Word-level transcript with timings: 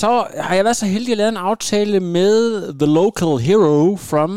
Så 0.00 0.10
har 0.46 0.54
jeg 0.54 0.64
været 0.64 0.76
så 0.82 0.86
heldig 0.86 1.12
at 1.12 1.18
lave 1.18 1.28
en 1.28 1.46
aftale 1.50 2.00
med 2.00 2.38
The 2.80 2.90
Local 3.00 3.32
Hero 3.46 3.96
from 4.10 4.30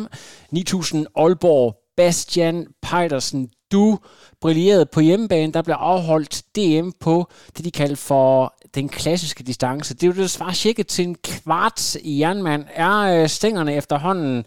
9000 0.52 1.08
Aalborg, 1.24 1.68
Bastian 1.98 2.58
Pejdersen. 2.88 3.42
Du 3.72 4.00
brillerede 4.42 4.86
på 4.94 5.00
hjemmebane, 5.00 5.54
der 5.54 5.62
blev 5.68 5.76
afholdt 5.92 6.36
DM 6.56 6.88
på 7.06 7.16
det, 7.54 7.66
de 7.66 7.72
kalder 7.72 8.00
for 8.10 8.54
den 8.78 8.88
klassiske 8.90 9.44
distance. 9.44 9.94
Det 9.94 10.04
er 10.04 10.08
jo 10.08 10.18
det, 10.18 10.28
der 10.28 10.38
svarer 10.38 10.58
cirka 10.66 10.84
til 10.84 11.04
en 11.08 11.16
kvart 11.30 11.96
i 11.96 12.14
jernmand. 12.22 12.64
Er 12.88 12.98
øh, 13.14 13.28
stængerne 13.28 13.76
efterhånden 13.82 14.46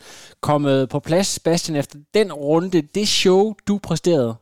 kommet 0.48 0.88
på 0.92 0.98
plads, 1.08 1.40
Bastian, 1.44 1.78
efter 1.78 1.98
den 2.14 2.32
runde, 2.32 2.82
det 2.82 3.08
show, 3.08 3.42
du 3.68 3.74
præsterede? 3.88 4.34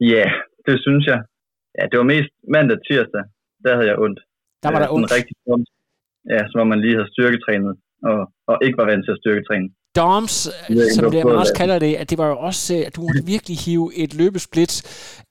Ja, 0.00 0.06
yeah, 0.06 0.30
det 0.66 0.76
synes 0.84 1.04
jeg. 1.06 1.18
Ja, 1.78 1.82
det 1.90 1.96
var 2.00 2.08
mest 2.14 2.30
mandag 2.54 2.78
tirsdag. 2.88 3.24
Der 3.64 3.74
havde 3.76 3.88
jeg 3.90 3.98
ondt. 3.98 4.20
Der 4.62 4.68
var 4.72 4.78
der 4.78 4.90
ondt. 4.96 5.12
Rigtig 5.18 5.36
ondt. 5.46 5.68
Ja, 6.32 6.40
som 6.50 6.58
om 6.62 6.68
man 6.72 6.80
lige 6.84 6.96
havde 6.98 7.12
styrketrænet, 7.14 7.74
og, 8.10 8.18
og 8.50 8.56
ikke 8.64 8.78
var 8.80 8.86
vant 8.90 9.04
til 9.04 9.12
at 9.16 9.20
styrketræne. 9.22 9.68
Doms, 9.96 10.36
Ja, 10.70 10.88
som 10.94 11.10
det 11.10 11.24
man 11.26 11.36
også 11.36 11.54
kalder 11.54 11.78
det, 11.78 11.94
at 11.94 12.10
det 12.10 12.18
var 12.18 12.28
jo 12.28 12.38
også, 12.38 12.74
øh, 12.76 12.82
at 12.86 12.96
du 12.96 13.00
måtte 13.00 13.26
virkelig 13.26 13.56
hive 13.58 13.86
et 13.96 14.14
løbesplit 14.14 14.74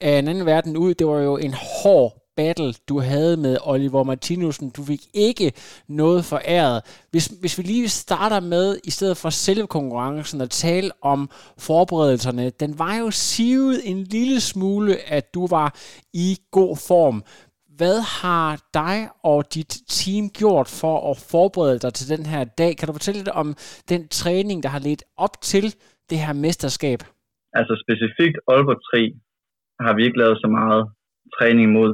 af 0.01 0.19
en 0.19 0.27
anden 0.27 0.45
verden 0.45 0.77
ud. 0.77 0.93
Det 0.93 1.07
var 1.07 1.19
jo 1.19 1.37
en 1.37 1.53
hård 1.83 2.23
battle, 2.37 2.73
du 2.89 2.99
havde 2.99 3.37
med 3.37 3.57
Oliver 3.63 4.03
Martinussen. 4.03 4.69
Du 4.69 4.83
fik 4.83 5.01
ikke 5.13 5.51
noget 5.89 6.25
foræret. 6.25 6.81
Hvis, 7.11 7.25
hvis 7.25 7.57
vi 7.57 7.63
lige 7.63 7.89
starter 7.89 8.39
med, 8.39 8.77
i 8.83 8.91
stedet 8.91 9.17
for 9.17 9.29
selve 9.29 9.67
konkurrencen, 9.67 10.41
at 10.41 10.49
tale 10.49 10.91
om 11.01 11.29
forberedelserne, 11.59 12.49
den 12.49 12.79
var 12.79 12.95
jo 12.95 13.11
sivet 13.11 13.81
en 13.83 14.03
lille 14.03 14.41
smule, 14.41 14.95
at 15.07 15.33
du 15.33 15.47
var 15.47 15.75
i 16.13 16.37
god 16.51 16.77
form. 16.87 17.23
Hvad 17.79 17.99
har 18.21 18.49
dig 18.81 18.97
og 19.31 19.39
dit 19.55 19.73
team 19.97 20.23
gjort 20.39 20.67
for 20.81 20.95
at 21.09 21.15
forberede 21.31 21.79
dig 21.85 21.93
til 21.93 22.07
den 22.13 22.23
her 22.33 22.43
dag? 22.61 22.71
Kan 22.77 22.87
du 22.87 22.93
fortælle 22.97 23.19
lidt 23.19 23.37
om 23.41 23.47
den 23.91 24.01
træning, 24.19 24.57
der 24.63 24.69
har 24.75 24.81
ledt 24.87 25.03
op 25.25 25.35
til 25.51 25.65
det 26.09 26.17
her 26.23 26.33
mesterskab? 26.45 26.99
Altså 27.59 27.73
specifikt 27.83 28.37
Aalborg 28.51 28.81
3 28.89 29.01
har 29.85 29.93
vi 29.95 30.01
ikke 30.05 30.21
lavet 30.23 30.37
så 30.43 30.47
meget 30.59 30.83
træning 31.37 31.67
mod. 31.77 31.91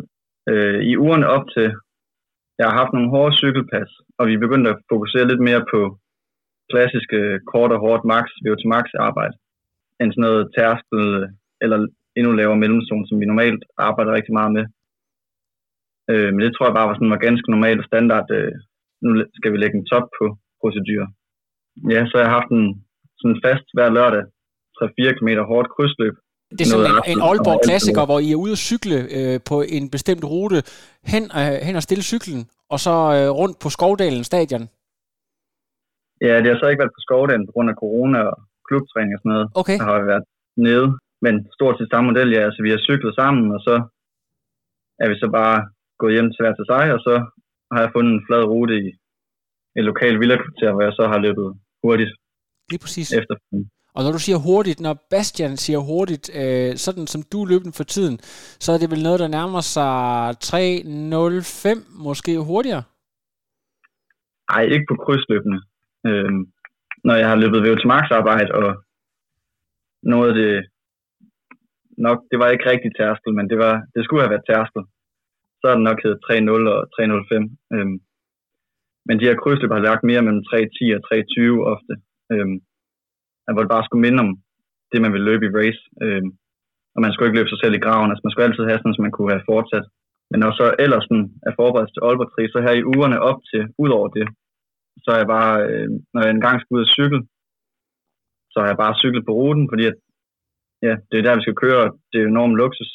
Øh, 0.49 0.79
I 0.91 0.93
ugerne 1.05 1.27
op 1.35 1.45
til, 1.55 1.67
jeg 2.59 2.65
har 2.69 2.75
haft 2.81 2.93
nogle 2.93 3.11
hårde 3.15 3.35
cykelpas, 3.41 3.91
og 4.17 4.23
vi 4.27 4.33
er 4.33 4.43
begyndt 4.45 4.67
at 4.67 4.81
fokusere 4.91 5.29
lidt 5.31 5.43
mere 5.49 5.63
på 5.73 5.79
klassiske 6.71 7.19
kort 7.51 7.71
og 7.75 7.79
hårdt 7.85 8.03
max, 8.13 8.25
VO2 8.43 8.63
max 8.75 8.85
arbejde, 9.07 9.35
end 9.99 10.09
sådan 10.11 10.25
noget 10.27 10.43
tærskel 10.55 11.03
eller 11.63 11.77
endnu 12.17 12.31
lavere 12.31 12.61
mellemzone, 12.63 13.07
som 13.07 13.19
vi 13.19 13.25
normalt 13.25 13.63
arbejder 13.87 14.11
rigtig 14.17 14.33
meget 14.39 14.51
med. 14.57 14.65
Øh, 16.11 16.29
men 16.33 16.41
det 16.45 16.51
tror 16.53 16.65
jeg 16.67 16.77
bare 16.77 16.89
var, 16.89 16.95
sådan, 16.95 17.15
var 17.15 17.27
ganske 17.27 17.51
normalt 17.53 17.81
og 17.83 17.87
standard. 17.91 18.27
Øh, 18.37 18.53
nu 19.03 19.09
skal 19.37 19.51
vi 19.53 19.57
lægge 19.57 19.77
en 19.77 19.89
top 19.93 20.05
på 20.17 20.25
procedur. 20.61 21.05
Ja, 21.93 22.01
så 22.05 22.13
har 22.17 22.23
jeg 22.25 22.35
haft 22.37 22.51
en 22.57 22.65
sådan 23.19 23.39
fast 23.45 23.67
hver 23.75 23.89
lørdag 23.97 24.23
3-4 24.77 25.17
km 25.17 25.29
hårdt 25.51 25.69
krydsløb. 25.73 26.15
Det 26.57 26.61
er 26.61 26.71
sådan 26.73 26.91
en, 26.91 27.01
en 27.13 27.21
Aalborg 27.27 27.59
klassiker, 27.67 28.03
hvor 28.09 28.19
I 28.25 28.29
er 28.31 28.41
ude 28.43 28.55
at 28.57 28.63
cykle 28.69 28.97
øh, 29.17 29.37
på 29.49 29.55
en 29.75 29.85
bestemt 29.95 30.23
rute, 30.31 30.59
hen, 31.13 31.23
øh, 31.39 31.55
hen 31.67 31.75
og 31.79 31.83
stille 31.87 32.03
cyklen, 32.11 32.41
og 32.73 32.79
så 32.85 32.95
øh, 33.17 33.29
rundt 33.39 33.55
på 33.63 33.69
Skovdalen 33.75 34.23
stadion. 34.31 34.65
Ja, 36.27 36.33
det 36.41 36.47
har 36.51 36.57
så 36.59 36.67
ikke 36.69 36.83
været 36.83 36.97
på 36.97 37.03
skovdagen 37.07 37.47
på 37.47 37.51
grund 37.55 37.69
af 37.73 37.79
corona 37.83 38.19
og 38.31 38.35
klubtræning 38.67 39.13
og 39.15 39.19
sådan 39.21 39.35
noget. 39.35 39.47
Okay. 39.61 39.77
Der 39.79 39.87
har 39.89 40.01
vi 40.01 40.07
været 40.13 40.25
nede, 40.67 40.87
men 41.25 41.33
stort 41.57 41.75
set 41.77 41.91
samme 41.91 42.07
model, 42.09 42.29
ja. 42.35 42.41
Altså, 42.47 42.61
vi 42.65 42.71
har 42.73 42.81
cyklet 42.89 43.13
sammen, 43.21 43.45
og 43.55 43.61
så 43.67 43.75
er 45.03 45.07
vi 45.11 45.15
så 45.23 45.27
bare 45.39 45.57
gået 46.01 46.13
hjem 46.15 46.29
til 46.31 46.41
hver 46.41 46.55
til 46.55 46.65
sig, 46.73 46.85
og 46.95 46.99
så 47.07 47.13
har 47.73 47.81
jeg 47.83 47.93
fundet 47.95 48.11
en 48.13 48.25
flad 48.27 48.43
rute 48.53 48.75
i 48.83 48.87
et 49.77 49.85
lokalt 49.89 50.19
villakvarter, 50.21 50.71
hvor 50.73 50.83
jeg 50.87 50.93
så 50.99 51.03
har 51.11 51.19
løbet 51.25 51.47
hurtigt 51.83 52.11
Lige 52.71 52.81
præcis. 52.85 53.07
efter. 53.19 53.35
Og 53.95 54.01
når 54.03 54.11
du 54.11 54.21
siger 54.25 54.39
hurtigt, 54.49 54.79
når 54.85 54.95
Bastian 55.11 55.57
siger 55.65 55.79
hurtigt, 55.91 56.25
øh, 56.41 56.71
sådan 56.85 57.07
som 57.13 57.21
du 57.31 57.39
løber 57.45 57.65
den 57.67 57.79
for 57.79 57.87
tiden, 57.95 58.15
så 58.63 58.67
er 58.71 58.79
det 58.79 58.91
vel 58.93 59.03
noget, 59.03 59.19
der 59.23 59.35
nærmer 59.37 59.61
sig 59.75 59.95
3.05, 60.43 62.05
måske 62.07 62.31
hurtigere? 62.49 62.83
Ej, 64.55 64.63
ikke 64.75 64.87
på 64.89 64.95
krydsløbende. 65.03 65.59
Øhm, 66.07 66.41
når 67.07 67.15
jeg 67.21 67.27
har 67.29 67.37
løbet 67.43 67.63
VO2 67.65 67.83
max 67.93 68.05
arbejde, 68.19 68.51
og 68.59 68.69
noget 70.13 70.29
af 70.31 70.35
det, 70.41 70.53
nok, 72.05 72.19
det 72.31 72.37
var 72.41 72.49
ikke 72.49 72.69
rigtig 72.71 72.91
tærskel, 72.99 73.31
men 73.37 73.45
det, 73.51 73.57
var, 73.65 73.73
det 73.95 74.01
skulle 74.03 74.21
have 74.23 74.33
været 74.33 74.49
tærskel. 74.51 74.81
Så 75.59 75.63
har 75.67 75.75
den 75.75 75.87
nok 75.89 75.99
heddet 76.03 76.25
3.0 76.27 76.75
og 76.75 76.79
3.05. 76.95 77.75
Øhm, 77.75 77.97
men 79.07 79.15
de 79.19 79.27
her 79.27 79.39
krydsløb 79.41 79.71
har 79.71 79.87
lagt 79.89 80.03
mere 80.09 80.25
mellem 80.25 80.43
3.10 80.51 80.97
og 80.97 81.01
3.20 81.07 81.73
ofte. 81.73 81.93
Øhm, 82.33 82.57
hvor 83.53 83.63
det 83.63 83.73
bare 83.75 83.85
skulle 83.85 84.05
minde 84.05 84.23
om 84.25 84.31
det, 84.91 84.99
man 85.01 85.13
vil 85.15 85.27
løbe 85.29 85.45
i 85.45 85.55
race. 85.59 85.81
Øhm, 86.03 86.29
og 86.95 86.99
man 87.03 87.11
skulle 87.11 87.27
ikke 87.27 87.39
løbe 87.39 87.51
sig 87.51 87.59
selv 87.61 87.75
i 87.75 87.83
graven. 87.85 88.09
Altså, 88.09 88.23
man 88.23 88.31
skulle 88.31 88.47
altid 88.47 88.65
have 88.67 88.79
sådan, 88.79 88.95
som 88.95 89.05
man 89.07 89.15
kunne 89.15 89.33
have 89.35 89.49
fortsat. 89.51 89.85
Men 90.31 90.39
når 90.43 90.51
så 90.59 90.65
ellers 90.83 91.05
sådan 91.07 91.27
er 91.47 91.53
forberedt 91.59 91.91
til 91.93 92.03
Aalborg 92.07 92.31
3, 92.31 92.41
så 92.53 92.57
her 92.65 92.75
i 92.77 92.87
ugerne 92.93 93.17
op 93.29 93.39
til, 93.51 93.61
ud 93.83 93.89
over 93.97 94.07
det, 94.17 94.25
så 95.03 95.09
er 95.13 95.19
jeg 95.21 95.29
bare, 95.37 95.53
øh, 95.69 95.87
når 96.13 96.21
jeg 96.21 96.31
engang 96.31 96.57
skal 96.59 96.75
ud 96.75 96.85
og 96.85 96.93
cykle, 96.97 97.21
så 98.51 98.57
har 98.61 98.67
jeg 98.69 98.81
bare 98.83 98.99
cyklet 99.01 99.25
på 99.25 99.33
ruten, 99.39 99.65
fordi 99.71 99.83
at, 99.91 99.97
ja, 100.87 100.93
det 101.09 101.15
er 101.17 101.25
der, 101.25 101.39
vi 101.39 101.45
skal 101.45 101.61
køre, 101.63 101.79
og 101.85 101.89
det 102.09 102.17
er 102.17 102.23
jo 102.25 102.33
enormt 102.33 102.59
luksus, 102.61 102.91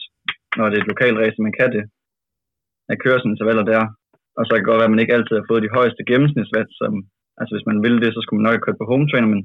når 0.57 0.65
det 0.69 0.77
er 0.77 0.83
et 0.83 0.93
lokalt 0.93 1.19
race, 1.23 1.39
man 1.47 1.57
kan 1.61 1.71
det. 1.77 1.85
Jeg 2.91 2.97
kører 3.03 3.19
sådan 3.19 3.35
intervaller 3.35 3.65
der, 3.73 3.83
og 4.37 4.43
så 4.43 4.51
kan 4.51 4.61
det 4.61 4.69
godt 4.71 4.81
være, 4.81 4.91
at 4.91 4.95
man 4.95 5.03
ikke 5.05 5.17
altid 5.17 5.35
har 5.37 5.49
fået 5.51 5.65
de 5.67 5.77
højeste 5.79 6.03
gennemsnitsvat, 6.11 6.71
som, 6.81 6.93
altså 7.39 7.53
hvis 7.55 7.69
man 7.71 7.79
ville 7.85 8.01
det, 8.05 8.11
så 8.13 8.21
skulle 8.21 8.39
man 8.39 8.47
nok 8.47 8.57
have 8.57 8.67
kørt 8.67 8.81
på 8.81 8.91
home 8.93 9.07
trainer, 9.09 9.31
men, 9.35 9.41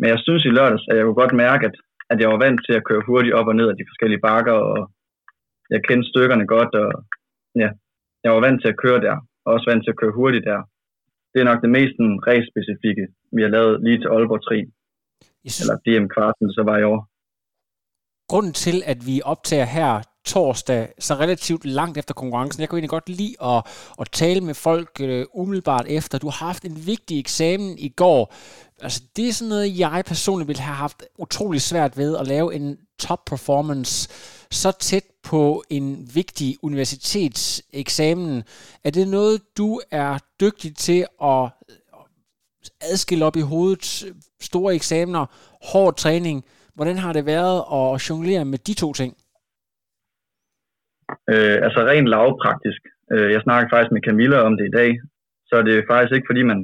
men 0.00 0.06
jeg 0.12 0.18
synes 0.26 0.42
i 0.44 0.54
lørdags, 0.56 0.86
at 0.90 0.96
jeg 0.96 1.04
kunne 1.04 1.22
godt 1.22 1.42
mærke, 1.44 1.62
at, 1.68 1.76
at 2.12 2.18
jeg 2.22 2.28
var 2.32 2.40
vant 2.44 2.60
til 2.66 2.74
at 2.76 2.86
køre 2.88 3.06
hurtigt 3.08 3.36
op 3.38 3.50
og 3.50 3.56
ned 3.56 3.68
af 3.72 3.76
de 3.76 3.88
forskellige 3.90 4.24
bakker, 4.28 4.56
og 4.72 4.78
jeg 5.72 5.80
kendte 5.88 6.10
stykkerne 6.10 6.46
godt, 6.54 6.72
og 6.82 6.88
ja, 7.62 7.68
jeg 8.24 8.30
var 8.34 8.40
vant 8.46 8.58
til 8.60 8.72
at 8.72 8.80
køre 8.84 9.00
der, 9.06 9.16
og 9.44 9.48
også 9.54 9.66
vant 9.70 9.82
til 9.84 9.94
at 9.94 10.00
køre 10.02 10.16
hurtigt 10.20 10.48
der. 10.50 10.60
Det 11.32 11.38
er 11.40 11.50
nok 11.50 11.62
det 11.64 11.70
mest 11.78 11.96
race-specifikke, 12.28 13.04
vi 13.36 13.40
har 13.42 13.52
lavet 13.56 13.74
lige 13.86 13.98
til 14.00 14.12
Aalborg 14.14 14.42
3, 14.48 14.54
Jeg 15.44 15.50
synes, 15.52 15.62
eller 15.62 15.78
DM 15.86 16.06
kvarten, 16.14 16.46
så 16.56 16.62
var 16.68 16.76
i 16.78 16.88
år. 16.92 17.00
grunden 18.32 18.54
til, 18.64 18.76
at 18.92 18.98
vi 19.08 19.16
optager 19.32 19.68
her 19.76 19.90
torsdag, 20.26 20.88
så 20.98 21.14
relativt 21.14 21.64
langt 21.64 21.98
efter 21.98 22.14
konkurrencen, 22.14 22.60
jeg 22.60 22.68
kunne 22.68 22.78
egentlig 22.78 22.90
godt 22.90 23.08
lide 23.08 23.34
at, 23.42 23.62
at 24.00 24.10
tale 24.12 24.40
med 24.40 24.54
folk 24.54 24.90
øh, 25.00 25.26
umiddelbart 25.34 25.86
efter. 25.88 26.18
Du 26.18 26.26
har 26.28 26.46
haft 26.46 26.64
en 26.64 26.86
vigtig 26.86 27.18
eksamen 27.18 27.78
i 27.78 27.88
går. 27.88 28.34
Altså, 28.82 29.02
det 29.16 29.28
er 29.28 29.32
sådan 29.32 29.48
noget, 29.48 29.78
jeg 29.78 30.02
personligt 30.06 30.48
ville 30.48 30.62
have 30.62 30.76
haft 30.76 31.02
utrolig 31.18 31.62
svært 31.62 31.96
ved 31.96 32.16
at 32.16 32.26
lave 32.26 32.54
en 32.54 32.76
top 32.98 33.24
performance 33.24 34.08
så 34.50 34.72
tæt 34.80 35.04
på 35.22 35.64
en 35.70 36.10
vigtig 36.14 36.56
universitetseksamen. 36.62 38.42
Er 38.84 38.90
det 38.90 39.08
noget, 39.08 39.40
du 39.56 39.80
er 39.90 40.18
dygtig 40.40 40.76
til 40.76 41.06
at 41.22 41.48
adskille 42.80 43.24
op 43.24 43.36
i 43.36 43.40
hovedet, 43.40 44.04
øh, 44.06 44.14
store 44.40 44.74
eksamener, 44.74 45.26
hård 45.62 45.96
træning. 45.96 46.44
Hvordan 46.74 46.98
har 46.98 47.12
det 47.12 47.26
været 47.26 47.64
at 47.72 48.10
jonglere 48.10 48.44
med 48.44 48.58
de 48.58 48.74
to 48.74 48.92
ting? 48.92 49.16
Øh, 51.32 51.56
altså 51.66 51.80
rent 51.90 52.08
lavpraktisk. 52.14 52.82
Øh, 53.12 53.28
jeg 53.34 53.40
snakkede 53.42 53.72
faktisk 53.72 53.92
med 53.92 54.04
Camilla 54.06 54.38
om 54.48 54.54
det 54.58 54.66
i 54.66 54.76
dag, 54.80 54.90
så 55.48 55.54
det 55.66 55.72
er 55.74 55.88
faktisk 55.92 56.14
ikke 56.14 56.30
fordi 56.30 56.42
man, 56.50 56.60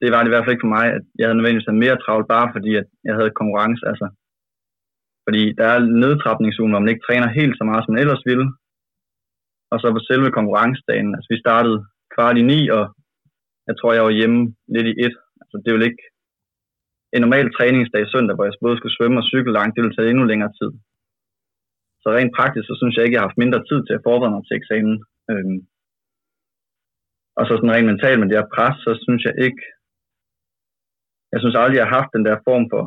det 0.00 0.08
var 0.12 0.20
det 0.20 0.28
i 0.28 0.34
hvert 0.34 0.44
fald 0.44 0.56
ikke 0.56 0.66
for 0.66 0.76
mig, 0.78 0.86
at 0.96 1.04
jeg 1.18 1.26
havde 1.26 1.38
nødvendigvis 1.38 1.68
havde 1.68 1.84
mere 1.84 2.00
travlt, 2.04 2.28
bare 2.34 2.48
fordi 2.54 2.70
at 2.80 2.86
jeg 3.08 3.14
havde 3.18 3.38
konkurrence. 3.40 3.82
Altså. 3.90 4.06
Fordi 5.26 5.42
der 5.58 5.66
er 5.74 5.78
nedtrapningsugen, 6.02 6.72
hvor 6.72 6.82
man 6.82 6.92
ikke 6.92 7.06
træner 7.08 7.36
helt 7.40 7.54
så 7.56 7.64
meget, 7.68 7.82
som 7.82 7.92
man 7.92 8.02
ellers 8.04 8.24
ville. 8.30 8.46
Og 9.72 9.76
så 9.80 9.86
på 9.92 10.00
selve 10.10 10.28
konkurrencedagen, 10.38 11.10
altså 11.16 11.28
vi 11.34 11.44
startede 11.44 11.78
kvart 12.14 12.36
i 12.38 12.44
ni, 12.52 12.60
og 12.76 12.84
jeg 13.68 13.74
tror, 13.76 13.92
jeg 13.92 14.04
var 14.06 14.18
hjemme 14.20 14.40
lidt 14.74 14.86
i 14.92 14.94
et. 15.04 15.14
Altså 15.42 15.54
det 15.62 15.68
er 15.70 15.90
ikke 15.90 16.04
en 17.14 17.22
normal 17.24 17.48
træningsdag 17.56 18.04
søndag, 18.08 18.34
hvor 18.34 18.44
jeg 18.44 18.54
både 18.64 18.76
skulle 18.76 18.96
svømme 18.96 19.20
og 19.20 19.28
cykle 19.32 19.52
langt, 19.58 19.74
det 19.74 19.82
ville 19.82 19.96
tage 19.96 20.10
endnu 20.10 20.24
længere 20.24 20.52
tid. 20.60 20.70
Så 22.02 22.08
rent 22.10 22.36
praktisk, 22.38 22.64
så 22.66 22.74
synes 22.80 22.94
jeg 22.94 23.04
ikke, 23.04 23.14
jeg 23.14 23.22
har 23.22 23.28
haft 23.28 23.42
mindre 23.42 23.62
tid 23.70 23.80
til 23.84 23.94
at 23.96 24.04
forberede 24.06 24.34
mig 24.34 24.42
til 24.44 24.58
eksamen. 24.60 24.96
Øhm, 25.30 25.58
og 27.38 27.42
så 27.44 27.52
sådan 27.54 27.74
rent 27.74 27.90
mentalt 27.90 28.18
med 28.18 28.28
det 28.28 28.38
her 28.40 28.52
pres, 28.56 28.76
så 28.86 28.92
synes 29.04 29.22
jeg 29.28 29.34
ikke, 29.46 29.64
jeg 31.32 31.40
synes 31.40 31.56
aldrig, 31.56 31.76
jeg 31.78 31.86
har 31.86 31.98
haft 31.98 32.14
den 32.16 32.24
der 32.28 32.36
form 32.48 32.64
for 32.72 32.84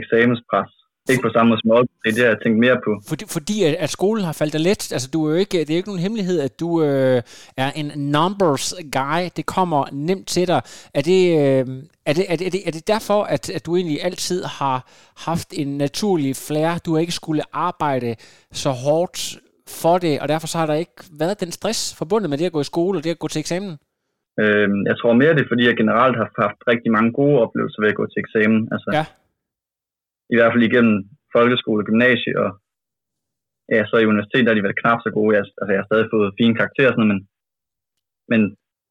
eksamenspres. 0.00 0.72
Ikke 1.10 1.22
på 1.22 1.32
samme 1.34 1.48
måde 1.48 1.60
som 1.60 1.70
Aalborg, 1.70 2.02
det 2.04 2.10
er 2.10 2.14
det, 2.14 2.24
jeg 2.30 2.38
tænkt 2.42 2.58
mere 2.58 2.78
på. 2.86 2.90
Fordi, 3.08 3.24
fordi 3.28 3.56
at, 3.68 3.74
at 3.74 3.90
skolen 3.90 4.24
har 4.24 4.32
faldt 4.32 4.52
dig 4.52 4.60
let. 4.60 4.92
Altså, 4.92 5.08
du 5.12 5.26
er 5.26 5.30
jo 5.30 5.36
ikke, 5.36 5.58
det 5.58 5.70
er 5.70 5.74
jo 5.74 5.82
ikke 5.82 5.88
nogen 5.88 6.06
hemmelighed, 6.06 6.40
at 6.40 6.60
du 6.60 6.82
øh, 6.82 7.22
er 7.56 7.70
en 7.80 7.88
numbers 7.96 8.74
guy. 8.98 9.20
Det 9.36 9.46
kommer 9.46 9.80
nemt 9.92 10.26
til 10.28 10.48
dig. 10.48 10.60
Er 10.94 11.02
det, 11.10 11.22
øh, 11.40 11.64
er 12.06 12.12
det, 12.18 12.24
er 12.32 12.36
det, 12.36 12.46
er 12.46 12.50
det, 12.50 12.62
er 12.68 12.70
det 12.70 12.88
derfor, 12.88 13.20
at, 13.34 13.50
at 13.50 13.66
du 13.66 13.76
egentlig 13.76 13.98
altid 14.04 14.44
har 14.44 14.78
haft 15.30 15.48
en 15.52 15.78
naturlig 15.78 16.36
flair? 16.36 16.78
Du 16.86 16.92
har 16.92 17.00
ikke 17.00 17.12
skulle 17.12 17.42
arbejde 17.52 18.16
så 18.52 18.70
hårdt 18.70 19.38
for 19.82 19.98
det, 19.98 20.20
og 20.20 20.28
derfor 20.28 20.46
så 20.46 20.58
har 20.58 20.66
der 20.66 20.74
ikke 20.74 20.98
været 21.18 21.40
den 21.40 21.52
stress 21.52 21.96
forbundet 21.98 22.30
med 22.30 22.38
det 22.38 22.46
at 22.46 22.52
gå 22.52 22.60
i 22.60 22.70
skole 22.72 22.98
og 22.98 23.04
det 23.04 23.10
at 23.10 23.18
gå 23.18 23.28
til 23.28 23.40
eksamen? 23.40 23.72
Øh, 24.40 24.68
jeg 24.90 24.96
tror 25.00 25.12
mere, 25.12 25.34
det 25.34 25.42
er, 25.44 25.50
fordi 25.52 25.66
jeg 25.66 25.76
generelt 25.76 26.16
har 26.16 26.28
haft 26.44 26.58
rigtig 26.72 26.92
mange 26.92 27.12
gode 27.12 27.36
oplevelser 27.44 27.80
ved 27.82 27.88
at 27.88 27.94
gå 28.00 28.06
til 28.06 28.20
eksamen. 28.24 28.68
Altså, 28.72 28.90
ja 28.92 29.04
i 30.34 30.40
hvert 30.40 30.52
fald 30.52 30.68
igennem 30.70 30.96
folkeskole 31.36 31.80
og 31.82 31.88
gymnasie, 31.88 32.34
og 32.42 32.50
ja, 33.74 33.80
så 33.90 33.94
i 33.98 34.10
universitetet 34.12 34.48
har 34.48 34.56
de 34.56 34.66
været 34.66 34.80
knap 34.82 34.98
så 35.02 35.10
gode. 35.18 35.30
Jeg, 35.36 35.42
altså, 35.60 35.72
jeg 35.72 35.80
har 35.80 35.90
stadig 35.90 36.06
fået 36.14 36.36
fine 36.40 36.54
karakterer 36.60 36.92
sådan 36.92 37.10
men, 37.12 37.20
men 38.32 38.40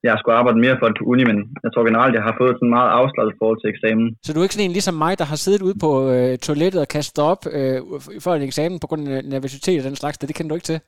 jeg 0.04 0.12
har 0.12 0.20
skulle 0.20 0.40
arbejde 0.40 0.64
mere 0.66 0.78
for 0.80 0.88
det 0.88 0.98
på 1.00 1.06
uni, 1.12 1.24
men 1.32 1.38
jeg 1.64 1.72
tror 1.72 1.88
generelt, 1.90 2.16
jeg 2.18 2.28
har 2.28 2.36
fået 2.42 2.56
sådan 2.56 2.76
meget 2.78 2.92
afslappet 3.00 3.40
forhold 3.42 3.60
til 3.60 3.72
eksamen. 3.74 4.08
Så 4.26 4.30
du 4.30 4.40
er 4.40 4.46
ikke 4.46 4.58
sådan 4.58 4.70
en 4.70 4.78
ligesom 4.78 4.96
mig, 5.06 5.14
der 5.22 5.28
har 5.32 5.40
siddet 5.46 5.62
ude 5.68 5.78
på 5.86 5.92
øh, 6.14 6.38
toilettet 6.48 6.80
og 6.82 6.90
kastet 6.98 7.24
op 7.32 7.42
øh, 7.58 7.78
for 8.24 8.32
en 8.34 8.48
eksamen 8.50 8.78
på 8.80 8.88
grund 8.88 9.04
af 9.16 9.20
nervøsitet 9.34 9.80
og 9.80 9.86
den 9.90 10.00
slags, 10.02 10.18
det, 10.18 10.28
det 10.30 10.36
kender 10.36 10.52
du 10.52 10.60
ikke 10.60 10.72
til? 10.72 10.80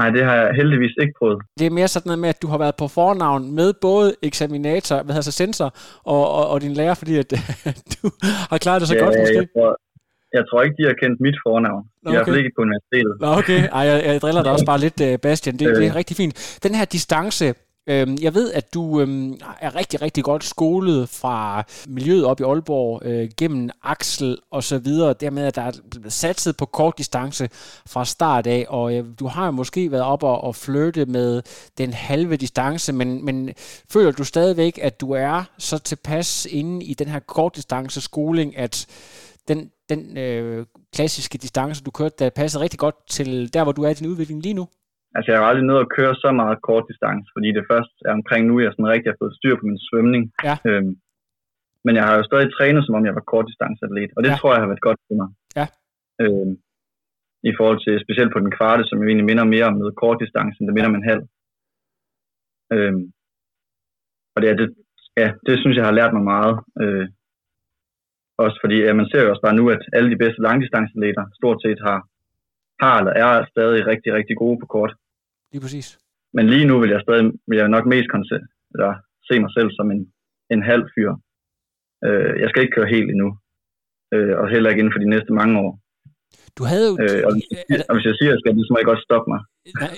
Nej, 0.00 0.10
det 0.10 0.22
har 0.28 0.36
jeg 0.42 0.48
heldigvis 0.60 0.94
ikke 1.02 1.14
prøvet. 1.18 1.38
Det 1.58 1.66
er 1.66 1.70
mere 1.70 1.88
sådan 1.88 2.08
noget 2.10 2.22
med, 2.24 2.28
at 2.34 2.42
du 2.42 2.48
har 2.52 2.58
været 2.64 2.76
på 2.82 2.86
fornavn 2.88 3.42
med 3.58 3.68
både 3.88 4.08
eksaminator, 4.22 4.96
hvad 5.02 5.12
hedder 5.14 5.30
så 5.30 5.36
sensor, 5.42 5.70
og, 6.14 6.22
og, 6.38 6.44
og 6.52 6.60
din 6.60 6.74
lærer, 6.80 6.94
fordi 6.94 7.14
at, 7.22 7.30
du 7.94 8.04
har 8.50 8.58
klaret 8.64 8.80
det 8.80 8.88
så 8.88 8.94
ja, 8.94 9.04
godt 9.04 9.14
måske. 9.20 9.36
Jeg 9.36 9.48
tror, 9.54 9.70
jeg 10.36 10.44
tror 10.48 10.60
ikke, 10.62 10.76
de 10.80 10.84
har 10.90 10.96
kendt 11.02 11.16
mit 11.26 11.38
fornavn. 11.46 11.82
De 11.84 11.90
okay. 11.90 12.06
har 12.06 12.12
i 12.12 12.16
hvert 12.16 12.26
fald 12.28 12.36
ikke 12.42 12.56
på 12.58 12.62
universitetet. 12.68 13.14
Nå, 13.24 13.28
okay. 13.40 13.60
Ej, 13.78 13.84
jeg, 13.90 13.96
jeg 14.06 14.20
driller 14.24 14.42
dig 14.42 14.52
også 14.56 14.68
bare 14.72 14.80
lidt, 14.86 14.98
øh, 15.06 15.18
Bastian. 15.24 15.56
Det, 15.58 15.76
det 15.76 15.86
er 15.86 15.96
rigtig 16.00 16.16
fint. 16.22 16.34
Den 16.64 16.74
her 16.78 16.84
distance, 16.96 17.44
Øhm, 17.88 18.16
jeg 18.20 18.34
ved, 18.34 18.52
at 18.52 18.74
du 18.74 19.00
øhm, 19.00 19.40
er 19.60 19.74
rigtig, 19.74 20.02
rigtig 20.02 20.24
godt 20.24 20.44
skolet 20.44 21.08
fra 21.08 21.64
miljøet 21.86 22.24
op 22.24 22.40
i 22.40 22.42
Aalborg 22.42 23.02
øh, 23.04 23.30
gennem 23.36 23.70
Axel 23.82 24.38
og 24.50 24.64
så 24.64 24.78
videre. 24.78 25.12
Dermed, 25.12 25.44
at 25.44 25.54
der 25.54 25.62
er 25.62 25.72
satset 26.08 26.56
på 26.56 26.66
kort 26.66 26.98
distance 26.98 27.48
fra 27.86 28.04
start 28.04 28.46
af, 28.46 28.66
og 28.68 28.94
øh, 28.94 29.04
du 29.18 29.26
har 29.26 29.44
jo 29.44 29.50
måske 29.50 29.90
været 29.90 30.04
op 30.04 30.22
og, 30.22 30.44
og 30.44 30.54
flytte 30.54 31.06
med 31.06 31.42
den 31.78 31.92
halve 31.92 32.36
distance, 32.36 32.92
men, 32.92 33.24
men 33.24 33.50
føler 33.90 34.10
du 34.10 34.24
stadigvæk, 34.24 34.78
at 34.82 35.00
du 35.00 35.10
er 35.10 35.44
så 35.58 35.78
tilpas 35.78 36.46
inde 36.50 36.84
i 36.84 36.94
den 36.94 37.08
her 37.08 37.20
kortdistance 37.20 38.00
skoling, 38.00 38.58
at 38.58 38.86
den, 39.48 39.70
den 39.88 40.16
øh, 40.16 40.66
klassiske 40.94 41.38
distance, 41.38 41.82
du 41.82 41.90
kørte, 41.90 42.14
der 42.18 42.30
passer 42.30 42.60
rigtig 42.60 42.78
godt 42.78 42.94
til 43.10 43.54
der, 43.54 43.62
hvor 43.62 43.72
du 43.72 43.82
er 43.82 43.88
i 43.88 43.94
din 43.94 44.06
udvikling 44.06 44.42
lige 44.42 44.54
nu? 44.54 44.68
Altså, 45.18 45.30
jeg 45.30 45.38
har 45.40 45.46
aldrig 45.48 45.66
nået 45.68 45.84
at 45.84 45.92
køre 45.98 46.14
så 46.24 46.30
meget 46.40 46.58
kort 46.68 46.84
distance, 46.90 47.28
fordi 47.34 47.48
det 47.56 47.68
først 47.72 47.94
er 48.08 48.12
omkring 48.18 48.42
nu, 48.46 48.54
jeg 48.60 48.72
sådan 48.72 48.92
rigtig 48.94 49.10
har 49.10 49.20
fået 49.22 49.38
styr 49.38 49.54
på 49.56 49.64
min 49.70 49.84
svømning. 49.88 50.22
Ja. 50.48 50.54
Øhm, 50.68 50.92
men 51.84 51.92
jeg 51.98 52.04
har 52.08 52.14
jo 52.16 52.22
stadig 52.28 52.48
trænet, 52.50 52.82
som 52.84 52.94
om 52.98 53.06
jeg 53.06 53.14
var 53.18 53.30
kortdistanceatlet, 53.32 54.10
og 54.16 54.20
det 54.22 54.30
ja. 54.30 54.36
tror 54.36 54.52
jeg 54.52 54.62
har 54.62 54.70
været 54.72 54.86
godt 54.88 55.00
for 55.06 55.14
mig. 55.20 55.28
Ja. 55.58 55.66
Øhm, 56.22 56.52
I 57.50 57.52
forhold 57.58 57.80
til, 57.82 57.94
specielt 58.04 58.32
på 58.32 58.40
den 58.44 58.52
kvarte, 58.58 58.82
som 58.86 58.98
jo 59.00 59.06
egentlig 59.06 59.30
minder 59.30 59.52
mere 59.54 59.70
om 59.70 59.76
noget 59.80 60.00
kortdistance, 60.02 60.56
end 60.56 60.66
det 60.66 60.76
minder 60.76 60.92
om 60.92 60.98
en 60.98 61.10
halv. 61.10 61.24
Øhm, 62.74 63.02
og 64.34 64.38
det, 64.42 64.48
er, 64.50 64.56
det, 64.60 64.68
ja, 65.22 65.28
det 65.46 65.54
synes 65.62 65.76
jeg 65.76 65.86
har 65.88 65.98
lært 65.98 66.12
mig 66.16 66.24
meget. 66.34 66.54
Øh, 66.82 67.06
også 68.44 68.56
fordi 68.62 68.76
ja, 68.86 68.92
man 69.00 69.08
ser 69.08 69.22
jo 69.22 69.30
også 69.30 69.44
bare 69.46 69.58
nu, 69.60 69.64
at 69.76 69.82
alle 69.96 70.10
de 70.12 70.22
bedste 70.22 70.40
langdistanceatleter 70.46 71.24
stort 71.38 71.58
set 71.64 71.80
har 71.88 71.98
har 72.82 72.94
eller 72.98 73.14
er 73.24 73.46
stadig 73.52 73.86
rigtig, 73.86 74.10
rigtig 74.18 74.36
gode 74.36 74.58
på 74.60 74.66
kort. 74.66 74.92
Lige 75.52 75.62
præcis. 75.64 75.88
Men 76.36 76.44
lige 76.52 76.66
nu 76.70 76.74
vil 76.80 76.90
jeg 76.90 77.00
stadig 77.06 77.24
vil 77.48 77.58
jeg 77.58 77.68
nok 77.68 77.86
mest 77.86 78.10
eller, 78.74 78.92
se 79.28 79.34
mig 79.44 79.52
selv 79.56 79.70
som 79.78 79.86
en, 79.94 80.02
en 80.54 80.62
halv 80.70 80.84
fyr. 80.94 81.10
Øh, 82.06 82.32
jeg 82.42 82.48
skal 82.48 82.62
ikke 82.62 82.76
køre 82.76 82.94
helt 82.96 83.10
endnu. 83.14 83.28
Øh, 84.14 84.34
og 84.40 84.46
heller 84.52 84.70
ikke 84.70 84.80
inden 84.80 84.94
for 84.94 85.02
de 85.04 85.12
næste 85.14 85.32
mange 85.40 85.54
år. 85.64 85.72
Du 86.58 86.64
havde 86.64 86.86
jo... 86.90 86.94
Øh, 87.04 87.22
og, 87.26 87.32
hvis, 87.34 87.82
og 87.88 87.94
hvis 87.94 88.06
jeg 88.10 88.16
siger, 88.18 88.30
at 88.30 88.34
jeg 88.34 88.40
skal, 88.40 88.52
så 88.66 88.70
må 88.72 88.78
jeg 88.78 88.90
godt 88.92 89.06
stoppe 89.08 89.28
mig. 89.32 89.40
Nej, 89.82 89.94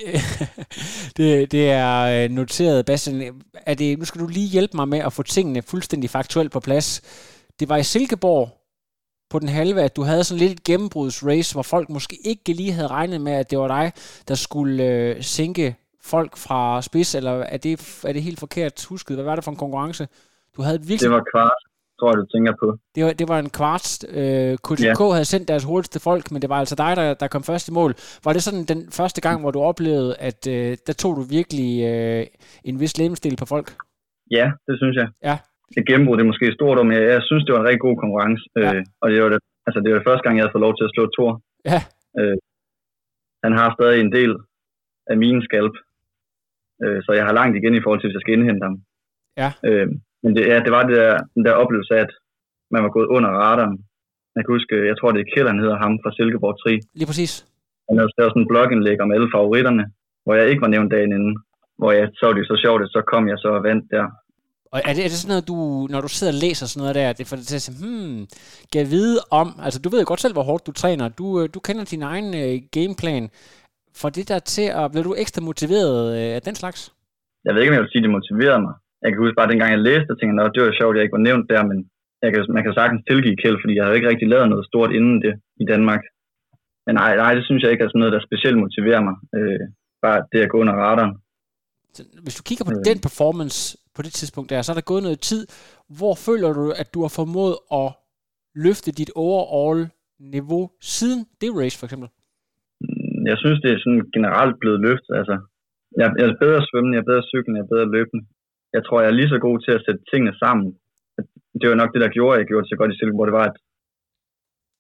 det, 1.17 1.53
det 1.53 1.65
er 1.71 1.95
øh, 2.15 2.31
noteret, 2.31 2.87
Bastian. 2.87 3.43
Er 3.67 3.75
det, 3.75 3.99
nu 3.99 4.05
skal 4.05 4.21
du 4.21 4.27
lige 4.27 4.55
hjælpe 4.57 4.75
mig 4.77 4.89
med 4.89 4.99
at 4.99 5.13
få 5.13 5.23
tingene 5.23 5.63
fuldstændig 5.63 6.11
faktuelt 6.11 6.53
på 6.53 6.61
plads. 6.61 6.89
Det 7.61 7.69
var 7.69 7.77
i 7.77 7.83
Silkeborg, 7.83 8.60
på 9.31 9.39
den 9.39 9.49
halve, 9.49 9.83
at 9.83 9.97
du 9.97 10.03
havde 10.03 10.25
sådan 10.25 10.39
lidt 10.39 10.53
et 10.53 10.65
gennembrudsrace, 10.65 11.55
hvor 11.55 11.63
folk 11.63 11.89
måske 11.89 12.17
ikke 12.25 12.53
lige 12.53 12.73
havde 12.73 12.89
regnet 12.89 13.21
med, 13.21 13.33
at 13.33 13.51
det 13.51 13.59
var 13.59 13.69
dig, 13.69 13.93
der 14.29 14.35
skulle 14.35 14.85
øh, 14.85 15.23
sænke 15.23 15.77
folk 16.03 16.37
fra 16.37 16.83
spids, 16.83 17.15
eller 17.15 17.33
er 17.33 17.57
det, 17.57 18.03
er 18.05 18.13
det 18.13 18.23
helt 18.23 18.41
forkert 18.41 18.87
husket? 18.89 19.17
Hvad 19.17 19.25
var 19.25 19.35
det 19.35 19.45
for 19.45 19.51
en 19.51 19.57
konkurrence? 19.57 20.09
Du 20.57 20.63
havde 20.63 20.79
virkelig... 20.79 21.01
Det 21.01 21.11
var 21.11 21.25
kvart, 21.35 21.61
tror 22.01 22.11
jeg, 22.11 22.17
du 22.17 22.27
tænker 22.27 22.53
på. 22.63 22.79
Det 22.95 23.05
var, 23.05 23.13
det 23.13 23.29
var 23.29 23.39
en 23.39 23.51
kvart. 23.51 24.05
Øh, 24.09 24.59
KTK 24.59 25.01
ja. 25.01 25.13
havde 25.13 25.25
sendt 25.25 25.49
deres 25.49 25.65
hurtigste 25.65 26.01
folk, 26.01 26.31
men 26.31 26.43
det 26.43 26.51
var 26.51 26.59
altså 26.59 26.75
dig, 26.75 26.97
der, 26.97 27.15
der 27.15 27.29
kom 27.29 27.43
først 27.43 27.69
i 27.69 27.73
mål. 27.73 27.95
Var 28.25 28.33
det 28.33 28.43
sådan 28.43 28.65
den 28.65 28.91
første 28.91 29.21
gang, 29.21 29.41
hvor 29.41 29.51
du 29.51 29.61
oplevede, 29.61 30.17
at 30.17 30.47
øh, 30.47 30.77
der 30.87 30.93
tog 30.93 31.17
du 31.17 31.23
virkelig 31.23 31.85
øh, 31.85 32.27
en 32.65 32.81
vis 32.81 32.99
lemstil 32.99 33.37
på 33.37 33.47
folk? 33.47 33.77
Ja, 34.31 34.51
det 34.67 34.79
synes 34.79 34.97
jeg. 34.97 35.09
Ja 35.25 35.39
et 35.79 35.87
gennembrud, 35.89 36.17
det 36.17 36.25
er 36.25 36.33
måske 36.33 36.57
stort, 36.59 36.87
men 36.87 36.97
jeg, 36.97 37.05
jeg 37.17 37.23
synes, 37.29 37.45
det 37.45 37.53
var 37.53 37.61
en 37.61 37.69
rigtig 37.69 37.87
god 37.87 37.97
konkurrence. 38.03 38.45
Ja. 38.57 38.71
Øh, 38.75 38.83
og 39.03 39.07
det 39.11 39.23
var, 39.23 39.31
det, 39.33 39.41
altså, 39.67 39.79
det 39.81 39.89
var 39.91 39.99
det 39.99 40.09
første 40.09 40.25
gang, 40.25 40.35
jeg 40.35 40.43
havde 40.43 40.55
fået 40.55 40.67
lov 40.67 40.75
til 40.77 40.87
at 40.89 40.95
slå 40.95 41.03
Thor. 41.17 41.33
Ja. 41.71 41.81
Øh, 42.19 42.37
han 43.45 43.53
har 43.61 43.69
stadig 43.77 43.99
en 44.01 44.13
del 44.19 44.33
af 45.13 45.17
min 45.25 45.39
skalp, 45.49 45.75
øh, 46.83 46.99
så 47.05 47.11
jeg 47.19 47.25
har 47.29 47.35
langt 47.41 47.57
igen 47.57 47.75
i 47.75 47.83
forhold 47.83 48.01
til, 48.01 48.09
hvis 48.09 48.19
jeg 48.19 48.25
skal 48.25 48.37
indhente 48.37 48.65
ham. 48.69 48.77
Ja. 49.41 49.51
Øh, 49.69 49.89
men 50.23 50.31
det, 50.35 50.43
ja, 50.53 50.59
det 50.67 50.73
var 50.77 50.83
det 50.89 50.97
der, 51.01 51.13
den 51.35 51.45
der 51.47 51.61
oplevelse 51.63 51.93
af, 51.97 52.03
at 52.07 52.13
man 52.75 52.83
var 52.85 52.93
gået 52.97 53.09
under 53.17 53.31
radaren. 53.31 53.77
Jeg 54.35 54.43
kan 54.43 54.55
huske, 54.57 54.75
jeg 54.91 54.97
tror, 54.97 55.11
det 55.13 55.21
er 55.21 55.31
Kjell, 55.33 55.53
han 55.53 55.63
hedder 55.65 55.79
ham 55.85 55.93
fra 56.03 56.15
Silkeborg 56.17 56.57
3. 56.65 56.71
Lige 56.99 57.11
præcis. 57.11 57.33
Han 57.89 57.97
havde 57.99 58.13
lavet 58.19 58.33
sådan 58.33 58.43
en 58.43 58.51
blogindlæg 58.53 58.99
om 59.05 59.13
alle 59.17 59.29
favoritterne, 59.35 59.85
hvor 60.25 60.35
jeg 60.35 60.47
ikke 60.51 60.65
var 60.65 60.75
nævnt 60.75 60.93
dagen 60.95 61.13
inden. 61.19 61.35
Hvor 61.79 61.93
jeg 61.99 62.07
så 62.21 62.29
det 62.33 62.47
så 62.47 62.57
sjovt, 62.65 62.83
at 62.83 62.91
så 62.97 63.01
kom 63.13 63.25
jeg 63.29 63.39
så 63.39 63.49
og 63.59 63.63
vandt 63.69 63.85
der. 63.95 64.07
Og 64.75 64.79
er 64.89 64.93
det, 64.97 65.03
er 65.07 65.11
det 65.13 65.21
sådan 65.23 65.33
noget, 65.35 65.49
du, 65.53 65.57
når 65.93 66.01
du 66.07 66.09
sidder 66.09 66.33
og 66.35 66.41
læser 66.45 66.67
sådan 66.67 66.81
noget 66.83 66.99
der, 67.01 67.19
det 67.19 67.27
får 67.29 67.37
dig 67.37 67.47
til 67.47 67.61
at 67.61 67.67
sige, 67.67 67.79
hmm, 67.83 68.19
kan 68.71 68.79
jeg 68.83 68.91
vide 68.97 69.17
om, 69.41 69.49
altså 69.67 69.79
du 69.85 69.89
ved 69.91 70.01
jo 70.03 70.11
godt 70.13 70.23
selv, 70.25 70.37
hvor 70.37 70.47
hårdt 70.51 70.67
du 70.69 70.73
træner, 70.83 71.05
du, 71.21 71.27
øh, 71.41 71.45
du 71.55 71.61
kender 71.67 71.85
din 71.93 72.05
egen 72.13 72.29
uh, 72.41 72.55
gameplan. 72.77 73.25
Får 74.01 74.11
det 74.17 74.25
der 74.33 74.39
til 74.55 74.69
at, 74.81 74.85
bliver 74.91 75.07
du 75.09 75.15
ekstra 75.23 75.41
motiveret 75.51 75.97
uh, 76.15 76.37
af 76.39 76.43
den 76.49 76.55
slags? 76.63 76.81
Jeg 77.45 77.53
ved 77.53 77.61
ikke, 77.61 77.73
om 77.73 77.79
jeg 77.79 77.85
vil 77.85 77.93
sige, 77.93 78.05
det 78.07 78.17
motiverede 78.19 78.63
mig. 78.67 78.75
Jeg 79.03 79.09
kan 79.11 79.23
huske 79.23 79.39
bare, 79.41 79.53
dengang 79.53 79.71
jeg 79.73 79.87
læste, 79.89 80.13
tænkte, 80.15 80.45
at 80.45 80.55
det 80.55 80.63
var 80.63 80.79
sjovt, 80.81 80.95
at 80.95 80.99
jeg 80.99 81.05
ikke 81.05 81.19
var 81.19 81.29
nævnt 81.29 81.47
der, 81.53 81.63
men 81.71 81.79
jeg 82.23 82.31
kan, 82.33 82.41
man 82.57 82.65
kan 82.65 82.75
sagtens 82.81 83.03
tilgive 83.09 83.39
Kjeld, 83.41 83.59
fordi 83.63 83.75
jeg 83.77 83.85
havde 83.85 83.99
ikke 83.99 84.11
rigtig 84.13 84.29
lavet 84.29 84.49
noget 84.53 84.69
stort 84.71 84.91
inden 84.99 85.17
det 85.25 85.35
i 85.63 85.65
Danmark. 85.73 86.03
Men 86.87 86.95
nej, 87.01 87.13
nej, 87.23 87.33
det 87.37 87.45
synes 87.45 87.61
jeg 87.63 87.71
ikke 87.73 87.85
er 87.85 87.91
sådan 87.91 88.03
noget, 88.03 88.17
der 88.17 88.27
specielt 88.29 88.59
motiverer 88.65 89.03
mig. 89.09 89.17
Øh, 89.37 89.65
bare 90.05 90.19
det 90.33 90.41
at 90.45 90.51
gå 90.53 90.57
under 90.63 90.75
radaren. 90.87 91.15
Så 91.97 92.03
hvis 92.25 92.37
du 92.39 92.43
kigger 92.49 92.65
på 92.65 92.75
øh. 92.79 92.85
den 92.91 92.99
performance, 93.07 93.59
på 93.95 94.01
det 94.03 94.13
tidspunkt 94.13 94.51
der, 94.51 94.63
så 94.63 94.73
er 94.73 94.79
der 94.79 94.91
gået 94.93 95.07
noget 95.07 95.21
tid. 95.31 95.43
Hvor 95.99 96.15
føler 96.27 96.51
du, 96.59 96.65
at 96.83 96.89
du 96.95 97.01
har 97.05 97.13
formået 97.21 97.57
at 97.81 97.89
løfte 98.65 98.91
dit 99.01 99.13
overall 99.27 99.81
niveau 100.37 100.65
siden 100.97 101.21
det 101.41 101.51
race 101.61 101.77
for 101.79 101.87
eksempel? 101.87 102.09
Mm, 102.85 103.21
jeg 103.31 103.39
synes, 103.43 103.59
det 103.65 103.71
er 103.73 103.79
sådan 103.85 104.05
generelt 104.17 104.57
blevet 104.63 104.81
løftet. 104.87 105.13
Altså, 105.21 105.35
jeg, 105.99 106.07
jeg 106.19 106.27
er 106.29 106.43
bedre 106.45 106.63
svømmende, 106.69 106.97
jeg 106.97 107.03
er 107.05 107.11
bedre 107.13 107.29
cyklen, 107.33 107.57
jeg 107.57 107.65
er 107.65 107.75
bedre 107.75 107.93
løbende. 107.97 108.25
Jeg 108.77 108.83
tror, 108.85 109.01
jeg 109.01 109.11
er 109.11 109.19
lige 109.19 109.33
så 109.35 109.39
god 109.47 109.57
til 109.61 109.73
at 109.77 109.85
sætte 109.87 110.03
tingene 110.11 110.35
sammen. 110.43 110.67
Det 111.61 111.67
var 111.69 111.79
nok 111.81 111.93
det, 111.93 112.03
der 112.05 112.17
gjorde, 112.17 112.35
at 112.35 112.41
jeg 112.41 112.49
gjorde 112.49 112.65
det 112.65 112.73
så 112.73 112.79
godt 112.81 112.93
i 112.93 112.99
Silkeborg. 112.99 113.29
Det 113.31 113.39
var, 113.41 113.49
at, 113.51 113.57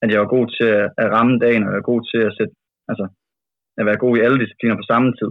at 0.02 0.08
jeg 0.12 0.20
var 0.22 0.30
god 0.36 0.46
til 0.58 0.68
at 1.02 1.08
ramme 1.16 1.34
dagen, 1.44 1.62
og 1.62 1.68
jeg 1.70 1.80
var 1.80 1.90
god 1.92 2.02
til 2.12 2.20
at 2.28 2.34
sætte, 2.38 2.54
altså, 2.90 3.04
at 3.78 3.86
være 3.88 4.02
god 4.04 4.12
i 4.16 4.24
alle 4.24 4.38
discipliner 4.42 4.76
på 4.80 4.86
samme 4.92 5.08
tid. 5.20 5.30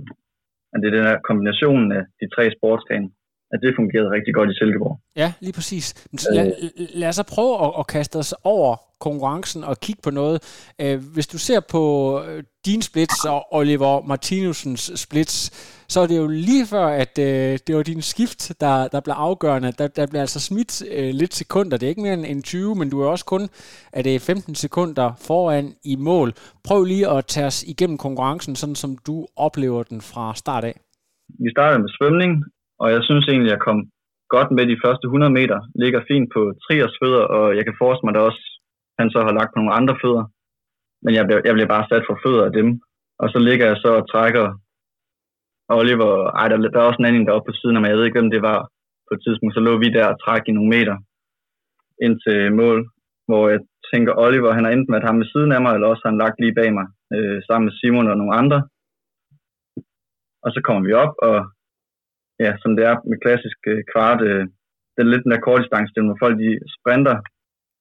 At 0.74 0.77
det 0.79 0.88
er 0.88 0.98
den 0.98 1.09
her 1.09 1.19
kombination 1.29 1.83
af 1.98 2.03
de 2.19 2.27
tre 2.36 2.43
sportsgrene, 2.57 3.09
at 3.53 3.60
det 3.63 3.74
fungerede 3.75 4.10
rigtig 4.12 4.34
godt 4.34 4.50
i 4.50 4.53
Silkeborg. 4.53 5.00
Ja, 5.15 5.34
lige 5.39 5.53
præcis. 5.53 6.08
Men 6.12 6.20
lad, 6.36 6.46
øh. 6.48 6.88
lad 6.94 7.08
os 7.08 7.15
så 7.15 7.24
prøve 7.36 7.65
at, 7.65 7.72
at 7.79 7.88
kaste 7.88 8.15
os 8.15 8.34
over 8.44 8.75
konkurrencen 9.00 9.63
og 9.63 9.79
kigge 9.79 10.01
på 10.03 10.10
noget. 10.10 10.38
Øh, 10.82 10.98
hvis 11.13 11.27
du 11.27 11.38
ser 11.38 11.60
på 11.72 11.84
øh, 12.27 12.44
din 12.65 12.82
splits 12.82 13.25
og 13.25 13.41
Oliver 13.51 14.01
Martinusens 14.08 14.91
splits, 14.96 15.36
så 15.94 16.00
er 16.00 16.08
det 16.08 16.18
jo 16.18 16.27
lige 16.27 16.65
før, 16.65 16.86
at 16.86 17.18
det 17.68 17.75
var 17.75 17.84
din 17.84 18.01
skift, 18.01 18.62
der, 18.62 18.88
der 18.88 19.00
blev 19.00 19.13
afgørende. 19.18 19.72
Der, 19.72 19.88
der 19.88 20.08
blev 20.08 20.22
altså 20.22 20.39
smidt 20.39 20.84
lidt 21.15 21.34
sekunder. 21.34 21.77
Det 21.77 21.86
er 21.86 21.89
ikke 21.89 22.01
mere 22.01 22.13
end 22.13 22.44
20, 22.44 22.75
men 22.75 22.89
du 22.89 23.01
er 23.01 23.08
også 23.08 23.25
kun 23.25 23.50
at 23.94 24.06
det 24.06 24.15
er 24.15 24.20
15 24.20 24.56
sekunder 24.56 25.08
foran 25.27 25.74
i 25.84 25.96
mål. 25.96 26.29
Prøv 26.68 26.84
lige 26.84 27.10
at 27.10 27.25
tage 27.25 27.46
os 27.46 27.63
igennem 27.63 27.98
konkurrencen, 27.98 28.56
sådan 28.56 28.75
som 28.75 28.98
du 29.08 29.27
oplever 29.36 29.84
den 29.84 30.01
fra 30.01 30.36
start 30.36 30.63
af. 30.63 30.75
Vi 31.44 31.50
startede 31.51 31.79
med 31.79 31.89
svømning, 31.98 32.32
og 32.81 32.88
jeg 32.93 33.01
synes 33.07 33.25
egentlig, 33.27 33.51
jeg 33.51 33.65
kom 33.67 33.79
godt 34.36 34.50
med 34.57 34.65
de 34.71 34.81
første 34.83 35.05
100 35.05 35.33
meter, 35.39 35.59
ligger 35.83 36.07
fint 36.12 36.27
på 36.36 36.41
Triers 36.63 36.95
fødder, 37.01 37.25
og 37.38 37.45
jeg 37.57 37.63
kan 37.65 37.79
forestille 37.81 38.07
mig, 38.07 38.15
at 38.15 38.27
også, 38.29 38.43
han 39.00 39.07
så 39.13 39.19
har 39.25 39.33
lagt 39.39 39.51
på 39.51 39.59
nogle 39.59 39.77
andre 39.79 39.95
fødder. 40.03 40.25
Men 41.03 41.12
jeg 41.17 41.24
bliver, 41.25 41.41
jeg 41.48 41.53
bliver 41.55 41.74
bare 41.75 41.88
sat 41.91 42.03
for 42.07 42.15
fødder 42.24 42.43
af 42.50 42.53
dem. 42.59 42.67
Og 43.21 43.27
så 43.33 43.39
ligger 43.48 43.65
jeg 43.71 43.77
så 43.83 43.89
og 44.00 44.05
trækker 44.13 44.45
Oliver, 45.79 46.12
ej, 46.39 46.48
der, 46.48 46.57
der 46.74 46.79
er 46.79 46.89
også 46.89 47.01
en 47.01 47.09
anden 47.09 47.27
deroppe 47.27 47.48
på 47.50 47.55
siden 47.59 47.75
af 47.75 47.81
mig, 47.81 47.89
jeg 47.89 47.98
ved 47.98 48.05
ikke, 48.05 48.19
hvem 48.19 48.33
det 48.36 48.41
var 48.51 48.59
på 49.07 49.12
et 49.15 49.21
tidspunkt, 49.25 49.53
så 49.55 49.62
lå 49.67 49.74
vi 49.83 49.89
der 49.98 50.05
og 50.12 50.19
træk 50.24 50.43
i 50.48 50.55
nogle 50.57 50.74
meter 50.75 50.95
ind 52.05 52.15
til 52.25 52.39
mål, 52.62 52.79
hvor 53.27 53.43
jeg 53.53 53.59
tænker, 53.91 54.13
Oliver, 54.25 54.51
han 54.57 54.63
har 54.65 54.71
enten 54.71 54.93
været 54.93 55.07
ham 55.09 55.19
ved 55.19 55.27
siden 55.33 55.51
af 55.55 55.62
mig, 55.62 55.74
eller 55.74 55.88
også 55.88 56.01
har 56.03 56.12
han 56.12 56.24
lagt 56.24 56.38
lige 56.39 56.57
bag 56.59 56.69
mig, 56.79 56.88
øh, 57.15 57.38
sammen 57.48 57.65
med 57.67 57.74
Simon 57.79 58.12
og 58.12 58.17
nogle 58.17 58.38
andre. 58.41 58.59
Og 60.43 60.50
så 60.53 60.59
kommer 60.65 60.83
vi 60.88 60.93
op, 61.03 61.13
og 61.27 61.38
ja, 62.43 62.51
som 62.62 62.72
det 62.77 62.84
er 62.89 62.96
med 63.10 63.17
klassisk 63.25 63.60
øh, 63.72 63.81
kvart, 63.91 64.22
øh, 64.29 64.43
det 64.93 65.00
er 65.01 65.12
lidt 65.12 65.25
den 65.25 65.34
der 65.34 65.46
kortdistance, 65.48 66.01
hvor 66.08 66.22
folk 66.24 66.36
de 66.43 66.50
sprinter, 66.77 67.15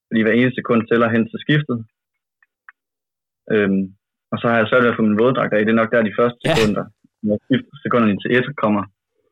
fordi 0.08 0.20
hver 0.22 0.36
eneste 0.36 0.58
sekund 0.60 0.80
tæller 0.82 1.08
hen 1.14 1.24
til 1.30 1.38
skiftet. 1.44 1.78
Øhm, 3.54 3.82
og 4.32 4.36
så 4.38 4.44
har 4.48 4.56
jeg 4.56 4.68
svært 4.68 4.82
ved 4.84 4.92
at 4.92 4.98
få 4.98 5.04
min 5.08 5.20
våddragt 5.22 5.54
af. 5.54 5.60
Det 5.64 5.72
er 5.72 5.82
nok 5.82 5.92
der 5.92 6.08
de 6.10 6.18
første 6.20 6.40
ja. 6.44 6.54
sekunder, 6.54 6.84
når 7.26 7.36
sekunderne 7.84 8.20
til 8.22 8.30
et 8.36 8.46
kommer. 8.64 8.82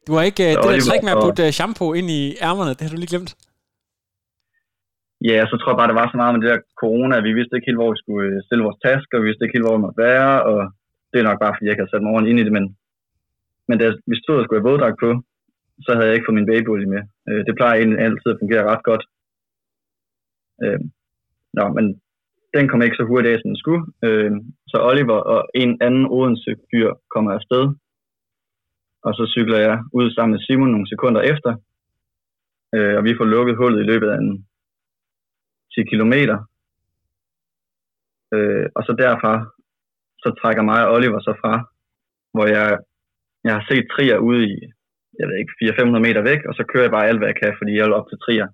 Du 0.07 0.13
har 0.17 0.23
ikke 0.31 0.47
så 0.55 0.61
det 0.63 0.75
der 0.75 0.87
trick 0.89 1.05
med 1.07 1.17
at 1.17 1.23
putte 1.27 1.45
og... 1.45 1.51
Øh, 1.51 1.57
shampoo 1.59 1.91
ind 1.99 2.09
i 2.19 2.23
ærmerne, 2.49 2.73
det 2.77 2.83
har 2.85 2.93
du 2.93 3.01
lige 3.01 3.13
glemt. 3.15 3.33
Ja, 5.31 5.39
så 5.51 5.55
tror 5.57 5.71
jeg 5.73 5.81
bare, 5.81 5.91
det 5.91 6.01
var 6.01 6.09
så 6.11 6.17
meget 6.21 6.33
med 6.33 6.41
det 6.43 6.51
der 6.53 6.61
corona. 6.83 7.15
Vi 7.29 7.33
vidste 7.39 7.55
ikke 7.55 7.69
helt, 7.69 7.81
hvor 7.81 7.93
vi 7.95 8.03
skulle 8.03 8.25
øh, 8.29 8.39
stille 8.47 8.67
vores 8.67 8.83
tasker, 8.87 9.21
vi 9.21 9.29
vidste 9.29 9.45
ikke 9.45 9.57
helt, 9.57 9.67
hvor 9.67 9.77
vi 9.77 9.85
måtte 9.85 10.03
være, 10.09 10.33
og 10.51 10.59
det 11.11 11.19
er 11.19 11.29
nok 11.29 11.41
bare, 11.43 11.55
fordi 11.55 11.65
jeg 11.65 11.73
ikke 11.73 11.83
havde 11.83 11.95
sat 11.95 12.05
mig 12.05 12.13
ordentligt 12.15 12.33
ind 12.33 12.43
i 12.43 12.47
det, 12.47 12.57
men, 12.59 12.67
men 13.69 13.79
da 13.79 13.87
vi 14.11 14.17
stod 14.23 14.39
og 14.39 14.45
skulle 14.45 14.61
have 14.61 14.71
våddragt 14.71 14.99
på, 15.05 15.11
så 15.85 15.91
havde 15.95 16.07
jeg 16.07 16.15
ikke 16.15 16.29
fået 16.29 16.39
min 16.41 16.51
babyolie 16.53 16.93
med. 16.95 17.03
Øh, 17.29 17.43
det 17.47 17.55
plejer 17.57 17.77
egentlig 17.77 18.01
altid 18.01 18.31
at 18.33 18.41
fungere 18.43 18.69
ret 18.71 18.85
godt. 18.91 19.05
Øh, 20.63 20.81
nå, 21.59 21.65
men 21.77 21.85
den 22.57 22.69
kom 22.69 22.83
ikke 22.83 23.01
så 23.01 23.05
hurtigt 23.11 23.33
af, 23.33 23.39
som 23.41 23.51
den 23.53 23.63
skulle. 23.65 23.83
Øh, 24.07 24.33
så 24.71 24.77
Oliver 24.91 25.19
og 25.33 25.41
en 25.55 25.73
anden 25.87 26.07
Odense 26.17 26.53
fyr 26.71 26.91
kommer 27.15 27.31
afsted, 27.33 27.65
og 29.07 29.13
så 29.19 29.25
cykler 29.35 29.59
jeg 29.67 29.77
ud 29.99 30.07
sammen 30.11 30.33
med 30.35 30.41
Simon 30.47 30.71
nogle 30.73 30.89
sekunder 30.93 31.23
efter, 31.33 31.53
øh, 32.75 32.95
og 32.99 33.05
vi 33.05 33.13
får 33.19 33.25
lukket 33.25 33.57
hullet 33.57 33.81
i 33.81 33.89
løbet 33.91 34.09
af 34.09 34.19
en 34.19 34.47
10 35.75 35.83
kilometer. 35.93 36.39
Øh, 38.35 38.67
og 38.77 38.83
så 38.87 38.93
derfra, 39.03 39.35
så 40.23 40.29
trækker 40.41 40.63
mig 40.63 40.81
og 40.87 40.93
Oliver 40.95 41.21
så 41.21 41.33
fra, 41.43 41.55
hvor 42.35 42.47
jeg, 42.57 42.79
jeg 43.47 43.55
har 43.59 43.65
set 43.71 43.87
trier 43.93 44.19
ude 44.29 44.43
i, 44.53 44.55
jeg 45.19 45.27
ved 45.29 45.37
ikke, 45.39 45.53
400-500 45.63 46.07
meter 46.07 46.23
væk, 46.31 46.41
og 46.49 46.55
så 46.55 46.63
kører 46.71 46.87
jeg 46.87 46.95
bare 46.97 47.09
alt, 47.09 47.21
hvad 47.21 47.29
jeg 47.33 47.41
kan, 47.43 47.53
fordi 47.59 47.73
jeg 47.77 47.85
vil 47.85 47.99
op 47.99 48.09
til 48.09 48.19
trier. 48.25 48.49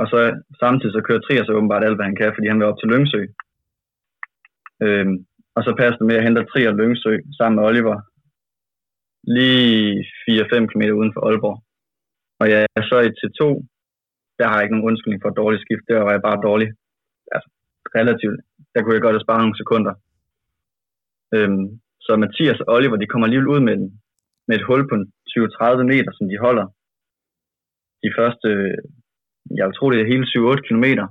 Og 0.00 0.06
så 0.10 0.18
samtidig 0.62 0.92
så 0.94 1.00
kører 1.06 1.20
trier 1.20 1.44
så 1.44 1.52
åbenbart 1.52 1.84
alt, 1.84 1.96
hvad 1.96 2.08
han 2.10 2.20
kan, 2.20 2.34
fordi 2.34 2.46
han 2.48 2.58
vil 2.58 2.70
op 2.70 2.78
til 2.78 2.90
Lyngsø. 2.92 3.22
Øhm, 4.84 5.16
og 5.56 5.60
så 5.66 5.70
passer 5.80 5.98
det 5.98 6.06
med 6.06 6.16
at 6.18 6.24
hente 6.24 6.44
trier 6.44 6.70
og 6.72 6.78
Lyngsø 6.80 7.14
sammen 7.38 7.56
med 7.56 7.68
Oliver, 7.68 7.96
lige 9.36 10.04
4-5 10.30 10.66
km 10.70 10.84
uden 11.00 11.12
for 11.14 11.22
Aalborg. 11.26 11.58
Og 12.40 12.46
jeg 12.52 12.60
er 12.78 12.82
så 12.90 12.98
i 13.08 13.16
T2, 13.18 13.42
der 14.38 14.46
har 14.48 14.56
jeg 14.56 14.64
ikke 14.64 14.74
nogen 14.74 14.88
undskyldning 14.90 15.22
for 15.22 15.30
et 15.30 15.40
dårligt 15.42 15.62
skift. 15.64 15.84
Der 15.88 16.06
var 16.06 16.12
jeg 16.12 16.22
bare 16.28 16.44
dårlig. 16.48 16.68
Altså, 17.34 17.48
relativt. 17.98 18.40
Der 18.72 18.82
kunne 18.82 18.94
jeg 18.94 19.02
godt 19.02 19.16
have 19.16 19.26
sparet 19.26 19.42
nogle 19.42 19.60
sekunder. 19.62 19.94
Øhm, 21.34 21.66
så 22.04 22.16
Mathias 22.16 22.60
og 22.60 22.74
Oliver, 22.74 22.96
de 22.96 23.10
kommer 23.10 23.26
alligevel 23.26 23.52
ud 23.54 23.60
med, 23.60 23.76
den 23.80 24.00
med 24.48 24.54
et 24.56 24.66
hul 24.68 24.82
på 24.88 24.94
20-30 25.32 25.82
meter, 25.92 26.12
som 26.14 26.26
de 26.30 26.44
holder. 26.46 26.66
De 28.04 28.10
første, 28.18 28.48
jeg 29.60 29.66
tror 29.76 29.90
det 29.90 30.00
er 30.00 30.12
hele 30.12 30.26
7-8 30.32 30.68
kilometer. 30.68 31.06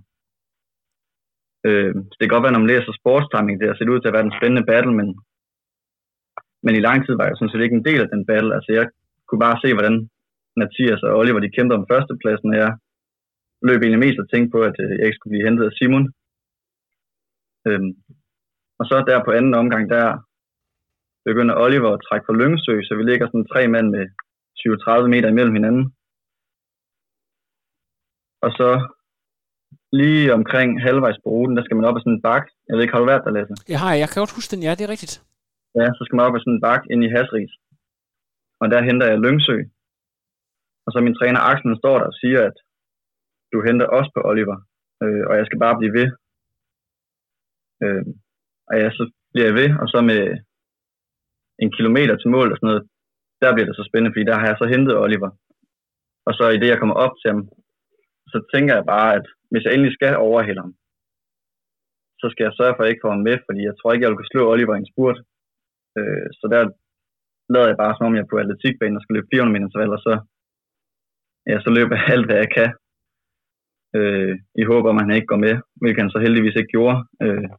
Øh, 1.68 1.94
det 2.18 2.24
kan 2.24 2.34
godt 2.34 2.46
være, 2.46 2.56
når 2.56 2.64
man 2.66 2.74
læser 2.74 3.00
sportstiming, 3.02 3.56
det 3.58 3.68
har 3.70 3.78
set 3.78 3.94
ud 3.94 4.00
til 4.00 4.12
at 4.12 4.18
være 4.18 4.28
en 4.28 4.38
spændende 4.38 4.68
battle, 4.72 4.94
men, 5.00 5.08
men 6.66 6.74
i 6.76 6.86
lang 6.88 7.00
tid 7.02 7.14
var 7.18 7.26
jeg 7.28 7.36
sådan 7.38 7.54
set 7.54 7.64
ikke 7.66 7.80
en 7.80 7.88
del 7.90 8.02
af 8.06 8.10
den 8.14 8.24
battle. 8.32 8.52
Altså 8.58 8.70
jeg 8.78 8.86
kunne 9.28 9.44
bare 9.48 9.62
se, 9.64 9.70
hvordan 9.78 9.96
Mathias 10.60 11.02
og 11.08 11.12
Oliver 11.20 11.40
de 11.44 11.56
kæmpede 11.56 11.80
om 11.80 11.90
førstepladsen, 11.92 12.50
og 12.54 12.58
jeg 12.64 12.72
løb 13.68 13.80
egentlig 13.82 14.04
mest 14.06 14.20
og 14.24 14.30
tænkte 14.30 14.54
på, 14.56 14.60
at 14.70 14.76
øh, 14.84 14.92
jeg 14.98 15.06
ikke 15.06 15.18
skulle 15.18 15.34
blive 15.34 15.48
hentet 15.48 15.66
af 15.70 15.74
Simon. 15.78 16.06
Øhm, 17.68 17.92
og 18.80 18.84
så 18.90 18.96
der 19.08 19.26
på 19.26 19.32
anden 19.38 19.54
omgang, 19.62 19.84
der 19.96 20.06
begynder 21.30 21.62
Oliver 21.66 21.92
at 21.94 22.04
trække 22.08 22.26
for 22.28 22.36
Lyngesø, 22.40 22.76
så 22.88 22.94
vi 23.00 23.04
ligger 23.04 23.26
sådan 23.28 23.50
tre 23.54 23.62
mand 23.74 23.88
med 23.96 24.06
20-30 24.60 25.14
meter 25.14 25.30
imellem 25.30 25.56
hinanden. 25.58 25.86
Og 28.46 28.52
så 28.60 28.70
lige 30.02 30.34
omkring 30.40 30.70
halvvejs 30.86 31.20
på 31.24 31.30
ruten, 31.36 31.56
der 31.58 31.64
skal 31.64 31.78
man 31.78 31.88
op 31.90 31.98
ad 31.98 32.04
sådan 32.04 32.18
en 32.18 32.26
bak. 32.30 32.46
Jeg 32.68 32.74
ved 32.74 32.84
ikke, 32.84 32.94
har 32.96 33.04
du 33.04 33.12
været 33.12 33.26
der, 33.26 33.36
Lasse? 33.38 33.54
Jeg 33.74 33.80
har, 33.84 33.92
jeg 34.02 34.08
kan 34.10 34.22
godt 34.22 34.38
huske 34.38 34.52
den, 34.54 34.64
ja, 34.66 34.72
det 34.78 34.84
er 34.86 34.94
rigtigt. 34.96 35.16
Ja, 35.80 35.88
så 35.96 36.02
skal 36.04 36.16
man 36.16 36.26
op 36.28 36.36
ad 36.36 36.42
sådan 36.44 36.58
en 36.58 36.66
bak 36.68 36.82
ind 36.94 37.02
i 37.04 37.14
Hasris. 37.16 37.54
Og 38.62 38.66
der 38.72 38.88
henter 38.88 39.08
jeg 39.12 39.24
Lyngsø. 39.26 39.58
Og 40.86 40.90
så 40.92 40.98
min 41.06 41.18
træner 41.20 41.42
Axel 41.52 41.78
står 41.82 41.96
der 42.00 42.08
og 42.12 42.18
siger, 42.22 42.42
at 42.50 42.58
du 43.52 43.58
henter 43.68 43.88
også 43.98 44.12
på 44.16 44.22
Oliver, 44.30 44.58
øh, 45.04 45.24
og 45.30 45.34
jeg 45.40 45.46
skal 45.46 45.60
bare 45.66 45.80
blive 45.80 45.94
ved. 46.00 46.08
Øh, 47.84 48.04
og 48.70 48.74
ja, 48.82 48.88
så 48.98 49.04
bliver 49.32 49.48
jeg 49.50 49.58
ved, 49.62 49.70
og 49.82 49.88
så 49.94 50.00
med 50.12 50.22
en 51.64 51.72
kilometer 51.78 52.16
til 52.18 52.30
mål 52.36 52.52
og 52.52 52.58
sådan 52.58 52.70
noget, 52.72 52.84
der 53.42 53.54
bliver 53.54 53.68
det 53.68 53.76
så 53.78 53.84
spændende, 53.90 54.14
fordi 54.14 54.26
der 54.30 54.38
har 54.40 54.48
jeg 54.48 54.58
så 54.60 54.66
hentet 54.74 55.02
Oliver. 55.06 55.32
Og 56.28 56.34
så 56.38 56.44
i 56.50 56.60
det, 56.62 56.70
jeg 56.72 56.80
kommer 56.80 56.96
op 57.06 57.16
til 57.18 57.28
ham, 57.32 57.42
så 58.34 58.38
tænker 58.54 58.74
jeg 58.76 58.86
bare, 58.96 59.10
at 59.18 59.26
hvis 59.52 59.64
jeg 59.64 59.74
endelig 59.74 59.94
skal 59.94 60.24
overhælde 60.30 60.62
ham, 60.66 60.74
så 62.22 62.26
skal 62.32 62.44
jeg 62.46 62.54
sørge 62.60 62.76
for 62.76 62.84
at 62.84 62.90
ikke 62.90 63.06
få 63.06 63.10
ham 63.16 63.24
med, 63.28 63.38
fordi 63.46 63.62
jeg 63.70 63.76
tror 63.76 63.90
ikke, 63.92 64.04
jeg 64.04 64.12
vil 64.12 64.20
kunne 64.20 64.34
slå 64.34 64.44
Oliver 64.54 64.76
i 64.76 64.82
en 64.84 64.92
spurt. 64.94 65.18
Øh, 65.98 66.28
så 66.40 66.46
der 66.54 66.62
lader 67.54 67.68
jeg 67.70 67.78
bare, 67.84 67.96
som 67.96 68.08
om 68.08 68.16
jeg 68.16 68.24
er 68.24 68.32
på 68.32 68.38
atletikbanen 68.42 68.98
og 68.98 69.02
skal 69.04 69.16
løbe 69.16 69.32
400 69.34 69.54
meter 69.54 69.68
intervaller, 69.68 70.00
så, 70.08 70.14
ja, 71.50 71.56
så 71.66 71.70
løber 71.78 71.96
jeg 71.96 72.08
alt, 72.14 72.26
hvad 72.28 72.38
jeg 72.44 72.50
kan 72.58 72.70
øh, 73.98 74.34
i 74.62 74.64
håber, 74.72 74.90
at 74.90 75.02
han 75.06 75.18
ikke 75.18 75.32
går 75.34 75.42
med, 75.48 75.56
hvilket 75.82 76.02
han 76.04 76.14
så 76.14 76.20
heldigvis 76.26 76.58
ikke 76.60 76.74
gjorde. 76.76 76.98
Øh, 77.24 77.50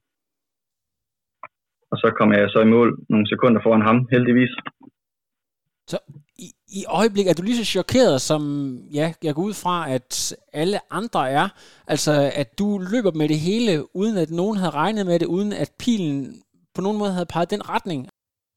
og 1.90 1.97
så 2.02 2.09
kom 2.18 2.33
jeg 2.33 2.50
så 2.50 2.61
i 2.61 2.73
mål 2.76 2.88
nogle 3.12 3.26
sekunder 3.33 3.61
foran 3.62 3.87
ham, 3.88 3.99
heldigvis. 4.14 4.52
Så 5.90 5.99
i, 6.47 6.49
i 6.80 6.80
øjeblik 7.00 7.26
er 7.26 7.35
du 7.35 7.42
lige 7.42 7.61
så 7.62 7.73
chokeret, 7.76 8.21
som 8.30 8.42
ja, 8.99 9.07
jeg 9.26 9.35
går 9.35 9.45
ud 9.50 9.57
fra, 9.64 9.76
at 9.97 10.09
alle 10.52 10.78
andre 10.90 11.23
er. 11.30 11.47
Altså, 11.92 12.12
at 12.40 12.49
du 12.59 12.68
løber 12.92 13.12
med 13.21 13.28
det 13.33 13.40
hele, 13.49 13.73
uden 14.00 14.16
at 14.25 14.30
nogen 14.40 14.57
havde 14.61 14.78
regnet 14.83 15.04
med 15.07 15.16
det, 15.18 15.26
uden 15.37 15.52
at 15.62 15.71
pilen 15.83 16.16
på 16.75 16.80
nogen 16.85 16.99
måde 16.99 17.12
havde 17.16 17.33
peget 17.35 17.54
den 17.54 17.62
retning. 17.75 18.00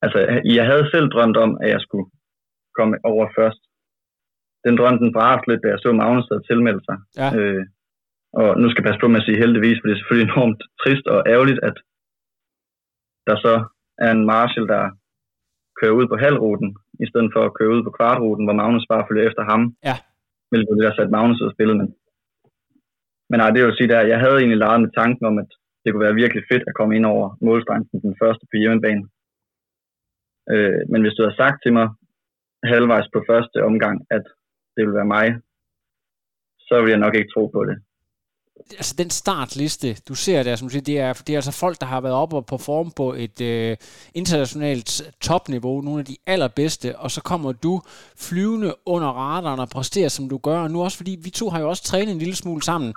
Altså, 0.05 0.19
jeg 0.57 0.65
havde 0.71 0.85
selv 0.93 1.07
drømt 1.13 1.38
om, 1.45 1.51
at 1.63 1.69
jeg 1.75 1.81
skulle 1.85 2.07
komme 2.77 2.95
over 3.11 3.25
først 3.38 3.61
den 4.65 4.75
drøm, 4.79 4.97
den 5.03 5.13
brændte 5.15 5.47
lidt, 5.50 5.63
da 5.63 5.67
jeg 5.73 5.79
så 5.81 5.89
Magnus 5.91 6.31
havde 6.31 6.47
tilmeldt 6.50 6.83
sig. 6.89 6.97
Ja. 7.21 7.29
Øh, 7.38 7.63
og 8.41 8.50
nu 8.61 8.65
skal 8.67 8.81
jeg 8.81 8.88
passe 8.88 9.03
på 9.03 9.07
med 9.09 9.21
at 9.21 9.27
sige 9.27 9.41
heldigvis, 9.43 9.77
for 9.77 9.85
det 9.85 9.93
er 9.93 10.01
selvfølgelig 10.01 10.29
enormt 10.31 10.61
trist 10.81 11.05
og 11.13 11.19
ærgerligt, 11.33 11.59
at 11.69 11.75
der 13.27 13.35
så 13.45 13.53
er 14.05 14.11
en 14.11 14.25
Marshall, 14.31 14.67
der 14.73 14.83
kører 15.77 15.97
ud 15.99 16.07
på 16.09 16.15
halvruten, 16.23 16.69
i 17.03 17.05
stedet 17.09 17.29
for 17.35 17.41
at 17.45 17.55
køre 17.57 17.73
ud 17.75 17.83
på 17.83 17.91
kvartruten, 17.97 18.45
hvor 18.45 18.59
Magnus 18.61 18.85
bare 18.91 19.07
følger 19.07 19.27
efter 19.29 19.43
ham. 19.51 19.61
Ja. 19.89 19.95
Hvilket 20.49 20.75
det 20.77 20.85
der 20.85 20.95
sat 20.95 21.13
Magnus 21.15 21.41
ud 21.41 21.49
af 21.49 21.55
spillet. 21.55 21.75
Men, 21.81 21.87
men 23.29 23.37
nej, 23.39 23.49
det 23.51 23.59
vil 23.61 23.77
sige, 23.77 23.97
at 23.97 24.09
jeg 24.13 24.19
havde 24.23 24.37
egentlig 24.39 24.61
leget 24.65 24.81
med 24.81 24.91
tanken 24.99 25.23
om, 25.29 25.35
at 25.43 25.49
det 25.81 25.89
kunne 25.89 26.05
være 26.07 26.21
virkelig 26.21 26.43
fedt 26.51 26.63
at 26.67 26.77
komme 26.77 26.95
ind 26.97 27.05
over 27.13 27.25
målstrengen 27.47 28.01
den 28.07 28.15
første 28.21 28.43
på 28.47 28.55
hjemmebane. 28.61 29.03
Øh, 30.53 30.81
men 30.91 30.99
hvis 31.01 31.15
du 31.15 31.21
havde 31.23 31.39
sagt 31.41 31.57
til 31.61 31.73
mig 31.77 31.87
halvvejs 32.71 33.07
på 33.13 33.19
første 33.29 33.57
omgang, 33.69 33.95
at 34.15 34.25
det 34.75 34.81
vil 34.85 34.97
være 34.99 35.13
mig, 35.17 35.27
så 36.67 36.75
vil 36.81 36.93
jeg 36.93 37.03
nok 37.05 37.15
ikke 37.15 37.33
tro 37.33 37.43
på 37.55 37.61
det. 37.69 37.77
Altså 38.72 38.94
den 38.98 39.10
startliste, 39.10 39.98
du 40.08 40.15
ser 40.15 40.44
der, 40.44 40.56
som 40.56 40.68
du 40.68 40.72
siger, 40.72 40.82
det 40.82 41.00
er, 41.00 41.13
det 41.13 41.34
er 41.34 41.38
altså 41.38 41.51
folk, 41.51 41.80
der 41.80 41.86
har 41.86 42.01
været 42.01 42.15
oppe 42.15 42.36
og 42.36 42.46
performe 42.46 42.91
på 42.96 43.13
et 43.13 43.41
øh, 43.41 43.77
internationalt 44.13 45.01
topniveau, 45.22 45.82
nogle 45.82 46.00
af 46.00 46.06
de 46.06 46.18
allerbedste, 46.25 47.00
og 47.00 47.12
så 47.12 47.22
kommer 47.22 47.51
du 47.51 47.82
flyvende 48.15 48.75
under 48.86 49.08
radaren 49.08 49.60
og 49.60 49.70
præsterer, 49.70 50.10
som 50.10 50.30
du 50.30 50.38
gør. 50.38 50.60
Og 50.60 50.72
nu 50.72 50.84
også, 50.84 50.98
fordi 50.98 51.20
vi 51.22 51.30
to 51.30 51.50
har 51.50 51.60
jo 51.60 51.70
også 51.70 51.84
trænet 51.84 52.12
en 52.12 52.20
lille 52.20 52.36
smule 52.36 52.63
sammen. 52.63 52.94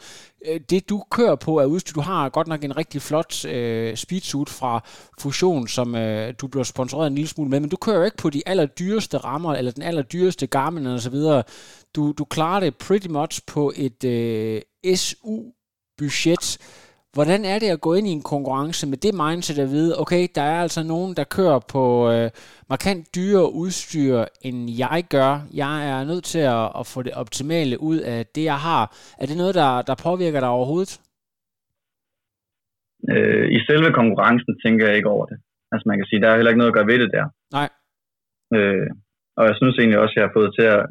Øh, 0.46 0.60
det 0.70 0.88
du 0.88 1.04
kører 1.10 1.36
på 1.36 1.58
er 1.58 1.64
udstyr. 1.64 1.92
Du 1.92 2.00
har 2.00 2.28
godt 2.28 2.46
nok 2.46 2.64
en 2.64 2.76
rigtig 2.76 3.02
flot 3.02 3.44
øh, 3.44 3.96
speedsuit 3.96 4.48
fra 4.48 4.84
Fusion, 5.20 5.68
som 5.68 5.94
øh, 5.94 6.34
du 6.40 6.46
bliver 6.46 6.64
sponsoreret 6.64 7.06
en 7.06 7.14
lille 7.14 7.28
smule 7.28 7.50
med, 7.50 7.60
men 7.60 7.70
du 7.70 7.76
kører 7.76 7.96
jo 7.96 8.04
ikke 8.04 8.16
på 8.16 8.30
de 8.30 8.42
allerdyreste 8.46 9.18
rammer, 9.18 9.54
eller 9.54 9.70
den 9.70 9.82
allerdyreste 9.82 10.46
Garmin 10.46 10.86
og 10.86 11.00
så 11.00 11.10
videre. 11.10 11.42
Du, 11.96 12.12
du 12.12 12.24
klarer 12.24 12.60
det 12.60 12.76
pretty 12.76 13.08
much 13.08 13.40
på 13.46 13.72
et 13.76 14.04
øh, 14.04 14.62
SU-budget. 15.00 16.44
Hvordan 17.16 17.44
er 17.52 17.58
det 17.58 17.70
at 17.70 17.80
gå 17.80 17.94
ind 17.94 18.06
i 18.08 18.16
en 18.18 18.28
konkurrence 18.34 18.86
med 18.92 18.98
det 19.04 19.14
mindset 19.24 19.58
at 19.64 19.70
vide, 19.76 20.00
okay, 20.02 20.22
der 20.34 20.42
er 20.42 20.60
altså 20.66 20.82
nogen, 20.82 21.16
der 21.18 21.24
kører 21.36 21.60
på 21.74 21.84
øh, 22.12 22.30
markant 22.72 23.14
dyrere 23.16 23.52
udstyr, 23.62 24.24
end 24.46 24.58
jeg 24.84 25.04
gør. 25.10 25.32
Jeg 25.62 25.74
er 25.92 26.04
nødt 26.04 26.24
til 26.24 26.44
at, 26.56 26.66
at 26.80 26.84
få 26.92 27.02
det 27.02 27.14
optimale 27.22 27.80
ud 27.80 27.98
af 27.98 28.26
det, 28.34 28.44
jeg 28.52 28.60
har. 28.68 28.82
Er 29.20 29.26
det 29.26 29.36
noget, 29.36 29.54
der, 29.54 29.82
der 29.82 30.02
påvirker 30.06 30.40
dig 30.40 30.48
overhovedet? 30.48 30.92
Øh, 33.12 33.46
I 33.56 33.58
selve 33.68 33.90
konkurrencen 34.00 34.52
tænker 34.64 34.86
jeg 34.86 34.96
ikke 34.96 35.12
over 35.16 35.26
det. 35.30 35.38
Altså 35.72 35.84
man 35.90 35.98
kan 35.98 36.06
sige, 36.06 36.20
der 36.22 36.28
er 36.28 36.36
heller 36.36 36.50
ikke 36.52 36.62
noget 36.62 36.72
at 36.72 36.78
gøre 36.78 36.90
ved 36.92 36.98
det 37.04 37.10
der. 37.16 37.26
Nej. 37.58 37.68
Øh, 38.56 38.88
og 39.38 39.44
jeg 39.48 39.54
synes 39.56 39.76
egentlig 39.76 40.00
også, 40.02 40.14
at 40.14 40.16
jeg 40.16 40.26
har 40.28 40.38
fået 40.38 40.50
til 40.58 40.66
at... 40.76 40.82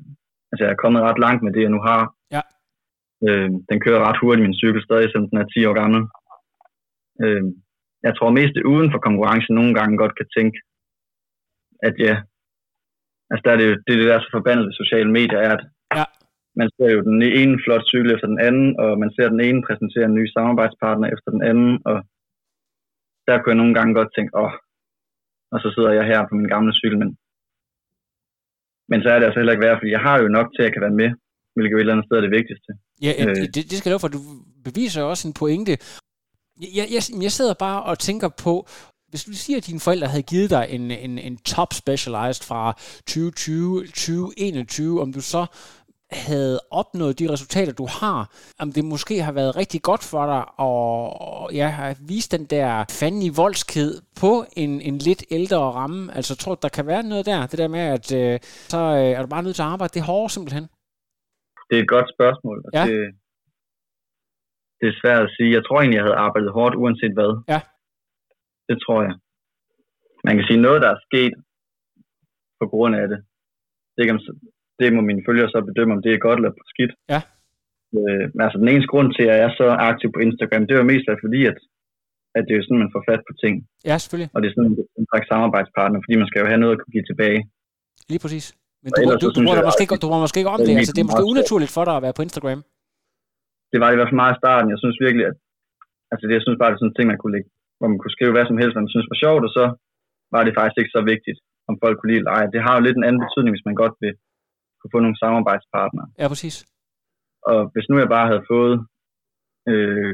Altså 0.49 0.61
jeg 0.63 0.71
er 0.71 0.83
kommet 0.83 1.01
ret 1.07 1.19
langt 1.25 1.41
med 1.43 1.51
det, 1.53 1.61
jeg 1.65 1.73
nu 1.75 1.81
har. 1.89 2.01
Øh, 3.27 3.49
den 3.69 3.77
kører 3.85 4.05
ret 4.07 4.21
hurtigt, 4.21 4.45
min 4.45 4.59
cykel 4.61 4.81
stadig, 4.83 5.07
selvom 5.09 5.29
den 5.29 5.39
er 5.43 5.47
10 5.47 5.65
år 5.69 5.75
gammel. 5.81 6.01
Øh, 7.23 7.43
jeg 8.07 8.13
tror 8.15 8.37
mest 8.39 8.55
uden 8.73 8.89
for 8.91 8.99
konkurrencen 9.07 9.53
nogle 9.55 9.73
gange 9.79 10.01
godt 10.03 10.15
kan 10.19 10.27
tænke, 10.37 10.57
at 11.87 11.95
ja, 12.05 12.15
altså 13.31 13.43
der 13.45 13.51
er 13.51 13.59
det 13.59 13.67
jo 13.69 13.75
det, 13.85 13.91
er 13.93 13.99
det 13.99 14.09
der 14.09 14.17
er 14.17 14.25
så 14.25 14.31
forbandet 14.37 14.65
ved 14.65 14.79
sociale 14.81 15.11
medier, 15.17 15.39
er, 15.47 15.53
at 15.57 15.63
ja. 15.97 16.05
man 16.59 16.69
ser 16.75 16.89
jo 16.95 16.99
den 17.09 17.21
ene 17.41 17.55
flot 17.63 17.85
cykel 17.91 18.09
efter 18.15 18.27
den 18.33 18.41
anden, 18.47 18.69
og 18.83 18.89
man 19.03 19.11
ser 19.15 19.27
den 19.33 19.41
ene 19.47 19.61
præsentere 19.67 20.05
en 20.07 20.17
ny 20.19 20.25
samarbejdspartner 20.35 21.07
efter 21.15 21.29
den 21.35 21.43
anden, 21.51 21.73
og 21.89 21.97
der 23.27 23.35
kunne 23.35 23.53
jeg 23.53 23.61
nogle 23.61 23.75
gange 23.77 23.93
godt 23.99 24.11
tænke, 24.15 24.31
åh, 24.43 24.53
og 25.53 25.57
så 25.63 25.67
sidder 25.75 25.91
jeg 25.97 26.05
her 26.11 26.19
på 26.29 26.33
min 26.39 26.51
gamle 26.53 26.73
cykel, 26.79 26.97
men, 27.03 27.09
men 28.89 28.99
så 29.01 29.07
er 29.09 29.17
det 29.17 29.25
altså 29.25 29.39
heller 29.39 29.53
ikke 29.53 29.65
værd, 29.67 29.79
fordi 29.79 29.91
jeg 29.97 30.05
har 30.07 30.17
jo 30.21 30.27
nok 30.37 30.47
til, 30.49 30.61
at 30.61 30.67
jeg 30.67 30.73
kan 30.73 30.85
være 30.87 30.99
med, 31.01 31.09
hvilket 31.55 31.73
jo 31.73 31.77
et 31.77 31.83
eller 31.83 31.93
andet 31.93 32.07
sted 32.07 32.17
er 32.17 32.25
det 32.25 32.37
vigtigste. 32.39 32.71
Ja, 33.03 33.13
øh. 33.25 33.35
det, 33.53 33.71
det 33.71 33.77
skal 33.77 33.91
du 33.91 33.97
for, 33.97 34.07
du 34.07 34.21
beviser 34.63 35.03
også 35.03 35.27
en 35.27 35.33
pointe. 35.33 35.77
Jeg, 36.61 36.87
jeg, 36.91 37.21
jeg 37.21 37.31
sidder 37.31 37.53
bare 37.53 37.83
og 37.83 37.99
tænker 37.99 38.27
på, 38.27 38.67
hvis 39.09 39.23
du 39.23 39.33
siger, 39.33 39.57
at 39.57 39.67
dine 39.67 39.79
forældre 39.79 40.07
havde 40.07 40.23
givet 40.23 40.49
dig 40.49 40.67
en, 40.69 40.91
en, 40.91 41.19
en 41.19 41.37
top 41.37 41.73
specialized 41.73 42.43
fra 42.43 42.77
2020-2021, 43.09 45.01
om 45.01 45.13
du 45.13 45.21
så 45.21 45.45
havde 46.11 46.59
opnået 46.71 47.19
de 47.19 47.31
resultater, 47.31 47.73
du 47.73 47.87
har, 47.87 48.31
om 48.59 48.71
det 48.71 48.85
måske 48.85 49.23
har 49.23 49.31
været 49.31 49.55
rigtig 49.55 49.81
godt 49.81 50.03
for 50.03 50.25
dig 50.25 50.65
at 50.65 51.55
ja, 51.55 51.93
vise 51.99 52.29
den 52.29 52.45
der 52.45 52.85
fandme 52.89 53.35
voldsked 53.35 54.01
på 54.15 54.45
en, 54.55 54.81
en 54.81 54.97
lidt 54.97 55.23
ældre 55.31 55.57
ramme. 55.57 56.15
Altså, 56.15 56.33
jeg 56.33 56.39
tror, 56.39 56.55
der 56.55 56.69
kan 56.69 56.87
være 56.87 57.03
noget 57.03 57.25
der, 57.25 57.47
det 57.47 57.59
der 57.59 57.67
med, 57.67 57.79
at 57.79 58.11
øh, 58.11 58.39
så 58.69 58.77
øh, 58.77 59.11
er 59.11 59.21
du 59.21 59.27
bare 59.27 59.43
nødt 59.43 59.55
til 59.55 59.61
at 59.61 59.67
arbejde 59.67 59.93
det 59.93 60.01
hårde 60.01 60.33
simpelthen. 60.33 60.67
Det 61.73 61.79
er 61.79 61.85
et 61.85 61.95
godt 61.97 62.09
spørgsmål. 62.15 62.57
Ja. 62.77 62.83
Det, 62.87 62.97
det 64.79 64.87
er 64.89 64.99
svært 65.01 65.23
at 65.27 65.33
sige. 65.35 65.55
Jeg 65.57 65.63
tror 65.63 65.77
egentlig, 65.79 65.99
jeg 65.99 66.07
havde 66.07 66.23
arbejdet 66.27 66.51
hårdt, 66.57 66.75
uanset 66.81 67.13
hvad. 67.17 67.31
Ja. 67.53 67.59
Det 68.69 68.77
tror 68.85 68.99
jeg. 69.07 69.15
Man 70.27 70.35
kan 70.35 70.45
sige, 70.47 70.65
noget, 70.65 70.81
der 70.83 70.89
er 70.91 71.05
sket 71.07 71.33
på 72.59 72.65
grund 72.73 72.93
af 73.01 73.05
det. 73.11 73.19
Det, 73.97 74.03
kan, 74.07 74.15
det 74.79 74.93
må 74.95 75.01
mine 75.01 75.25
følgere 75.27 75.49
så 75.49 75.59
bedømme, 75.69 75.93
om 75.95 76.01
det 76.05 76.11
er 76.13 76.25
godt 76.27 76.39
eller 76.39 76.53
skidt. 76.73 76.93
Ja. 77.13 77.21
Øh, 77.97 78.25
altså, 78.43 78.57
den 78.61 78.69
eneste 78.71 78.91
grund 78.93 79.09
til, 79.15 79.23
at 79.25 79.29
jeg 79.31 79.39
er 79.47 79.51
så 79.59 79.67
aktiv 79.89 80.09
på 80.13 80.19
Instagram, 80.25 80.63
det 80.65 80.73
er 80.73 80.81
jo 80.81 80.91
mest 80.93 81.07
af 81.11 81.17
fordi, 81.25 81.41
at, 81.51 81.57
at 82.37 82.43
det 82.47 82.53
er 82.53 82.63
sådan, 82.63 82.83
man 82.83 82.93
får 82.95 83.03
fat 83.09 83.21
på 83.27 83.33
ting. 83.43 83.55
Ja, 83.89 83.95
selvfølgelig. 83.97 84.31
Og 84.33 84.37
det 84.39 84.47
er 84.47 84.53
sådan 84.55 84.71
en 84.99 85.07
slags 85.11 85.27
samarbejdspartner, 85.33 85.99
fordi 86.03 86.15
man 86.21 86.29
skal 86.29 86.41
jo 86.41 86.47
have 86.51 86.61
noget 86.63 86.75
at 86.75 86.79
kunne 86.81 86.95
give 86.97 87.09
tilbage. 87.11 87.41
Lige 88.11 88.23
præcis. 88.23 88.45
Men 88.83 88.89
du, 88.95 89.01
du, 89.01 89.15
du, 89.23 89.27
du, 89.35 89.39
du, 89.39 89.41
måske, 89.69 89.83
du 90.03 90.07
var 90.13 90.19
måske 90.25 90.39
ikke 90.41 90.53
om 90.55 90.61
det. 90.65 90.73
Altså, 90.81 90.93
det 90.95 91.01
er 91.03 91.09
måske 91.09 91.29
unaturligt 91.31 91.75
for 91.75 91.83
dig 91.87 91.95
at 91.97 92.03
være 92.05 92.17
på 92.17 92.25
Instagram. 92.27 92.61
Det 93.71 93.77
var 93.79 93.87
det 93.87 93.95
i 93.95 93.99
hvert 93.99 94.11
fald 94.11 94.23
meget 94.23 94.35
i 94.35 94.41
starten. 94.41 94.71
Jeg 94.73 94.79
synes 94.83 94.97
virkelig, 95.05 95.25
at 95.31 95.35
altså 96.11 96.23
det, 96.27 96.33
jeg 96.37 96.45
synes 96.45 96.59
bare, 96.59 96.69
det 96.69 96.75
er 96.75 96.81
sådan 96.81 96.91
en 96.91 96.97
ting, 96.97 97.07
man 97.11 97.21
kunne 97.21 97.35
lægge, 97.35 97.49
hvor 97.77 97.87
man 97.91 97.99
kunne 97.99 98.15
skrive 98.15 98.33
hvad 98.33 98.45
som 98.47 98.59
helst, 98.61 98.75
man 98.81 98.93
synes 98.93 99.11
var 99.11 99.19
sjovt, 99.23 99.43
og 99.47 99.51
så 99.57 99.65
var 100.35 100.41
det 100.43 100.57
faktisk 100.57 100.77
ikke 100.81 100.95
så 100.97 101.01
vigtigt, 101.13 101.39
om 101.69 101.75
folk 101.83 101.95
kunne 101.95 102.11
lide 102.11 102.21
eller. 102.21 102.51
Det 102.55 102.61
har 102.65 102.73
jo 102.75 102.81
lidt 102.85 102.97
en 102.97 103.07
anden 103.07 103.23
betydning, 103.25 103.53
hvis 103.53 103.67
man 103.69 103.79
godt 103.81 103.95
vil 104.03 104.13
kunne 104.79 104.93
få 104.95 104.99
nogle 105.03 105.21
samarbejdspartnere. 105.23 106.07
Ja, 106.21 106.25
præcis. 106.33 106.55
Og 107.51 107.59
hvis 107.73 107.87
nu 107.89 107.95
jeg 108.03 108.09
bare 108.17 108.29
havde 108.31 108.47
fået 108.53 108.75
øh, 109.71 110.11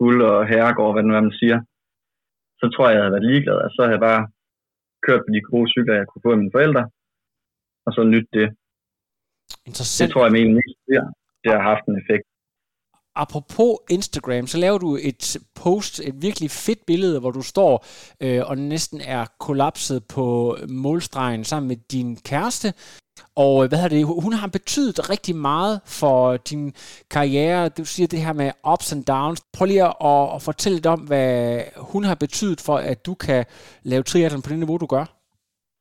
guld 0.00 0.18
og 0.30 0.38
herregård, 0.50 0.92
hvad 0.92 1.02
det 1.02 1.08
nu 1.10 1.16
er, 1.16 1.28
man 1.28 1.40
siger, 1.42 1.58
så 2.60 2.66
tror 2.74 2.86
jeg, 2.86 2.94
jeg 2.94 3.02
havde 3.04 3.16
været 3.16 3.28
ligeglad. 3.30 3.58
Altså, 3.62 3.74
så 3.76 3.82
havde 3.82 3.96
jeg 3.98 4.06
bare 4.10 4.22
kørt 5.06 5.22
på 5.24 5.30
de 5.34 5.40
gode 5.50 5.68
cykler, 5.74 5.94
jeg 5.94 6.08
kunne 6.08 6.24
få 6.26 6.30
af 6.34 6.40
mine 6.42 6.56
forældre, 6.56 6.84
og 7.86 7.90
så 7.96 8.02
nyt 8.14 8.28
det. 8.38 8.48
Interessant. 9.68 10.08
Det 10.08 10.12
tror 10.12 10.22
jeg 10.24 10.34
egentlig 10.34 10.58
mest, 10.60 10.78
det, 10.88 10.98
det 11.42 11.50
har 11.54 11.62
haft 11.70 11.84
en 11.90 11.96
effekt 12.02 12.26
apropos 13.14 13.78
Instagram, 13.90 14.46
så 14.46 14.58
laver 14.58 14.78
du 14.78 14.98
et 15.02 15.36
post, 15.54 16.00
et 16.00 16.22
virkelig 16.22 16.50
fedt 16.50 16.86
billede, 16.86 17.20
hvor 17.20 17.30
du 17.30 17.42
står 17.42 17.84
øh, 18.20 18.42
og 18.46 18.58
næsten 18.58 19.00
er 19.00 19.26
kollapset 19.40 20.04
på 20.14 20.56
målstregen 20.68 21.44
sammen 21.44 21.68
med 21.68 21.76
din 21.76 22.16
kæreste. 22.16 22.72
Og 23.36 23.68
hvad 23.68 23.78
har 23.78 23.88
det? 23.88 24.04
Hun 24.06 24.32
har 24.32 24.46
betydet 24.46 25.10
rigtig 25.10 25.36
meget 25.36 25.80
for 25.86 26.36
din 26.36 26.74
karriere. 27.10 27.68
Du 27.68 27.84
siger 27.84 28.06
det 28.06 28.18
her 28.18 28.32
med 28.32 28.50
ups 28.72 28.92
and 28.92 29.04
downs. 29.04 29.40
Prøv 29.52 29.66
lige 29.66 29.84
at, 29.84 30.34
at 30.34 30.42
fortælle 30.42 30.76
lidt 30.76 30.86
om, 30.86 31.00
hvad 31.00 31.62
hun 31.76 32.04
har 32.04 32.14
betydet 32.14 32.60
for, 32.60 32.76
at 32.76 33.06
du 33.06 33.14
kan 33.14 33.44
lave 33.82 34.02
triathlon 34.02 34.42
på 34.42 34.48
det 34.48 34.58
niveau, 34.58 34.76
du 34.76 34.86
gør. 34.86 35.04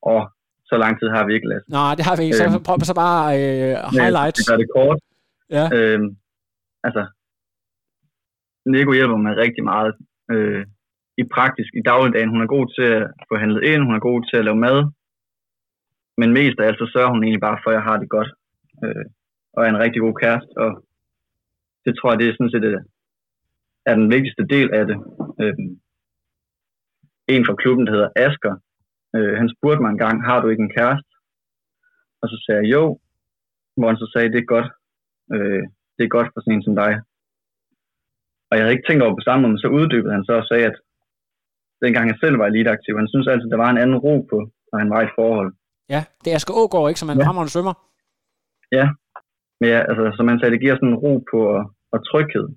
Oh, 0.02 0.24
så 0.72 0.76
lang 0.84 0.94
tid 1.00 1.08
har 1.16 1.24
vi 1.28 1.32
ikke, 1.36 1.48
Lasse. 1.52 1.68
Nej, 1.80 1.92
det 1.98 2.04
har 2.08 2.16
vi 2.18 2.24
ikke. 2.24 2.38
Så 2.42 2.46
øhm, 2.46 2.64
prøv 2.68 2.78
så 2.92 2.96
bare 3.06 3.26
øh, 3.40 3.74
highlights. 4.00 4.38
Det 4.40 4.48
gør 4.50 4.60
det 4.64 4.70
kort. 4.78 5.00
Ja. 5.58 5.66
Øhm, 5.76 6.10
altså, 6.88 7.02
Nico 8.72 8.92
hjælper 8.98 9.18
mig 9.26 9.34
rigtig 9.44 9.64
meget 9.72 9.94
øh, 10.34 10.64
i 11.22 11.24
praktisk, 11.36 11.72
i 11.80 11.82
dagligdagen. 11.92 12.34
Hun 12.34 12.42
er 12.42 12.56
god 12.56 12.66
til 12.78 12.88
at 13.00 13.04
få 13.30 13.36
handlet 13.44 13.64
ind, 13.72 13.82
hun 13.88 13.96
er 13.96 14.08
god 14.10 14.20
til 14.30 14.38
at 14.38 14.46
lave 14.46 14.60
mad, 14.68 14.78
men 16.20 16.30
mest 16.40 16.60
af 16.60 16.66
alt 16.68 16.80
så 16.82 16.88
sørger 16.94 17.12
hun 17.14 17.24
egentlig 17.24 17.46
bare 17.48 17.60
for, 17.64 17.70
at 17.72 17.78
jeg 17.78 17.88
har 17.90 17.98
det 17.98 18.10
godt, 18.18 18.30
øh, 18.84 19.06
og 19.54 19.60
er 19.66 19.70
en 19.70 19.84
rigtig 19.84 20.02
god 20.06 20.16
kæreste, 20.22 20.54
og 20.64 20.72
det 21.86 21.94
tror 21.94 22.10
jeg, 22.12 22.20
det 22.20 22.28
er 22.28 22.34
sådan 22.38 22.54
set 22.54 22.66
øh, 22.72 22.82
er 23.90 23.96
den 23.96 24.12
vigtigste 24.16 24.44
del 24.56 24.68
af 24.80 24.84
det. 24.90 24.98
Øh, 25.42 25.56
en 27.34 27.46
fra 27.46 27.56
klubben, 27.62 27.86
der 27.86 27.94
hedder 27.94 28.10
Asker, 28.16 28.54
øh, 29.16 29.34
han 29.40 29.50
spurgte 29.56 29.82
mig 29.84 29.92
en 29.92 30.04
gang, 30.04 30.16
har 30.30 30.38
du 30.42 30.48
ikke 30.50 30.66
en 30.68 30.76
kæreste? 30.78 31.12
Og 32.22 32.26
så 32.32 32.38
sagde 32.46 32.64
jeg 32.68 32.74
jo, 32.80 32.86
hvor 33.78 33.88
han 33.92 34.02
så 34.04 34.08
sagde, 34.14 34.32
det 34.34 34.42
er 34.42 34.54
godt, 34.56 34.70
øh, 35.34 35.64
det 35.96 36.04
er 36.04 36.16
godt 36.18 36.30
for 36.32 36.40
sådan 36.42 36.54
en 36.56 36.66
som 36.68 36.76
dig. 36.84 36.94
Og 38.48 38.54
jeg 38.54 38.64
havde 38.64 38.76
ikke 38.76 38.88
tænkt 38.88 39.04
over 39.04 39.16
på 39.18 39.26
samme 39.28 39.42
måde, 39.42 39.54
men 39.54 39.64
så 39.64 39.70
uddybede 39.78 40.16
han 40.18 40.26
så 40.30 40.34
og 40.42 40.48
sagde, 40.52 40.66
at 40.72 40.78
dengang 41.84 42.06
jeg 42.08 42.18
selv 42.24 42.36
var 42.40 42.48
eliteaktiv, 42.48 42.94
han 43.02 43.12
synes 43.12 43.28
altid, 43.28 43.50
der 43.50 43.64
var 43.64 43.70
en 43.72 43.82
anden 43.84 44.02
ro 44.06 44.16
på, 44.32 44.38
når 44.70 44.78
han 44.82 44.90
var 44.94 45.02
i 45.02 45.08
et 45.10 45.18
forhold. 45.20 45.50
Ja, 45.94 46.02
det 46.22 46.30
er 46.30 46.38
Asger 46.40 46.56
Ågaard, 46.62 46.90
ikke? 46.90 47.00
Som 47.00 47.10
han 47.10 47.18
ja. 47.20 47.26
fremragende 47.28 47.54
svømmer. 47.54 47.76
Ja, 48.78 48.86
men 49.60 49.68
ja, 49.74 49.80
altså, 49.90 50.04
som 50.18 50.26
man 50.30 50.38
sagde, 50.40 50.54
det 50.54 50.64
giver 50.64 50.76
sådan 50.76 50.94
en 50.94 51.02
ro 51.06 51.14
på 51.32 51.40
og, 51.56 51.64
og 51.94 52.00
tryghed. 52.10 52.48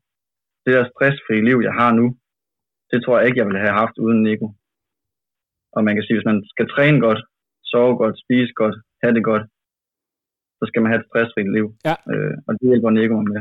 Det 0.65 0.71
der 0.75 0.91
stressfri 0.93 1.37
liv, 1.49 1.59
jeg 1.69 1.75
har 1.81 1.91
nu, 2.01 2.07
det 2.91 2.99
tror 3.01 3.19
jeg 3.19 3.27
ikke, 3.27 3.39
jeg 3.39 3.47
ville 3.49 3.65
have 3.67 3.79
haft 3.83 3.97
uden 4.05 4.23
Nico. 4.23 4.47
Og 5.75 5.81
man 5.87 5.95
kan 5.95 6.05
sige, 6.05 6.17
hvis 6.17 6.31
man 6.31 6.41
skal 6.53 6.67
træne 6.75 6.99
godt, 7.07 7.21
sove 7.71 7.95
godt, 8.03 8.17
spise 8.25 8.53
godt, 8.63 8.77
have 9.03 9.15
det 9.17 9.25
godt, 9.31 9.45
så 10.59 10.65
skal 10.69 10.81
man 10.83 10.91
have 10.91 11.01
et 11.01 11.09
stressfrit 11.09 11.51
liv. 11.57 11.67
Ja. 11.89 11.97
Øh, 12.13 12.35
og 12.47 12.53
det 12.59 12.69
hjælper 12.71 12.91
Nico 12.91 13.17
med. 13.33 13.41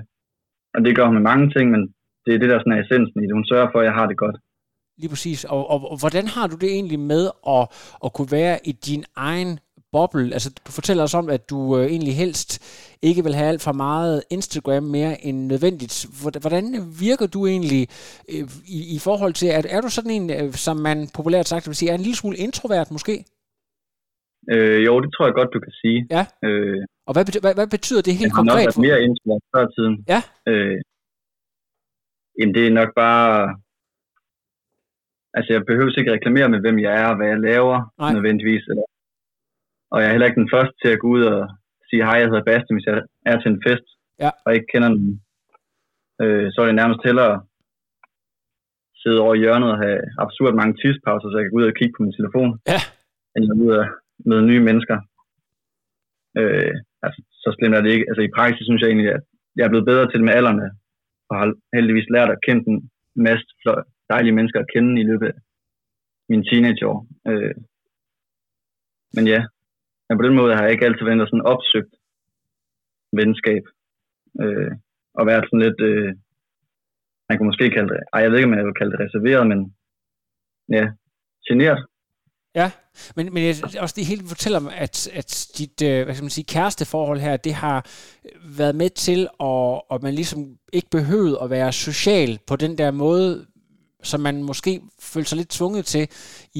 Og 0.75 0.79
det 0.85 0.95
gør 0.95 1.05
hun 1.05 1.17
med 1.19 1.29
mange 1.31 1.47
ting, 1.55 1.65
men 1.73 1.81
det 2.25 2.31
er 2.33 2.39
det, 2.39 2.49
der 2.49 2.59
sådan 2.59 2.73
er 2.75 2.81
essensen 2.83 3.19
i 3.19 3.27
det. 3.27 3.37
Hun 3.39 3.49
sørger 3.51 3.69
for, 3.71 3.79
at 3.79 3.87
jeg 3.89 3.95
har 3.99 4.07
det 4.07 4.17
godt. 4.23 4.37
Lige 4.97 5.09
præcis. 5.13 5.39
Og, 5.55 5.63
og, 5.73 5.79
og 5.91 5.97
hvordan 6.03 6.25
har 6.35 6.47
du 6.47 6.55
det 6.63 6.69
egentlig 6.77 6.99
med 7.13 7.23
at, 7.55 7.63
at 8.05 8.09
kunne 8.15 8.31
være 8.41 8.57
i 8.71 8.71
din 8.71 9.03
egen 9.15 9.51
boble? 9.95 10.33
Altså, 10.37 10.49
du 10.65 10.71
fortæller 10.79 11.03
os 11.03 11.13
om, 11.21 11.29
at 11.29 11.49
du 11.51 11.59
øh, 11.77 11.85
egentlig 11.85 12.15
helst 12.23 12.51
ikke 13.01 13.23
vil 13.23 13.35
have 13.39 13.49
alt 13.53 13.63
for 13.67 13.75
meget 13.85 14.23
Instagram 14.29 14.83
mere 14.83 15.13
end 15.25 15.37
nødvendigt. 15.53 15.95
Hvordan 16.45 16.65
virker 17.07 17.27
du 17.35 17.39
egentlig 17.53 17.83
øh, 18.33 18.45
i, 18.77 18.79
i 18.95 18.99
forhold 19.07 19.33
til, 19.33 19.47
at 19.59 19.65
er 19.75 19.81
du 19.81 19.89
sådan 19.89 20.11
en, 20.17 20.25
øh, 20.37 20.53
som 20.65 20.77
man 20.77 20.97
populært 21.17 21.47
sagt 21.47 21.67
vil 21.67 21.75
sige, 21.75 21.89
er 21.91 21.95
en 21.95 22.07
lille 22.07 22.19
smule 22.21 22.37
introvert 22.37 22.91
måske? 22.91 23.15
Øh, 24.53 24.79
jo, 24.87 24.93
det 25.03 25.09
tror 25.13 25.25
jeg 25.25 25.35
godt, 25.39 25.53
du 25.55 25.59
kan 25.65 25.73
sige. 25.81 25.99
Ja. 26.15 26.23
Øh, 26.45 26.81
og 27.07 27.13
hvad, 27.13 27.25
betyder, 27.25 27.43
hvad, 27.45 27.55
hvad 27.59 27.67
betyder 27.67 28.01
det 28.01 28.15
helt 28.21 28.33
konkret? 28.33 28.55
Jeg 28.55 28.59
har 28.59 28.65
nok 28.65 28.75
været 28.75 28.87
mere 28.89 29.01
introvert 29.07 29.43
før 29.55 29.65
tiden. 29.75 29.95
Ja. 30.13 30.21
Øh, 30.51 30.77
Jamen, 32.39 32.53
det 32.55 32.63
er 32.67 32.79
nok 32.81 32.91
bare... 33.03 33.31
Altså, 35.37 35.49
jeg 35.53 35.61
behøver 35.69 35.99
ikke 35.99 36.15
reklamere 36.17 36.49
med, 36.49 36.59
hvem 36.61 36.79
jeg 36.79 36.93
er 37.01 37.07
og 37.11 37.15
hvad 37.17 37.27
jeg 37.27 37.39
laver, 37.39 37.77
Nej. 37.99 38.13
nødvendigvis. 38.13 38.63
Eller... 38.71 38.85
Og 39.93 39.97
jeg 39.99 40.07
er 40.07 40.13
heller 40.13 40.29
ikke 40.29 40.41
den 40.43 40.53
første 40.55 40.75
til 40.81 40.89
at 40.93 41.01
gå 41.03 41.07
ud 41.15 41.23
og 41.33 41.39
sige, 41.89 42.05
hej, 42.07 42.17
jeg 42.19 42.29
hedder 42.29 42.49
Bastian, 42.49 42.75
hvis 42.75 42.89
jeg 42.89 42.97
er 43.31 43.37
til 43.39 43.51
en 43.51 43.63
fest, 43.67 43.87
ja. 44.23 44.29
og 44.45 44.49
ikke 44.55 44.71
kender 44.73 44.89
nogen. 44.89 45.15
Øh, 46.21 46.47
så 46.51 46.57
er 46.61 46.65
det 46.67 46.81
nærmest 46.81 47.01
hellere 47.07 47.31
at 47.35 47.41
sidde 49.01 49.19
over 49.25 49.33
i 49.35 49.41
hjørnet 49.43 49.69
og 49.73 49.79
have 49.85 49.99
absurd 50.23 50.53
mange 50.61 50.75
tidspauser, 50.81 51.27
så 51.27 51.37
jeg 51.37 51.45
kan 51.45 51.53
gå 51.53 51.59
ud 51.61 51.71
og 51.71 51.77
kigge 51.79 51.95
på 51.95 52.03
min 52.03 52.17
telefon, 52.19 52.49
ja. 52.71 52.79
end 53.33 53.49
gå 53.49 53.55
ud 53.67 53.73
og 53.81 53.85
møde 54.29 54.45
nye 54.51 54.63
mennesker. 54.69 54.97
Øh, 56.39 56.73
altså, 57.05 57.19
så 57.43 57.47
slemt 57.55 57.75
er 57.75 57.81
det 57.81 57.91
ikke. 57.95 58.07
Altså, 58.09 58.21
i 58.23 58.35
praksis 58.37 58.65
synes 58.65 58.81
jeg 58.81 58.89
egentlig, 58.89 59.09
at 59.17 59.23
jeg 59.57 59.63
er 59.65 59.71
blevet 59.73 59.89
bedre 59.91 60.05
til 60.07 60.19
det 60.19 60.27
med 60.27 60.37
alderne, 60.39 60.67
og 61.29 61.33
har 61.39 61.47
heldigvis 61.75 62.13
lært 62.15 62.31
at 62.31 62.43
kende 62.47 62.63
den 62.67 62.75
en 63.17 63.23
masse 63.29 63.45
dejlige 64.13 64.35
mennesker 64.37 64.59
at 64.59 64.71
kende 64.73 65.01
i 65.01 65.07
løbet 65.11 65.27
af 65.27 65.37
mine 66.29 66.43
teenageår. 66.49 66.97
Øh, 67.29 67.55
men 69.15 69.25
ja, 69.33 69.41
men 70.13 70.19
på 70.19 70.27
den 70.27 70.35
måde 70.35 70.55
har 70.55 70.63
jeg 70.63 70.71
ikke 70.71 70.85
altid 70.85 71.05
været 71.05 71.29
sådan 71.29 71.49
opsøgt 71.53 71.93
venskab. 73.19 73.63
Øh, 74.41 74.71
og 75.17 75.25
været 75.25 75.45
sådan 75.45 75.65
lidt, 75.65 75.81
øh, 75.81 76.09
man 77.29 77.37
kunne 77.37 77.51
måske 77.51 77.69
kalde 77.69 77.89
det, 77.93 77.99
ej, 78.13 78.21
jeg 78.21 78.29
ved 78.29 78.37
ikke, 78.37 78.49
om 78.49 78.57
jeg 78.57 78.65
vil 78.65 78.79
kalde 78.79 78.91
det 78.91 78.99
reserveret, 79.05 79.47
men 79.47 79.59
ja, 80.77 80.85
generet. 81.47 81.85
Ja, 82.55 82.71
men, 83.15 83.33
men 83.33 83.43
også 83.79 83.95
det 83.97 84.05
hele 84.05 84.21
fortæller 84.27 84.59
mig, 84.59 84.73
at, 84.75 85.09
at 85.19 85.47
dit 85.57 85.81
øh, 85.81 86.03
hvad 86.03 86.15
skal 86.15 86.23
man 86.23 86.29
sige, 86.37 86.51
kæresteforhold 86.53 87.19
her, 87.19 87.37
det 87.37 87.53
har 87.53 87.79
været 88.57 88.75
med 88.75 88.89
til, 88.89 89.27
at, 89.39 89.81
at 89.91 90.03
man 90.03 90.13
ligesom 90.13 90.57
ikke 90.73 90.89
behøvede 90.91 91.37
at 91.43 91.49
være 91.49 91.71
social 91.71 92.39
på 92.47 92.55
den 92.55 92.77
der 92.77 92.91
måde, 92.91 93.45
som 94.03 94.19
man 94.27 94.35
måske 94.49 94.71
føler 95.13 95.25
sig 95.29 95.37
lidt 95.37 95.51
tvunget 95.57 95.85
til 95.93 96.05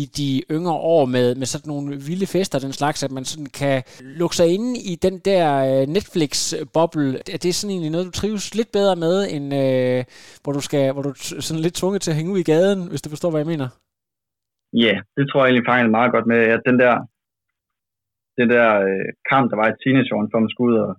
i 0.02 0.04
de 0.18 0.30
yngre 0.56 0.78
år 0.96 1.06
med, 1.16 1.28
med 1.36 1.48
sådan 1.54 1.70
nogle 1.74 1.90
vilde 2.10 2.28
fester 2.36 2.60
den 2.66 2.74
slags, 2.80 3.00
at 3.04 3.12
man 3.18 3.26
sådan 3.32 3.52
kan 3.62 3.78
lukke 4.20 4.36
sig 4.36 4.48
inde 4.56 4.72
i 4.92 4.94
den 5.06 5.16
der 5.30 5.46
øh, 5.70 5.84
Netflix-boble. 5.96 7.10
Er 7.34 7.40
det 7.44 7.56
sådan 7.56 7.72
egentlig 7.74 7.92
noget, 7.92 8.10
du 8.10 8.16
trives 8.20 8.56
lidt 8.60 8.72
bedre 8.78 8.96
med, 9.06 9.16
end 9.36 9.48
øh, 9.64 10.00
hvor 10.44 10.54
du 10.58 10.62
skal, 10.68 10.86
hvor 10.94 11.04
du 11.06 11.10
er 11.10 11.42
sådan 11.48 11.64
lidt 11.66 11.76
tvunget 11.80 12.02
til 12.02 12.12
at 12.12 12.18
hænge 12.20 12.34
ud 12.34 12.40
i 12.44 12.50
gaden, 12.54 12.82
hvis 12.90 13.02
du 13.02 13.10
forstår, 13.10 13.30
hvad 13.32 13.44
jeg 13.44 13.54
mener? 13.54 13.68
Ja, 14.84 14.94
yeah, 14.94 14.98
det 15.18 15.24
tror 15.26 15.40
jeg 15.40 15.48
egentlig 15.48 15.70
faktisk 15.70 15.98
meget 16.00 16.12
godt 16.16 16.28
med, 16.34 16.40
at 16.56 16.62
den 16.70 16.78
der, 16.84 16.96
den 18.40 18.48
der 18.54 18.68
øh, 18.88 19.08
kamp, 19.32 19.46
der 19.52 19.58
var 19.62 19.68
i 19.70 19.80
teenageåren, 19.82 20.30
for 20.32 20.40
man 20.40 20.54
skulle 20.54 20.72
ud 20.74 20.80
og 20.86 20.92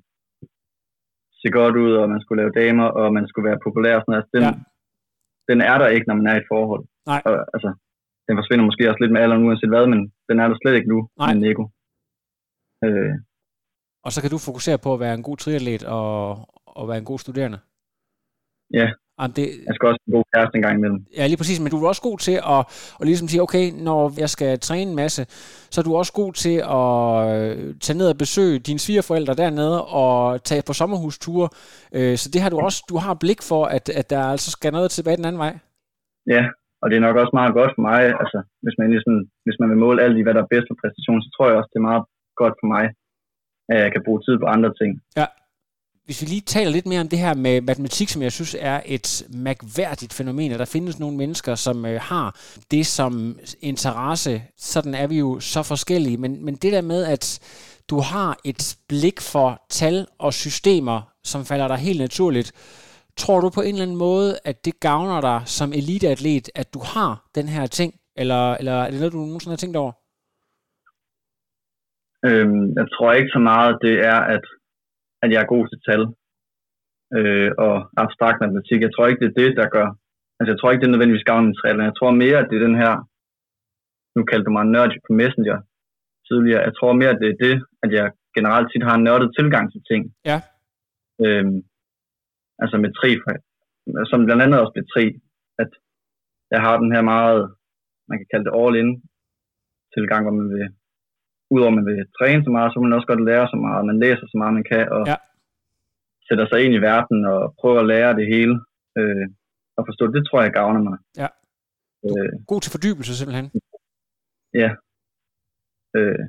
se 1.40 1.48
godt 1.58 1.76
ud, 1.84 1.92
og 2.00 2.06
man 2.12 2.20
skulle 2.20 2.40
lave 2.42 2.56
damer, 2.60 2.88
og 3.00 3.06
man 3.16 3.24
skulle 3.28 3.48
være 3.50 3.64
populær 3.66 3.94
og 3.96 4.02
sådan 4.02 4.12
noget, 4.12 4.24
altså, 4.24 4.36
den, 4.36 4.44
ja 4.44 4.73
den 5.50 5.58
er 5.70 5.76
der 5.78 5.88
ikke, 5.94 6.06
når 6.08 6.16
man 6.20 6.26
er 6.30 6.34
i 6.34 6.42
et 6.42 6.50
forhold. 6.54 6.82
Nej. 7.12 7.20
Og, 7.28 7.34
altså, 7.54 7.70
den 8.28 8.38
forsvinder 8.38 8.64
måske 8.68 8.88
også 8.90 9.02
lidt 9.02 9.14
med 9.14 9.20
alderen, 9.20 9.44
uanset 9.46 9.72
hvad, 9.72 9.86
men 9.92 10.00
den 10.28 10.36
er 10.40 10.46
der 10.48 10.56
slet 10.58 10.76
ikke 10.76 10.92
nu 10.94 10.98
Nej. 11.18 11.34
med 11.34 11.40
Nico. 11.42 11.64
Øh. 12.84 13.14
Og 14.06 14.10
så 14.12 14.18
kan 14.20 14.30
du 14.30 14.38
fokusere 14.48 14.78
på 14.84 14.90
at 14.94 15.00
være 15.04 15.14
en 15.14 15.26
god 15.28 15.36
triatlet 15.36 15.82
og, 15.98 16.10
og 16.78 16.88
være 16.88 16.98
en 16.98 17.10
god 17.10 17.18
studerende. 17.18 17.58
Ja, 18.78 18.86
Jamen, 19.18 19.34
det, 19.38 19.46
jeg 19.66 19.74
skal 19.74 19.88
også 19.88 20.02
en 20.06 20.14
god 20.16 20.24
kæreste 20.32 20.56
en 20.56 20.64
gang 20.66 20.76
imellem. 20.78 21.00
Ja, 21.18 21.24
lige 21.26 21.40
præcis, 21.40 21.60
men 21.60 21.70
du 21.70 21.76
er 21.78 21.88
også 21.92 22.06
god 22.10 22.18
til 22.26 22.36
at, 22.54 22.60
at 23.00 23.04
ligesom 23.10 23.28
sige, 23.28 23.44
okay, 23.46 23.66
når 23.88 24.00
jeg 24.22 24.30
skal 24.36 24.50
træne 24.68 24.90
en 24.90 25.00
masse, 25.02 25.22
så 25.72 25.76
er 25.80 25.86
du 25.86 25.94
også 26.00 26.12
god 26.22 26.32
til 26.44 26.56
at 26.78 26.94
øh, 27.34 27.74
tage 27.84 27.98
ned 28.00 28.08
og 28.12 28.18
besøge 28.24 28.58
dine 28.68 28.80
svigerforældre 28.84 29.34
dernede 29.42 29.78
og 30.02 30.16
tage 30.48 30.62
på 30.68 30.72
sommerhusture. 30.80 31.48
Øh, 31.96 32.14
så 32.22 32.26
det 32.32 32.40
har 32.42 32.50
du 32.50 32.58
også, 32.66 32.80
du 32.92 32.96
har 33.04 33.14
blik 33.24 33.40
for, 33.50 33.62
at, 33.76 33.84
at 34.00 34.06
der 34.14 34.22
altså 34.34 34.48
skal 34.56 34.72
noget 34.76 34.90
tilbage 34.90 35.18
den 35.20 35.28
anden 35.28 35.44
vej. 35.44 35.54
Ja, 36.34 36.42
og 36.82 36.86
det 36.88 36.96
er 36.96 37.06
nok 37.06 37.16
også 37.22 37.34
meget 37.40 37.54
godt 37.58 37.72
for 37.76 37.82
mig, 37.90 38.00
altså 38.22 38.38
hvis 38.64 38.76
man, 38.80 38.88
ligesom, 38.94 39.14
hvis 39.44 39.58
man 39.60 39.68
vil 39.70 39.82
måle 39.84 40.02
alt 40.04 40.18
i, 40.18 40.24
hvad 40.24 40.34
der 40.34 40.42
er 40.42 40.52
bedst 40.54 40.66
for 40.68 40.76
præstation, 40.82 41.22
så 41.24 41.28
tror 41.30 41.46
jeg 41.48 41.56
også, 41.58 41.70
det 41.72 41.80
er 41.80 41.90
meget 41.90 42.04
godt 42.42 42.54
for 42.60 42.68
mig, 42.74 42.84
at 43.72 43.78
jeg 43.84 43.90
kan 43.92 44.04
bruge 44.06 44.20
tid 44.26 44.36
på 44.38 44.46
andre 44.54 44.70
ting. 44.80 44.90
Ja, 45.20 45.26
hvis 46.04 46.22
vi 46.22 46.26
lige 46.26 46.40
taler 46.40 46.70
lidt 46.70 46.86
mere 46.86 47.00
om 47.00 47.08
det 47.08 47.18
her 47.18 47.34
med 47.34 47.60
matematik, 47.60 48.08
som 48.08 48.22
jeg 48.22 48.32
synes 48.32 48.56
er 48.60 48.80
et 48.86 49.22
mærkværdigt 49.34 50.12
fænomen, 50.12 50.52
at 50.52 50.58
der 50.58 50.64
findes 50.64 50.98
nogle 50.98 51.16
mennesker, 51.16 51.54
som 51.54 51.86
øh, 51.86 52.00
har 52.00 52.36
det 52.70 52.86
som 52.86 53.38
interesse. 53.60 54.42
Sådan 54.56 54.94
er 54.94 55.06
vi 55.06 55.18
jo 55.18 55.40
så 55.40 55.62
forskellige. 55.62 56.16
Men, 56.16 56.44
men 56.44 56.54
det 56.54 56.72
der 56.72 56.82
med, 56.82 57.04
at 57.04 57.24
du 57.90 57.98
har 58.00 58.38
et 58.44 58.76
blik 58.88 59.20
for 59.20 59.62
tal 59.70 60.06
og 60.18 60.32
systemer, 60.32 61.00
som 61.24 61.44
falder 61.44 61.68
dig 61.68 61.76
helt 61.76 62.00
naturligt, 62.00 62.52
tror 63.16 63.40
du 63.40 63.50
på 63.50 63.60
en 63.60 63.74
eller 63.74 63.82
anden 63.82 63.96
måde, 63.96 64.38
at 64.44 64.64
det 64.64 64.80
gavner 64.80 65.20
dig 65.20 65.42
som 65.44 65.72
eliteatlet, 65.72 66.50
at 66.54 66.74
du 66.74 66.80
har 66.94 67.24
den 67.34 67.48
her 67.48 67.66
ting? 67.66 67.94
Eller, 68.16 68.54
eller 68.54 68.72
er 68.72 68.90
det 68.90 68.98
noget, 68.98 69.12
du 69.12 69.18
nogensinde 69.18 69.52
har 69.52 69.56
tænkt 69.56 69.76
over? 69.76 69.92
Øhm, 72.26 72.64
jeg 72.78 72.86
tror 72.94 73.12
ikke 73.12 73.34
så 73.36 73.38
meget, 73.38 73.78
det 73.82 73.94
er, 74.12 74.20
at 74.36 74.44
at 75.24 75.30
jeg 75.32 75.40
er 75.42 75.52
god 75.54 75.64
til 75.68 75.80
tal 75.88 76.02
øh, 77.16 77.50
og 77.66 77.74
abstrakt 78.02 78.40
matematik. 78.42 78.80
Jeg 78.86 78.92
tror 78.92 79.06
ikke, 79.06 79.22
det 79.22 79.30
er 79.30 79.40
det, 79.42 79.50
der 79.60 79.74
gør. 79.76 79.88
Altså, 80.38 80.50
jeg 80.52 80.58
tror 80.58 80.70
ikke, 80.70 80.82
det 80.82 80.88
er 80.88 80.96
nødvendigvis 80.96 81.28
gavn 81.30 81.46
min 81.46 81.58
træning. 81.60 81.90
Jeg 81.90 81.98
tror 81.98 82.10
mere, 82.22 82.38
at 82.40 82.48
det 82.50 82.56
er 82.56 82.66
den 82.68 82.78
her, 82.82 82.92
nu 84.16 84.20
kaldte 84.30 84.46
du 84.46 84.52
mig 84.56 84.66
nørd 84.74 84.92
på 85.06 85.12
Messenger 85.20 85.58
tidligere. 86.28 86.66
Jeg 86.68 86.74
tror 86.78 86.92
mere, 87.00 87.14
at 87.14 87.20
det 87.22 87.28
er 87.30 87.38
det, 87.46 87.56
at 87.84 87.90
jeg 87.98 88.06
generelt 88.36 88.68
tit 88.68 88.88
har 88.88 88.96
en 88.96 89.06
nørdet 89.08 89.30
tilgang 89.38 89.64
til 89.72 89.82
ting. 89.90 90.02
Ja. 90.30 90.38
Øhm, 91.24 91.58
altså 92.62 92.76
med 92.84 92.90
tri, 92.98 93.10
som 94.10 94.24
blandt 94.26 94.42
andet 94.42 94.60
også 94.62 94.74
med 94.76 94.86
tri, 94.92 95.04
at 95.62 95.70
jeg 96.54 96.60
har 96.66 96.74
den 96.82 96.90
her 96.94 97.02
meget, 97.14 97.42
man 98.08 98.18
kan 98.18 98.28
kalde 98.30 98.46
det 98.46 98.56
all-in 98.60 98.90
tilgang, 99.94 100.22
hvor 100.24 100.34
man 100.40 100.48
vil 100.54 100.66
udover 101.54 101.72
at 101.72 101.78
man 101.78 101.86
vil 101.88 102.12
træne 102.18 102.42
så 102.44 102.50
meget, 102.56 102.68
så 102.68 102.76
vil 102.76 102.86
man 102.86 102.96
også 102.98 103.10
godt 103.12 103.26
lære 103.30 103.46
så 103.52 103.58
meget. 103.66 103.88
Man 103.90 103.98
læser 104.04 104.26
så 104.28 104.36
meget, 104.40 104.56
man 104.58 104.66
kan, 104.72 104.84
og 104.96 105.02
ja. 105.12 105.16
sætter 106.28 106.46
sig 106.48 106.58
ind 106.64 106.74
i 106.74 106.84
verden 106.90 107.18
og 107.32 107.40
prøver 107.60 107.80
at 107.80 107.90
lære 107.92 108.12
det 108.20 108.26
hele. 108.34 108.54
Øh, 108.98 109.26
og 109.78 109.82
forstå 109.88 110.04
det, 110.14 110.22
tror 110.24 110.40
jeg 110.42 110.52
gavner 110.60 110.82
mig. 110.88 110.96
Ja. 111.22 111.28
Øh, 112.06 112.32
God 112.50 112.60
til 112.60 112.74
fordybelse 112.74 113.12
simpelthen. 113.18 113.46
Ja. 114.62 114.70
Øh, 115.96 116.24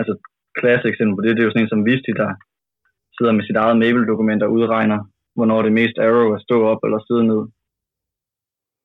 altså, 0.00 0.12
klasse 0.60 0.86
eksempel 0.92 1.14
på 1.16 1.22
det, 1.22 1.32
det 1.34 1.40
er 1.40 1.48
jo 1.48 1.52
sådan 1.52 1.64
en 1.64 1.72
som 1.74 1.86
Visti, 1.88 2.12
der 2.22 2.30
sidder 3.16 3.32
med 3.34 3.44
sit 3.44 3.58
eget 3.62 3.76
Mabel-dokument 3.82 4.42
og 4.42 4.52
udregner, 4.56 4.98
hvornår 5.36 5.58
det 5.62 5.70
er 5.70 5.80
mest 5.82 5.96
arrow 6.06 6.28
at 6.36 6.44
stå 6.46 6.56
op 6.72 6.80
eller 6.86 6.98
sidde 7.08 7.24
ned. 7.32 7.42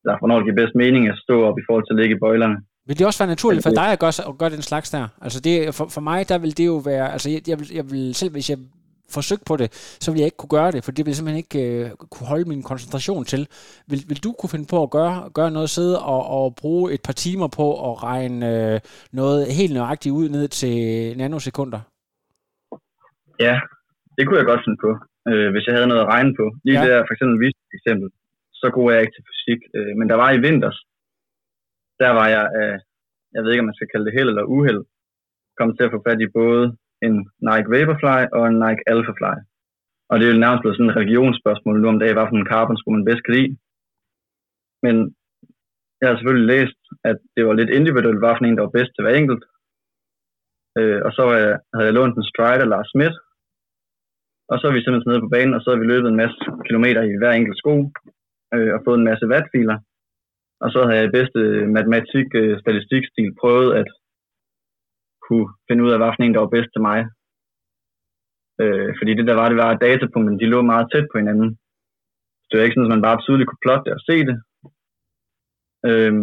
Eller 0.01 0.15
hvornår 0.19 0.37
det 0.37 0.45
giver 0.45 0.61
bedst 0.61 0.75
mening 0.83 1.03
at 1.07 1.21
stå 1.25 1.35
op 1.47 1.57
i 1.59 1.65
forhold 1.67 1.85
til 1.85 1.95
at 1.95 1.99
ligge 2.01 2.15
i 2.15 2.23
bøjlerne. 2.25 2.57
Vil 2.87 2.99
det 2.99 3.05
også 3.07 3.19
være 3.19 3.33
naturligt 3.35 3.63
for 3.63 3.69
dig 3.69 3.91
at 3.91 3.99
gøre, 3.99 4.29
at 4.29 4.37
gøre 4.37 4.49
den 4.49 4.61
slags 4.61 4.89
der? 4.89 5.07
Altså 5.21 5.39
det, 5.41 5.75
for, 5.75 5.87
for 5.95 6.01
mig, 6.01 6.29
der 6.29 6.37
vil 6.37 6.57
det 6.57 6.65
jo 6.65 6.77
være, 6.91 7.11
altså 7.13 7.29
jeg, 7.29 7.41
jeg, 7.47 7.59
vil, 7.59 7.67
jeg 7.73 7.85
vil 7.91 8.15
selv, 8.15 8.31
hvis 8.31 8.49
jeg 8.49 8.57
forsøgte 9.17 9.45
på 9.47 9.55
det, 9.57 9.67
så 10.03 10.11
ville 10.11 10.21
jeg 10.21 10.27
ikke 10.27 10.37
kunne 10.37 10.55
gøre 10.59 10.71
det, 10.71 10.83
for 10.83 10.91
det 10.91 11.05
ville 11.05 11.15
simpelthen 11.15 11.43
ikke 11.45 11.63
uh, 11.85 12.07
kunne 12.11 12.27
holde 12.27 12.49
min 12.49 12.63
koncentration 12.63 13.23
til. 13.25 13.41
Vil, 13.89 13.99
vil 14.09 14.23
du 14.23 14.31
kunne 14.39 14.49
finde 14.49 14.67
på 14.73 14.83
at 14.83 14.91
gøre, 14.97 15.29
gøre 15.37 15.51
noget, 15.51 15.69
sidde 15.69 15.95
og, 16.13 16.21
og 16.37 16.55
bruge 16.61 16.93
et 16.93 17.01
par 17.07 17.13
timer 17.13 17.47
på 17.59 17.67
at 17.91 18.03
regne 18.03 18.37
uh, 18.73 18.79
noget 19.19 19.39
helt 19.59 19.73
nøjagtigt 19.73 20.13
ud 20.19 20.29
ned 20.29 20.47
til 20.47 20.77
nanosekunder? 21.17 21.81
Ja, 23.39 23.55
det 24.17 24.23
kunne 24.23 24.39
jeg 24.39 24.49
godt 24.51 24.63
finde 24.65 24.79
på, 24.85 24.91
øh, 25.29 25.47
hvis 25.53 25.65
jeg 25.67 25.73
havde 25.75 25.89
noget 25.91 26.03
at 26.05 26.11
regne 26.13 26.33
på. 26.39 26.45
Lige 26.65 26.79
ja. 26.79 26.87
der 26.87 26.97
for 27.07 27.13
eksempel 27.15 27.37
vist 27.45 27.61
eksempel, 27.77 28.09
så 28.61 28.67
går 28.75 28.91
jeg 28.91 29.01
ikke 29.01 29.15
til 29.15 29.27
fysik, 29.29 29.61
øh, 29.77 29.91
men 29.97 30.05
der 30.11 30.17
var 30.23 30.29
i 30.31 30.43
vinters, 30.47 30.79
der 32.01 32.11
var 32.19 32.27
jeg 32.35 32.45
af, 32.63 32.73
jeg 33.33 33.41
ved 33.41 33.51
ikke 33.51 33.63
om 33.63 33.69
man 33.69 33.79
skal 33.79 33.91
kalde 33.91 34.05
det 34.05 34.17
held 34.17 34.29
eller 34.29 34.51
uheld, 34.55 34.81
kom 35.57 35.69
til 35.75 35.87
at 35.87 35.93
få 35.93 35.99
fat 36.07 36.21
i 36.21 36.35
både 36.39 36.63
en 37.05 37.15
Nike 37.47 37.71
Vaporfly 37.73 38.21
og 38.37 38.43
en 38.47 38.59
Nike 38.63 38.83
Alphafly. 38.91 39.35
Og 40.09 40.13
det 40.15 40.25
er 40.25 40.33
jo 40.33 40.43
nærmest 40.43 40.61
blevet 40.61 40.77
sådan 40.77 40.91
et 40.91 40.99
religionsspørgsmål 41.01 41.75
nu 41.81 41.87
om 41.89 41.99
dagen, 41.99 42.15
hvad 42.15 42.27
for 42.29 42.37
en 42.37 42.51
carbon 42.53 42.77
skulle 42.77 42.97
man 42.97 43.07
bedst 43.09 43.23
kan 43.23 43.35
lide. 43.37 43.51
Men 44.85 44.95
jeg 45.99 46.07
har 46.07 46.15
selvfølgelig 46.15 46.51
læst, 46.55 46.81
at 47.09 47.17
det 47.35 47.43
var 47.47 47.53
lidt 47.53 47.71
individuelt, 47.79 48.21
hvad 48.21 48.33
for 48.35 48.45
en, 48.45 48.57
der 48.57 48.65
var 48.67 48.77
bedst 48.77 48.91
til 48.93 49.03
hver 49.03 49.15
enkelt. 49.21 49.43
Øh, 50.79 50.99
og 51.07 51.11
så 51.17 51.23
jeg, 51.41 51.59
havde 51.73 51.87
jeg 51.89 51.97
lånt 51.97 52.17
en 52.17 52.29
Stride 52.31 52.63
af 52.65 52.71
Lars 52.73 52.89
Smith. 52.93 53.17
Og 54.51 54.55
så 54.57 54.63
er 54.67 54.73
vi 54.73 54.81
simpelthen 54.83 55.09
nede 55.11 55.25
på 55.25 55.33
banen, 55.35 55.53
og 55.57 55.61
så 55.61 55.67
har 55.69 55.79
vi 55.79 55.91
løbet 55.93 56.09
en 56.09 56.21
masse 56.23 56.37
kilometer 56.67 57.01
i 57.01 57.17
hver 57.19 57.33
enkelt 57.39 57.57
sko, 57.61 57.73
øh, 58.55 58.71
og 58.75 58.79
fået 58.85 58.97
en 58.99 59.09
masse 59.09 59.25
wattfiler. 59.33 59.77
Og 60.63 60.67
så 60.73 60.79
havde 60.85 60.99
jeg 60.99 61.07
i 61.07 61.17
bedste 61.17 61.39
matematik-statistikstil 61.77 63.29
øh, 63.29 63.37
prøvet 63.41 63.69
at 63.81 63.89
kunne 65.25 65.47
finde 65.67 65.83
ud 65.85 65.91
af, 65.93 65.97
hvad 65.99 66.11
for 66.11 66.23
en, 66.23 66.33
der 66.33 66.45
var 66.45 66.55
bedst 66.55 66.71
til 66.73 66.85
mig. 66.89 66.99
Øh, 68.61 68.89
fordi 68.97 69.11
det 69.17 69.27
der 69.29 69.37
var, 69.41 69.47
det 69.49 69.57
var, 69.63 69.69
at 69.71 69.83
datapunkterne 69.87 70.39
de 70.39 70.51
lå 70.53 70.59
meget 70.61 70.87
tæt 70.93 71.07
på 71.11 71.17
hinanden. 71.21 71.49
Så 72.41 72.47
det 72.49 72.57
var 72.57 72.65
ikke 72.65 72.77
sådan, 72.77 72.91
at 72.91 72.95
man 72.95 73.07
bare 73.07 73.21
tydeligt 73.21 73.49
kunne 73.49 73.65
plotte 73.65 73.85
det 73.85 73.93
og 73.97 74.01
se 74.09 74.15
det. 74.29 74.37
Øh, 75.89 76.13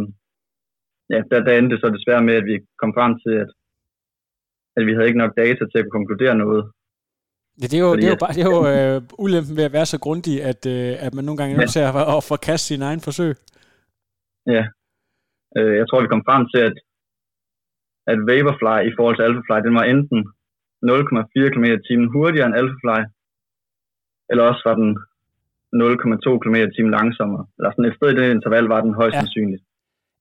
ja, 1.13 1.19
der, 1.31 1.39
der 1.47 1.53
endte 1.53 1.73
det 1.73 1.81
så 1.81 1.89
desværre 1.97 2.27
med, 2.29 2.35
at 2.41 2.47
vi 2.51 2.55
kom 2.81 2.93
frem 2.99 3.13
til, 3.25 3.35
at, 3.45 3.51
at 4.77 4.83
vi 4.87 4.93
havde 4.93 5.09
ikke 5.09 5.23
nok 5.25 5.35
data 5.43 5.63
til 5.65 5.79
at 5.79 5.85
kunne 5.85 5.99
konkludere 5.99 6.35
noget. 6.45 6.63
Ja, 7.61 7.67
det 7.71 7.77
er 7.79 7.85
jo, 7.87 7.91
Fordi, 7.91 8.03
det 8.03 8.09
er 8.09 8.15
jo, 8.17 8.23
bare, 8.25 8.35
det 8.37 8.43
er 8.47 8.51
jo 8.57 8.61
øh, 8.75 8.97
ulempen 9.25 9.57
ved 9.59 9.65
at 9.69 9.77
være 9.79 9.87
så 9.87 9.99
grundig, 10.07 10.37
at, 10.51 10.63
øh, 10.75 11.07
at 11.07 11.15
man 11.15 11.25
nogle 11.25 11.39
gange 11.39 11.55
er 11.55 11.59
nødt 11.59 11.75
til 11.77 11.85
at, 11.89 11.95
at 12.17 12.25
forkaste 12.33 12.67
sin 12.67 12.83
egen 12.83 13.01
forsøg. 13.01 13.35
Ja. 14.47 14.65
Øh, 15.57 15.75
jeg 15.81 15.87
tror, 15.87 16.03
vi 16.03 16.13
kom 16.13 16.27
frem 16.29 16.43
til, 16.53 16.61
at, 16.69 16.77
at 18.13 18.19
Vaporfly 18.29 18.79
i 18.91 18.95
forhold 18.97 19.17
til 19.17 19.27
Alphafly, 19.27 19.59
den 19.67 19.75
var 19.79 19.87
enten 19.95 20.21
0,4 20.87 21.53
km 21.53 21.67
i 21.79 21.85
timen 21.89 22.09
hurtigere 22.15 22.47
end 22.47 22.59
Alphafly, 22.61 23.01
eller 24.31 24.45
også 24.51 24.63
var 24.69 24.77
den 24.83 24.91
0,2 25.75 26.39
km 26.43 26.57
i 26.69 26.75
timen 26.75 26.93
langsommere. 26.99 27.45
Eller 27.57 27.71
sådan 27.71 27.89
et 27.89 27.97
sted 27.97 28.09
i 28.11 28.17
det 28.19 28.35
interval 28.37 28.67
var 28.75 28.81
den 28.87 28.95
højst 29.01 29.15
ja. 29.17 29.21
sandsynligt. 29.21 29.63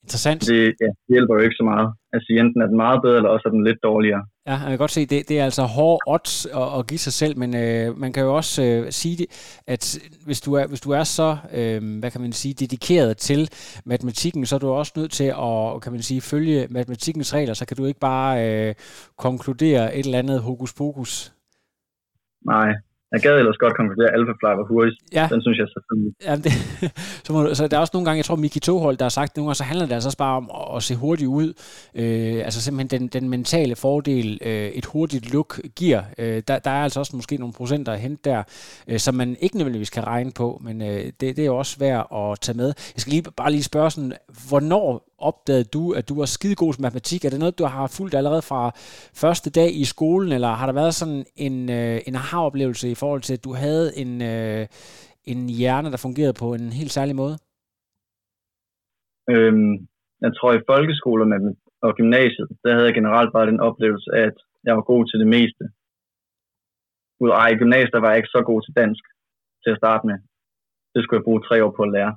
Interessant. 0.03 0.41
Det, 0.51 0.61
ja, 0.83 0.89
det 1.03 1.11
hjælper 1.13 1.33
jo 1.35 1.41
ikke 1.45 1.59
så 1.61 1.65
meget 1.71 1.87
at 2.15 2.21
sige, 2.25 2.39
enten 2.39 2.61
er 2.61 2.69
den 2.71 2.83
meget 2.85 2.99
bedre, 3.03 3.17
eller 3.19 3.33
også 3.35 3.45
er 3.47 3.53
den 3.57 3.63
lidt 3.69 3.81
dårligere. 3.89 4.23
Ja, 4.47 4.59
man 4.59 4.69
kan 4.69 4.77
godt 4.77 4.91
se, 4.91 5.05
det, 5.05 5.29
det 5.29 5.39
er 5.39 5.43
altså 5.43 5.63
hårde 5.63 5.99
odds 6.07 6.45
at, 6.45 6.79
at 6.79 6.87
give 6.87 6.97
sig 6.97 7.13
selv, 7.13 7.37
men 7.37 7.55
øh, 7.55 7.97
man 7.97 8.13
kan 8.13 8.23
jo 8.23 8.35
også 8.35 8.63
øh, 8.63 8.91
sige, 8.91 9.17
det, 9.17 9.59
at 9.67 9.99
hvis 10.25 10.41
du 10.41 10.53
er, 10.53 10.67
hvis 10.67 10.81
du 10.81 10.91
er 10.91 11.03
så, 11.03 11.37
øh, 11.51 11.99
hvad 11.99 12.11
kan 12.11 12.21
man 12.21 12.33
sige, 12.33 12.53
dedikeret 12.53 13.17
til 13.17 13.49
matematikken, 13.85 14.45
så 14.45 14.55
er 14.55 14.59
du 14.59 14.69
også 14.69 14.93
nødt 14.95 15.11
til 15.11 15.23
at, 15.23 15.81
kan 15.81 15.91
man 15.91 16.01
sige, 16.01 16.21
følge 16.21 16.67
matematikkens 16.69 17.33
regler, 17.33 17.53
så 17.53 17.65
kan 17.65 17.77
du 17.77 17.85
ikke 17.85 17.99
bare 17.99 18.49
øh, 18.49 18.75
konkludere 19.17 19.95
et 19.95 20.05
eller 20.05 20.19
andet 20.19 20.41
hokus 20.41 20.73
pokus. 20.73 21.33
Nej, 22.45 22.73
jeg 23.13 23.21
gad 23.21 23.39
ellers 23.39 23.57
godt 23.57 23.75
konkludere, 23.79 24.09
at 24.09 24.13
Alphafly 24.15 24.45
var 24.61 24.67
hurtigt. 24.73 24.97
Ja. 25.13 25.27
Den 25.33 25.41
synes 25.41 25.57
jeg 25.61 25.67
selvfølgelig. 25.75 26.13
Ja, 26.27 26.35
det, 26.35 26.51
så, 27.25 27.33
må, 27.33 27.53
så 27.53 27.67
der 27.67 27.77
er 27.77 27.81
også 27.81 27.91
nogle 27.93 28.05
gange, 28.05 28.17
jeg 28.17 28.25
tror 28.25 28.35
Miki 28.35 28.59
Tohold, 28.59 28.97
der 28.97 29.05
har 29.05 29.09
sagt, 29.09 29.31
at 29.31 29.37
nogle 29.37 29.47
gange 29.47 29.55
så 29.55 29.63
handler 29.63 29.85
det 29.85 29.93
altså 29.93 30.07
også 30.07 30.17
bare 30.17 30.37
om 30.37 30.51
at, 30.59 30.77
at 30.77 30.83
se 30.83 30.95
hurtigt 30.95 31.27
ud. 31.27 31.53
Øh, 31.95 32.45
altså 32.45 32.61
simpelthen 32.61 32.99
den, 32.99 33.07
den 33.07 33.29
mentale 33.29 33.75
fordel, 33.75 34.39
øh, 34.45 34.67
et 34.67 34.85
hurtigt 34.85 35.33
look 35.33 35.59
giver. 35.75 36.01
Øh, 36.17 36.43
der, 36.47 36.59
der 36.59 36.71
er 36.71 36.83
altså 36.83 36.99
også 36.99 37.15
måske 37.15 37.37
nogle 37.37 37.53
procenter 37.53 37.91
at 37.91 37.99
hente 37.99 38.29
der, 38.29 38.43
øh, 38.87 38.99
som 38.99 39.15
man 39.15 39.37
ikke 39.39 39.57
nødvendigvis 39.57 39.89
kan 39.89 40.07
regne 40.07 40.31
på, 40.31 40.61
men 40.63 40.81
øh, 40.81 40.87
det, 40.87 41.19
det 41.19 41.39
er 41.39 41.45
jo 41.45 41.57
også 41.57 41.79
værd 41.79 42.07
at 42.15 42.39
tage 42.39 42.57
med. 42.57 42.65
Jeg 42.65 43.01
skal 43.01 43.11
lige, 43.11 43.23
bare 43.37 43.51
lige 43.51 43.63
spørge 43.63 43.91
sådan, 43.91 44.13
hvornår 44.49 45.12
opdagede 45.29 45.71
du, 45.75 45.83
at 45.99 46.09
du 46.09 46.15
var 46.21 46.29
skidegod 46.35 46.73
til 46.73 46.85
matematik? 46.85 47.21
Er 47.25 47.31
det 47.31 47.39
noget, 47.43 47.59
du 47.59 47.65
har 47.75 47.87
fulgt 47.97 48.15
allerede 48.19 48.43
fra 48.51 48.61
første 49.23 49.49
dag 49.59 49.69
i 49.83 49.85
skolen, 49.93 50.31
eller 50.37 50.51
har 50.59 50.65
der 50.67 50.79
været 50.81 50.93
sådan 51.01 51.23
en, 51.47 51.55
øh, 51.77 51.97
en 52.07 52.15
aha-oplevelse 52.21 52.85
i 52.91 52.99
forhold 53.01 53.21
til, 53.21 53.33
at 53.37 53.43
du 53.47 53.53
havde 53.63 53.87
en, 54.03 54.11
øh, 54.31 54.63
en 55.31 55.39
hjerne, 55.59 55.91
der 55.93 56.05
fungerede 56.05 56.39
på 56.43 56.47
en 56.57 56.67
helt 56.79 56.93
særlig 56.97 57.15
måde? 57.21 57.35
Øhm, 59.33 59.73
jeg 60.25 60.31
tror, 60.37 60.51
i 60.53 60.65
folkeskolen 60.71 61.57
og 61.85 61.91
gymnasiet, 61.99 62.47
der 62.63 62.71
havde 62.73 62.87
jeg 62.89 62.97
generelt 62.99 63.31
bare 63.35 63.49
den 63.51 63.59
oplevelse, 63.69 64.09
at 64.25 64.35
jeg 64.65 64.73
var 64.77 64.85
god 64.91 65.03
til 65.05 65.19
det 65.23 65.29
meste. 65.37 65.63
Ej, 67.41 67.49
i 67.51 67.59
gymnasiet 67.61 67.93
der 67.95 68.03
var 68.03 68.09
jeg 68.09 68.19
ikke 68.19 68.35
så 68.35 68.41
god 68.51 68.61
til 68.61 68.73
dansk 68.81 69.03
til 69.63 69.71
at 69.73 69.81
starte 69.81 70.07
med. 70.09 70.17
Det 70.93 70.99
skulle 71.01 71.19
jeg 71.19 71.27
bruge 71.27 71.45
tre 71.47 71.55
år 71.65 71.73
på 71.77 71.83
at 71.85 71.93
lære. 71.95 72.13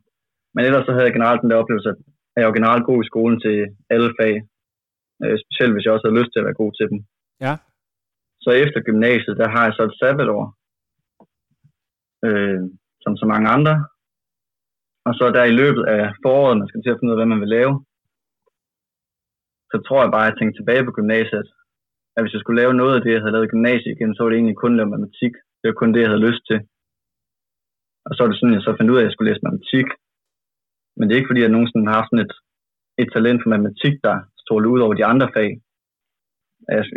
Men 0.55 0.65
ellers 0.65 0.85
så 0.87 0.93
havde 0.93 1.09
jeg 1.09 1.17
generelt 1.19 1.43
den 1.43 1.51
der 1.51 1.63
oplevelse, 1.63 1.89
at 1.95 1.99
er 2.37 2.41
jeg 2.41 2.49
jo 2.49 2.57
generelt 2.59 2.85
god 2.91 2.99
i 3.03 3.11
skolen 3.11 3.39
til 3.41 3.57
alle 3.95 4.11
fag. 4.21 4.35
Øh, 5.23 5.37
specielt 5.45 5.73
hvis 5.73 5.85
jeg 5.85 5.93
også 5.93 6.07
havde 6.07 6.19
lyst 6.21 6.31
til 6.33 6.41
at 6.41 6.49
være 6.49 6.61
god 6.63 6.73
til 6.75 6.87
dem. 6.91 6.99
Ja. 7.45 7.55
Så 8.45 8.51
efter 8.65 8.81
gymnasiet, 8.89 9.41
der 9.43 9.49
har 9.55 9.63
jeg 9.65 9.75
så 9.75 9.83
et 9.87 9.99
sabbatår, 10.01 10.45
øh, 12.27 12.61
som 13.03 13.13
så 13.21 13.27
mange 13.33 13.49
andre. 13.57 13.75
Og 15.07 15.13
så 15.19 15.25
der 15.37 15.45
i 15.45 15.59
løbet 15.63 15.85
af 15.97 16.03
foråret, 16.25 16.59
man 16.59 16.69
skal 16.69 16.83
til 16.83 16.93
at 16.93 16.99
finde 16.99 17.11
ud 17.11 17.17
af, 17.17 17.21
hvad 17.21 17.33
man 17.33 17.43
vil 17.45 17.55
lave, 17.59 17.73
så 19.71 19.77
tror 19.87 20.01
jeg 20.03 20.13
bare, 20.15 20.27
at 20.27 20.31
jeg 20.31 20.39
tænkte 20.39 20.59
tilbage 20.59 20.87
på 20.87 20.93
gymnasiet, 20.99 21.47
at 22.17 22.23
hvis 22.23 22.35
jeg 22.35 22.43
skulle 22.43 22.61
lave 22.63 22.75
noget 22.81 22.95
af 22.97 23.03
det, 23.03 23.13
jeg 23.13 23.23
havde 23.23 23.35
lavet 23.35 23.49
i 23.49 23.55
gymnasiet 23.55 23.95
igen, 23.95 24.13
så 24.13 24.21
var 24.21 24.29
det 24.31 24.39
egentlig 24.39 24.61
kun 24.63 24.73
at 24.73 24.79
lave 24.79 24.93
matematik. 24.93 25.35
Det 25.61 25.67
var 25.69 25.77
kun 25.81 25.93
det, 25.93 26.01
jeg 26.03 26.11
havde 26.13 26.27
lyst 26.29 26.43
til. 26.51 26.59
Og 28.07 28.11
så 28.13 28.19
var 28.21 28.29
det 28.29 28.39
sådan, 28.39 28.55
at 28.55 28.59
jeg 28.59 28.67
så 28.67 28.73
fandt 28.79 28.91
ud 28.93 28.99
af, 28.99 29.03
at 29.03 29.07
jeg 29.07 29.15
skulle 29.15 29.29
læse 29.31 29.47
matematik. 29.47 29.89
Men 30.97 31.05
det 31.05 31.13
er 31.13 31.21
ikke 31.21 31.31
fordi, 31.31 31.45
jeg 31.45 31.55
nogensinde 31.55 31.89
har 31.89 31.99
haft 31.99 32.11
sådan 32.11 32.27
et, 32.27 32.35
et 33.03 33.09
talent 33.15 33.41
for 33.43 33.51
matematik, 33.55 33.95
der 34.07 34.15
stråler 34.43 34.69
ud 34.75 34.81
over 34.85 34.95
de 34.95 35.09
andre 35.13 35.29
fag. 35.37 35.51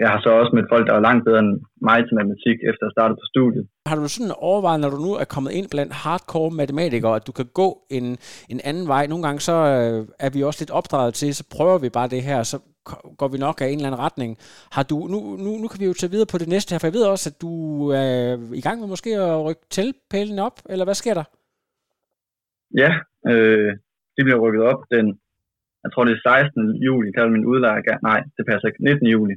Jeg 0.01 0.09
har 0.13 0.19
så 0.21 0.29
også 0.29 0.51
mødt 0.55 0.71
folk, 0.73 0.88
der 0.88 0.93
er 0.93 1.07
langt 1.07 1.25
bedre 1.25 1.39
end 1.39 1.53
mig 1.89 1.99
til 2.03 2.15
matematik, 2.19 2.57
efter 2.69 2.85
at 2.85 2.93
starte 2.95 3.13
på 3.13 3.25
studiet. 3.33 3.65
Har 3.89 3.95
du 3.95 4.07
sådan 4.07 4.31
overvejet, 4.49 4.79
når 4.81 4.89
du 4.89 4.99
nu 5.07 5.13
er 5.23 5.27
kommet 5.35 5.51
ind 5.51 5.67
blandt 5.69 5.93
hardcore 5.93 6.51
matematikere, 6.51 7.15
at 7.15 7.27
du 7.27 7.31
kan 7.31 7.45
gå 7.62 7.69
en, 7.97 8.05
en 8.53 8.59
anden 8.63 8.88
vej? 8.88 9.07
Nogle 9.07 9.23
gange 9.25 9.39
så 9.39 9.53
øh, 9.53 10.07
er 10.25 10.29
vi 10.29 10.43
også 10.43 10.62
lidt 10.62 10.71
opdraget 10.79 11.13
til, 11.13 11.35
så 11.35 11.43
prøver 11.55 11.77
vi 11.77 11.89
bare 11.89 12.09
det 12.15 12.21
her, 12.23 12.43
så 12.43 12.57
går 13.17 13.27
vi 13.27 13.38
nok 13.38 13.62
af 13.62 13.67
en 13.67 13.75
eller 13.75 13.88
anden 13.88 14.05
retning. 14.07 14.38
Har 14.71 14.83
du, 14.83 14.97
nu, 15.13 15.19
nu, 15.43 15.49
nu 15.62 15.67
kan 15.67 15.79
vi 15.79 15.85
jo 15.85 15.93
tage 15.93 16.12
videre 16.12 16.31
på 16.31 16.38
det 16.38 16.47
næste 16.47 16.71
her, 16.71 16.79
for 16.79 16.88
jeg 16.88 16.93
ved 16.93 17.05
også, 17.05 17.29
at 17.29 17.41
du 17.41 17.53
er 17.89 18.38
i 18.53 18.62
gang 18.62 18.79
med 18.79 18.88
måske 18.88 19.09
at 19.09 19.43
rykke 19.45 19.65
tilpælen 19.69 20.39
op, 20.39 20.57
eller 20.69 20.85
hvad 20.85 20.93
sker 21.01 21.13
der? 21.13 21.23
Ja, 22.81 22.91
øh, 23.31 23.73
de 24.19 24.25
bliver 24.27 24.43
rykket 24.45 24.63
op 24.71 24.82
den, 24.95 25.05
jeg 25.84 25.89
tror 25.91 26.03
det 26.05 26.13
er 26.15 26.21
16. 26.29 26.75
juli, 26.88 27.10
der 27.15 27.21
vil 27.23 27.36
min 27.38 27.49
udlejer 27.51 27.82
gerne, 27.88 28.03
nej, 28.12 28.19
det 28.36 28.43
passer 28.49 28.67
ikke, 28.67 28.84
19. 28.84 29.08
juli, 29.15 29.36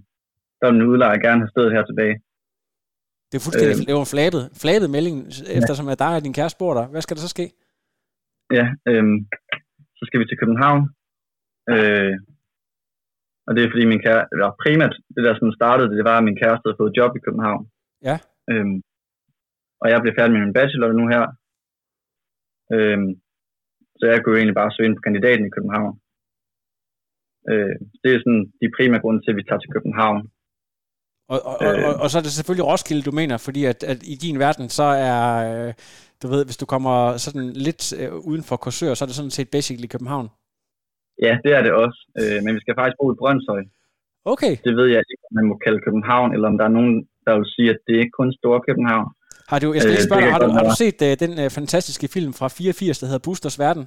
der 0.59 0.65
vil 0.67 0.79
min 0.79 0.91
udlejer 0.93 1.19
gerne 1.27 1.41
have 1.43 1.53
stedet 1.55 1.75
her 1.77 1.85
tilbage. 1.87 2.17
Det 3.29 3.37
er 3.39 3.45
fuldstændig, 3.47 3.77
øh, 3.81 3.87
det 3.89 3.95
var 4.01 4.13
flabet, 4.15 4.43
flabet 4.63 4.89
melding, 4.97 5.17
eftersom 5.59 5.89
at 5.93 5.99
dig 6.05 6.13
og 6.17 6.25
din 6.27 6.39
kæreste 6.39 6.59
bor 6.61 6.75
der. 6.79 6.87
Hvad 6.93 7.03
skal 7.03 7.17
der 7.17 7.25
så 7.27 7.35
ske? 7.37 7.47
Ja, 8.59 8.67
øh, 8.91 9.05
så 9.99 10.03
skal 10.09 10.21
vi 10.21 10.27
til 10.27 10.41
København. 10.43 10.83
Øh, 11.73 12.15
og 13.47 13.51
det 13.55 13.61
er 13.63 13.71
fordi 13.73 13.85
min 13.93 14.05
kæreste, 14.07 14.31
eller 14.35 14.49
primært 14.63 14.95
det 15.15 15.23
der 15.27 15.35
som 15.35 15.59
startede, 15.61 15.97
det 15.99 16.05
var 16.11 16.19
at 16.19 16.27
min 16.29 16.41
kæreste 16.43 16.67
havde 16.67 16.81
fået 16.81 16.97
job 16.99 17.13
i 17.17 17.25
København. 17.27 17.63
Ja. 18.09 18.17
Øh, 18.51 18.67
og 19.83 19.87
jeg 19.91 20.03
blev 20.03 20.15
færdig 20.19 20.33
med 20.33 20.45
min 20.45 20.57
bachelor 20.59 20.93
nu 21.01 21.05
her. 21.15 21.25
Øh, 22.75 22.99
så 24.03 24.07
jeg 24.13 24.19
kunne 24.21 24.33
jo 24.35 24.41
egentlig 24.41 24.61
bare 24.61 24.73
søge 24.75 24.89
ind 24.89 24.97
på 24.97 25.07
kandidaten 25.07 25.47
i 25.47 25.55
København. 25.57 25.93
Øh, 27.51 27.75
det 28.03 28.09
er 28.11 28.19
sådan 28.25 28.45
de 28.61 28.75
primære 28.77 29.03
grunde 29.05 29.21
til, 29.23 29.33
at 29.33 29.39
vi 29.39 29.45
tager 29.47 29.63
til 29.63 29.75
København. 29.77 30.21
Og, 31.33 31.41
og, 31.51 31.57
øh, 31.65 31.89
og, 31.89 31.93
og 32.03 32.07
så 32.11 32.17
er 32.19 32.25
det 32.25 32.33
selvfølgelig 32.39 32.69
Roskilde, 32.71 33.09
du 33.09 33.15
mener, 33.21 33.37
fordi 33.47 33.63
at, 33.73 33.81
at 33.93 33.99
i 34.13 34.15
din 34.25 34.39
verden, 34.45 34.69
så 34.79 34.87
er, 35.11 35.23
øh, 35.49 35.71
du 36.23 36.27
ved, 36.33 36.43
hvis 36.45 36.61
du 36.63 36.67
kommer 36.75 36.97
sådan 37.27 37.47
lidt 37.67 37.83
øh, 38.01 38.13
uden 38.31 38.45
for 38.49 38.57
Korsør, 38.57 38.95
så 38.95 39.05
er 39.05 39.09
det 39.09 39.19
sådan 39.19 39.37
set 39.39 39.51
basically 39.57 39.89
København. 39.95 40.29
Ja, 41.27 41.33
det 41.45 41.53
er 41.57 41.63
det 41.67 41.73
også. 41.85 42.01
Øh, 42.21 42.39
men 42.45 42.55
vi 42.55 42.61
skal 42.61 42.75
faktisk 42.79 42.99
bo 43.01 43.07
i 43.13 43.21
Brøndshøj. 43.21 43.63
Okay. 44.33 44.55
Det 44.67 44.73
ved 44.79 44.89
jeg 44.95 45.03
ikke, 45.13 45.25
om 45.29 45.35
man 45.39 45.47
må 45.51 45.55
kalde 45.65 45.81
København, 45.87 46.29
eller 46.35 46.49
om 46.49 46.59
der 46.59 46.67
er 46.67 46.77
nogen, 46.79 46.95
der 47.27 47.33
vil 47.39 47.53
sige, 47.55 47.71
at 47.75 47.81
det 47.87 47.93
er 47.95 48.03
ikke 48.05 48.19
kun 48.21 48.33
Store 48.41 48.61
København. 48.69 49.09
Har 49.53 49.59
du, 49.59 49.73
jeg 49.73 49.83
skal 49.83 49.91
lige 49.91 50.01
øh, 50.01 50.09
spørge 50.09 50.23
dig, 50.23 50.33
har 50.33 50.39
du, 50.39 50.51
har 50.51 50.63
du 50.63 50.75
set 50.79 51.03
uh, 51.03 51.29
den 51.29 51.45
uh, 51.45 51.51
fantastiske 51.51 52.09
film 52.09 52.35
fra 52.35 52.49
84, 52.49 52.99
der 52.99 53.07
hedder 53.07 53.19
Boosters 53.19 53.59
Verden? 53.59 53.87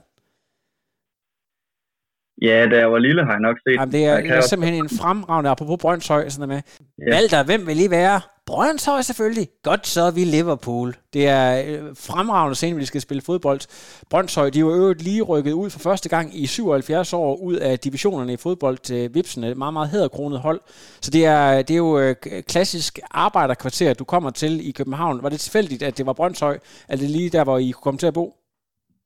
Ja, 2.42 2.68
da 2.72 2.78
jeg 2.78 2.92
var 2.92 2.98
lille, 2.98 3.24
har 3.26 3.32
jeg 3.32 3.40
nok 3.40 3.58
set 3.68 3.76
Jamen, 3.80 3.92
det 3.92 4.06
er, 4.06 4.22
det 4.22 4.32
er 4.32 4.42
simpelthen 4.42 4.84
en 4.84 4.90
fremragende, 4.90 5.50
apropos 5.50 5.78
Brøndshøj, 5.82 6.30
sådan 6.30 6.50
med. 6.50 6.62
Ja. 7.00 7.16
Valter, 7.16 7.44
hvem 7.44 7.68
vil 7.68 7.80
I 7.86 7.90
være? 7.90 8.22
Brøndshøj 8.46 9.02
selvfølgelig. 9.02 9.48
Godt 9.64 9.88
så 9.88 10.02
er 10.02 10.12
vi 10.12 10.24
Liverpool. 10.24 10.96
Det 11.14 11.28
er 11.28 11.48
øh, 11.68 11.80
fremragende 12.08 12.56
scene, 12.56 12.80
de 12.80 12.86
skal 12.86 13.02
spille 13.02 13.22
fodbold. 13.22 13.62
Brøndshøj, 14.10 14.50
de 14.50 14.60
er 14.60 14.62
jo 14.68 14.72
øvrigt 14.82 15.04
lige 15.04 15.22
rykket 15.22 15.52
ud 15.52 15.70
for 15.70 15.80
første 15.80 16.10
gang 16.10 16.28
i 16.42 16.46
77 16.46 17.14
år 17.14 17.36
ud 17.48 17.56
af 17.56 17.80
divisionerne 17.80 18.34
i 18.34 18.38
fodbold 18.38 18.78
til 18.78 19.14
Vipsen. 19.14 19.44
Et 19.44 19.58
meget, 19.58 19.74
meget 19.74 19.90
hæderkronet 19.90 20.40
hold. 20.40 20.62
Så 21.02 21.12
det 21.12 21.26
er, 21.26 21.62
det 21.62 21.74
er 21.74 21.82
jo 21.88 22.00
øh, 22.00 22.16
klassisk 22.52 23.00
arbejderkvarter, 23.12 23.94
du 23.94 24.04
kommer 24.04 24.30
til 24.30 24.70
i 24.70 24.72
København. 24.72 25.24
Var 25.24 25.30
det 25.30 25.40
tilfældigt, 25.40 25.84
at 25.84 25.98
det 25.98 26.06
var 26.06 26.14
Brøndshøj? 26.14 26.58
Er 26.90 26.96
det 26.96 27.10
lige 27.10 27.30
der, 27.30 27.44
hvor 27.44 27.58
I 27.58 27.72
kunne 27.72 27.86
komme 27.88 27.98
til 27.98 28.08
at 28.08 28.14
bo? 28.14 28.26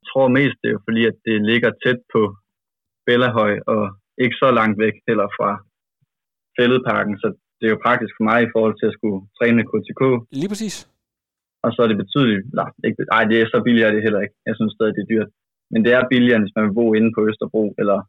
Jeg 0.01 0.07
tror 0.11 0.27
mest, 0.27 0.57
det 0.61 0.67
er 0.67 0.75
jo 0.77 0.81
fordi, 0.87 1.01
at 1.11 1.17
det 1.25 1.35
ligger 1.51 1.71
tæt 1.85 1.99
på 2.13 2.21
Bellahøj 3.07 3.53
og 3.73 3.83
ikke 4.23 4.35
så 4.41 4.49
langt 4.59 4.77
væk 4.83 4.95
heller 5.07 5.27
fra 5.37 5.49
Fælledparken, 6.57 7.15
så 7.21 7.27
det 7.59 7.65
er 7.65 7.73
jo 7.75 7.83
praktisk 7.85 8.13
for 8.17 8.23
mig 8.29 8.39
i 8.43 8.51
forhold 8.53 8.75
til 8.77 8.87
at 8.89 8.95
skulle 8.97 9.19
træne 9.37 9.61
KTK. 9.71 10.01
Lige 10.41 10.51
præcis. 10.53 10.75
Og 11.65 11.69
så 11.73 11.79
er 11.83 11.89
det 11.89 12.03
betydeligt, 12.03 12.43
nej, 12.59 12.69
ikke, 12.87 12.99
ej, 13.17 13.23
det 13.29 13.37
er 13.37 13.45
så 13.45 13.57
billigt 13.65 13.85
er 13.87 13.93
det 13.93 14.05
heller 14.05 14.21
ikke. 14.25 14.35
Jeg 14.49 14.55
synes 14.55 14.73
stadig, 14.73 14.93
det 14.95 15.03
er 15.03 15.11
dyrt. 15.13 15.29
Men 15.71 15.79
det 15.85 15.91
er 15.93 16.11
billigere, 16.11 16.41
hvis 16.41 16.55
man 16.55 16.65
vil 16.65 16.77
bo 16.79 16.85
inde 16.97 17.11
på 17.15 17.21
Østerbro 17.29 17.63
eller 17.81 17.99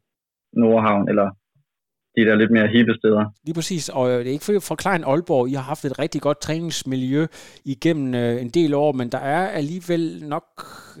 Nordhavn 0.61 1.05
eller 1.11 1.27
de 2.15 2.21
der 2.27 2.35
lidt 2.35 2.51
mere 2.51 2.67
hippe 2.67 2.93
steder. 2.99 3.23
Lige 3.45 3.55
præcis, 3.59 3.89
og 3.89 4.09
øh, 4.09 4.19
det 4.19 4.27
er 4.27 4.31
ikke 4.37 4.45
for 4.45 4.55
at 4.55 4.71
forklare 4.73 5.05
Aalborg, 5.11 5.49
I 5.49 5.53
har 5.53 5.67
haft 5.73 5.85
et 5.85 5.99
rigtig 5.99 6.21
godt 6.21 6.39
træningsmiljø 6.41 7.25
igennem 7.65 8.15
øh, 8.21 8.41
en 8.41 8.49
del 8.49 8.73
år, 8.73 8.91
men 8.91 9.07
der 9.15 9.17
er 9.17 9.43
alligevel 9.47 10.03
nok 10.35 10.47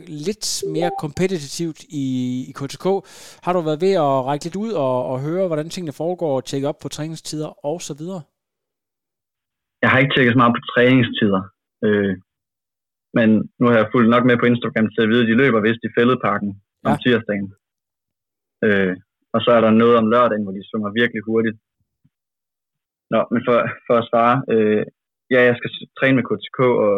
lidt 0.07 0.63
mere 0.75 0.91
kompetitivt 1.03 1.79
i, 2.03 2.05
i 2.49 2.51
KTK. 2.59 2.85
Har 3.45 3.53
du 3.53 3.59
været 3.61 3.81
ved 3.85 3.93
at 4.07 4.25
række 4.27 4.45
lidt 4.45 4.55
ud 4.55 4.71
og, 4.71 5.05
og 5.11 5.21
høre, 5.27 5.47
hvordan 5.47 5.69
tingene 5.69 5.93
foregår, 6.01 6.35
og 6.35 6.45
tjekke 6.45 6.67
op 6.67 6.79
på 6.81 6.89
træningstider 6.89 7.65
og 7.69 7.81
så 7.81 7.93
videre? 7.99 8.21
Jeg 9.81 9.89
har 9.89 9.99
ikke 9.99 10.13
tjekket 10.13 10.33
så 10.33 10.41
meget 10.41 10.55
på 10.57 10.63
træningstider, 10.73 11.41
øh, 11.85 12.13
men 13.17 13.29
nu 13.59 13.65
har 13.67 13.77
jeg 13.77 13.91
fulgt 13.93 14.09
nok 14.09 14.25
med 14.25 14.37
på 14.39 14.45
Instagram 14.51 14.87
til 14.89 15.01
at 15.03 15.09
vide, 15.09 15.23
at 15.23 15.29
de 15.29 15.39
løber 15.41 15.61
vist 15.67 15.83
i 15.87 15.93
fældeparken 15.97 16.49
ja. 16.83 16.89
om 16.89 16.97
tirsdagen. 17.03 17.47
Øh, 18.65 18.95
og 19.33 19.39
så 19.45 19.49
er 19.57 19.61
der 19.61 19.79
noget 19.81 19.95
om 20.01 20.09
lørdagen, 20.13 20.43
hvor 20.43 20.55
de 20.57 20.67
svømmer 20.67 20.99
virkelig 21.01 21.21
hurtigt. 21.29 21.57
Nå, 23.13 23.19
men 23.33 23.41
for, 23.47 23.55
for 23.87 23.95
at 24.01 24.07
svare, 24.09 24.35
øh, 24.53 24.83
ja, 25.33 25.39
jeg 25.49 25.55
skal 25.57 25.71
træne 25.99 26.15
med 26.17 26.25
KTK, 26.29 26.59
og 26.85 26.95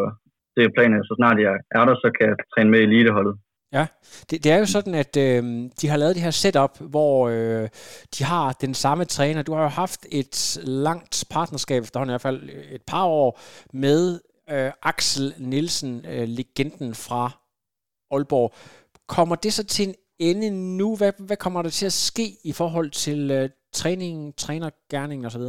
det 0.56 0.62
er 0.64 0.76
planen, 0.76 1.04
så 1.04 1.14
snart 1.20 1.38
jeg 1.46 1.56
er 1.78 1.84
der, 1.86 1.96
så 2.04 2.10
kan 2.16 2.26
jeg 2.30 2.38
træne 2.54 2.70
med 2.72 2.80
eliteholdet. 2.80 3.36
Ja, 3.78 3.88
det, 4.30 4.44
det 4.44 4.52
er 4.52 4.58
jo 4.58 4.66
sådan, 4.66 4.96
at 4.96 5.18
øh, 5.18 5.44
de 5.82 5.88
har 5.88 5.98
lavet 5.98 6.16
det 6.16 6.24
her 6.24 6.32
setup, 6.32 6.80
hvor 6.80 7.30
øh, 7.30 7.70
de 8.18 8.24
har 8.24 8.52
den 8.52 8.74
samme 8.74 9.06
træner. 9.06 9.42
Du 9.42 9.54
har 9.54 9.62
jo 9.62 9.68
haft 9.68 10.06
et 10.12 10.60
langt 10.64 11.26
partnerskab, 11.32 11.84
der 11.94 12.02
i 12.02 12.06
hvert 12.06 12.22
fald 12.22 12.44
øh, 12.44 12.66
et 12.72 12.82
par 12.88 13.06
år, 13.06 13.40
med 13.74 14.20
øh, 14.50 14.72
Axel 14.84 15.34
Nielsen, 15.40 16.06
øh, 16.10 16.28
legenden 16.28 16.94
fra 16.96 17.32
Aalborg. 18.12 18.54
Kommer 19.08 19.36
det 19.36 19.54
så 19.54 19.66
til 19.66 19.88
en 19.88 19.96
ende 20.20 20.78
nu? 20.78 20.96
Hvad, 20.98 21.12
hvad 21.28 21.38
kommer 21.38 21.62
der 21.62 21.70
til 21.70 21.86
at 21.86 22.00
ske 22.10 22.28
i 22.44 22.52
forhold 22.52 22.90
til 22.90 23.20
uh, 23.44 23.50
træningen, 23.72 24.34
trænergærningen 24.34 25.26
osv.? 25.26 25.46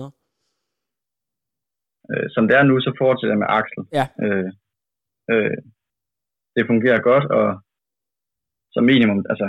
øh, 2.11 2.27
som 2.35 2.43
det 2.49 2.55
er 2.57 2.65
nu, 2.71 2.75
så 2.81 2.91
fortsætter 3.03 3.35
jeg 3.35 3.43
med 3.43 3.53
Axel. 3.59 3.83
Ja. 3.99 4.07
Øh, 4.25 4.49
øh, 5.33 5.57
det 6.57 6.65
fungerer 6.71 7.01
godt, 7.11 7.25
og 7.39 7.47
som 8.75 8.85
minimum, 8.93 9.21
altså, 9.33 9.47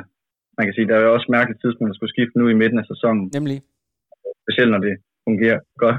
man 0.58 0.66
kan 0.66 0.76
sige, 0.76 0.88
der 0.90 0.96
er 0.96 1.04
jo 1.06 1.14
også 1.18 1.28
mærkeligt 1.38 1.62
tidspunkt 1.62 1.92
at 1.92 1.98
skulle 1.98 2.14
skifte 2.16 2.40
nu 2.40 2.46
i 2.50 2.60
midten 2.62 2.80
af 2.82 2.88
sæsonen, 2.92 3.24
Nemlig. 3.38 3.58
specielt 4.44 4.72
når 4.72 4.82
det 4.88 4.96
fungerer 5.28 5.60
godt. 5.84 5.98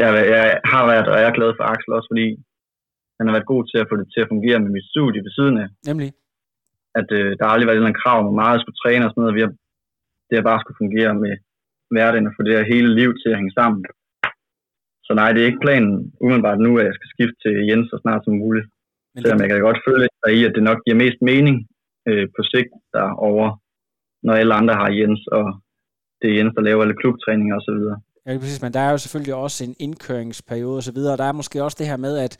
Jeg, 0.00 0.08
jeg 0.34 0.44
har 0.72 0.82
været, 0.90 1.06
og 1.12 1.16
jeg 1.20 1.28
er 1.30 1.38
glad 1.38 1.50
for 1.58 1.64
Axel 1.72 1.96
også, 1.98 2.08
fordi 2.12 2.26
han 3.18 3.24
har 3.26 3.34
været 3.36 3.52
god 3.52 3.62
til 3.70 3.78
at 3.82 3.88
få 3.90 3.94
det 4.00 4.08
til 4.14 4.20
at 4.24 4.30
fungere 4.32 4.58
med 4.64 4.70
mit 4.76 4.90
studie 4.92 5.20
ved 5.26 5.32
siden 5.38 5.56
af. 5.62 5.68
Nemlig. 5.90 6.10
At 7.00 7.08
øh, 7.18 7.30
der 7.36 7.42
har 7.44 7.52
aldrig 7.52 7.68
været 7.68 7.80
andet 7.82 8.00
krav 8.02 8.18
om, 8.18 8.26
hvor 8.26 8.40
meget 8.40 8.54
jeg 8.54 8.62
skulle 8.62 8.80
træne 8.82 9.04
og 9.06 9.10
sådan 9.10 9.22
noget. 9.22 9.38
Vi 9.38 9.44
har, 9.44 9.52
det 10.28 10.34
har 10.36 10.48
bare 10.50 10.62
skulle 10.62 10.82
fungere 10.84 11.12
med 11.24 11.32
hverdagen 11.94 12.28
og 12.28 12.34
få 12.36 12.42
det 12.42 12.56
her 12.56 12.72
hele 12.74 12.90
liv 13.00 13.10
til 13.20 13.30
at 13.30 13.38
hænge 13.40 13.56
sammen. 13.60 13.80
Så 15.06 15.10
nej, 15.14 15.28
det 15.32 15.40
er 15.40 15.50
ikke 15.50 15.64
planen 15.66 15.92
umiddelbart 16.22 16.60
nu, 16.66 16.70
at 16.78 16.86
jeg 16.88 16.94
skal 16.96 17.12
skifte 17.14 17.38
til 17.44 17.54
Jens 17.68 17.88
så 17.90 17.96
snart 18.02 18.24
som 18.24 18.34
muligt. 18.44 18.66
Men 19.12 19.20
Selvom 19.20 19.40
jeg 19.40 19.48
kan 19.50 19.66
godt 19.68 19.84
føle 19.88 20.06
sig 20.20 20.30
i, 20.38 20.40
at 20.48 20.54
det 20.56 20.62
nok 20.68 20.78
giver 20.84 21.02
mest 21.04 21.20
mening 21.30 21.56
øh, 22.08 22.26
på 22.36 22.40
sigt 22.52 22.72
derovre, 22.94 23.50
når 24.26 24.34
alle 24.40 24.54
andre 24.60 24.74
har 24.82 24.90
Jens, 24.98 25.22
og 25.38 25.44
det 26.18 26.26
er 26.28 26.36
Jens, 26.38 26.54
der 26.56 26.66
laver 26.68 26.82
alle 26.82 27.00
klubtræninger 27.02 27.54
osv. 27.60 27.82
Ja, 28.26 28.30
lige 28.30 28.40
præcis, 28.40 28.62
men 28.62 28.72
der 28.74 28.80
er 28.80 28.90
jo 28.90 28.98
selvfølgelig 28.98 29.34
også 29.34 29.64
en 29.64 29.74
indkøringsperiode 29.86 30.76
og 30.76 30.82
så 30.82 30.92
videre, 30.92 31.12
og 31.14 31.18
der 31.18 31.24
er 31.24 31.32
måske 31.40 31.62
også 31.64 31.76
det 31.80 31.86
her 31.86 31.96
med, 31.96 32.14
at 32.26 32.34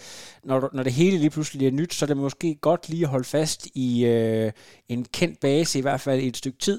når, 0.44 0.70
når 0.76 0.82
det 0.82 0.92
hele 1.00 1.16
lige 1.18 1.34
pludselig 1.36 1.66
er 1.66 1.78
nyt, 1.80 1.92
så 1.94 2.04
er 2.04 2.08
det 2.12 2.16
måske 2.16 2.48
godt 2.68 2.82
lige 2.92 3.04
at 3.06 3.12
holde 3.14 3.28
fast 3.36 3.60
i 3.86 3.88
øh, 4.14 4.48
en 4.88 5.00
kendt 5.18 5.36
base, 5.40 5.78
i 5.78 5.82
hvert 5.86 6.00
fald 6.06 6.20
i 6.22 6.28
et 6.32 6.36
stykke 6.42 6.58
tid. 6.58 6.78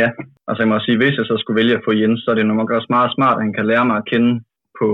Ja, 0.00 0.08
og 0.46 0.52
så 0.56 0.60
jeg 0.62 0.68
må 0.68 0.78
sige, 0.86 0.98
hvis 1.02 1.16
jeg 1.18 1.26
så 1.30 1.36
skulle 1.40 1.58
vælge 1.60 1.74
at 1.78 1.84
få 1.86 1.92
Jens, 2.00 2.20
så 2.24 2.28
er 2.30 2.36
det 2.38 2.46
nok 2.46 2.70
også 2.76 2.90
meget 2.96 3.10
smart, 3.16 3.36
at 3.38 3.44
han 3.46 3.54
kan 3.58 3.66
lære 3.70 3.84
mig 3.90 3.96
at 4.00 4.08
kende 4.12 4.32
på, 4.80 4.88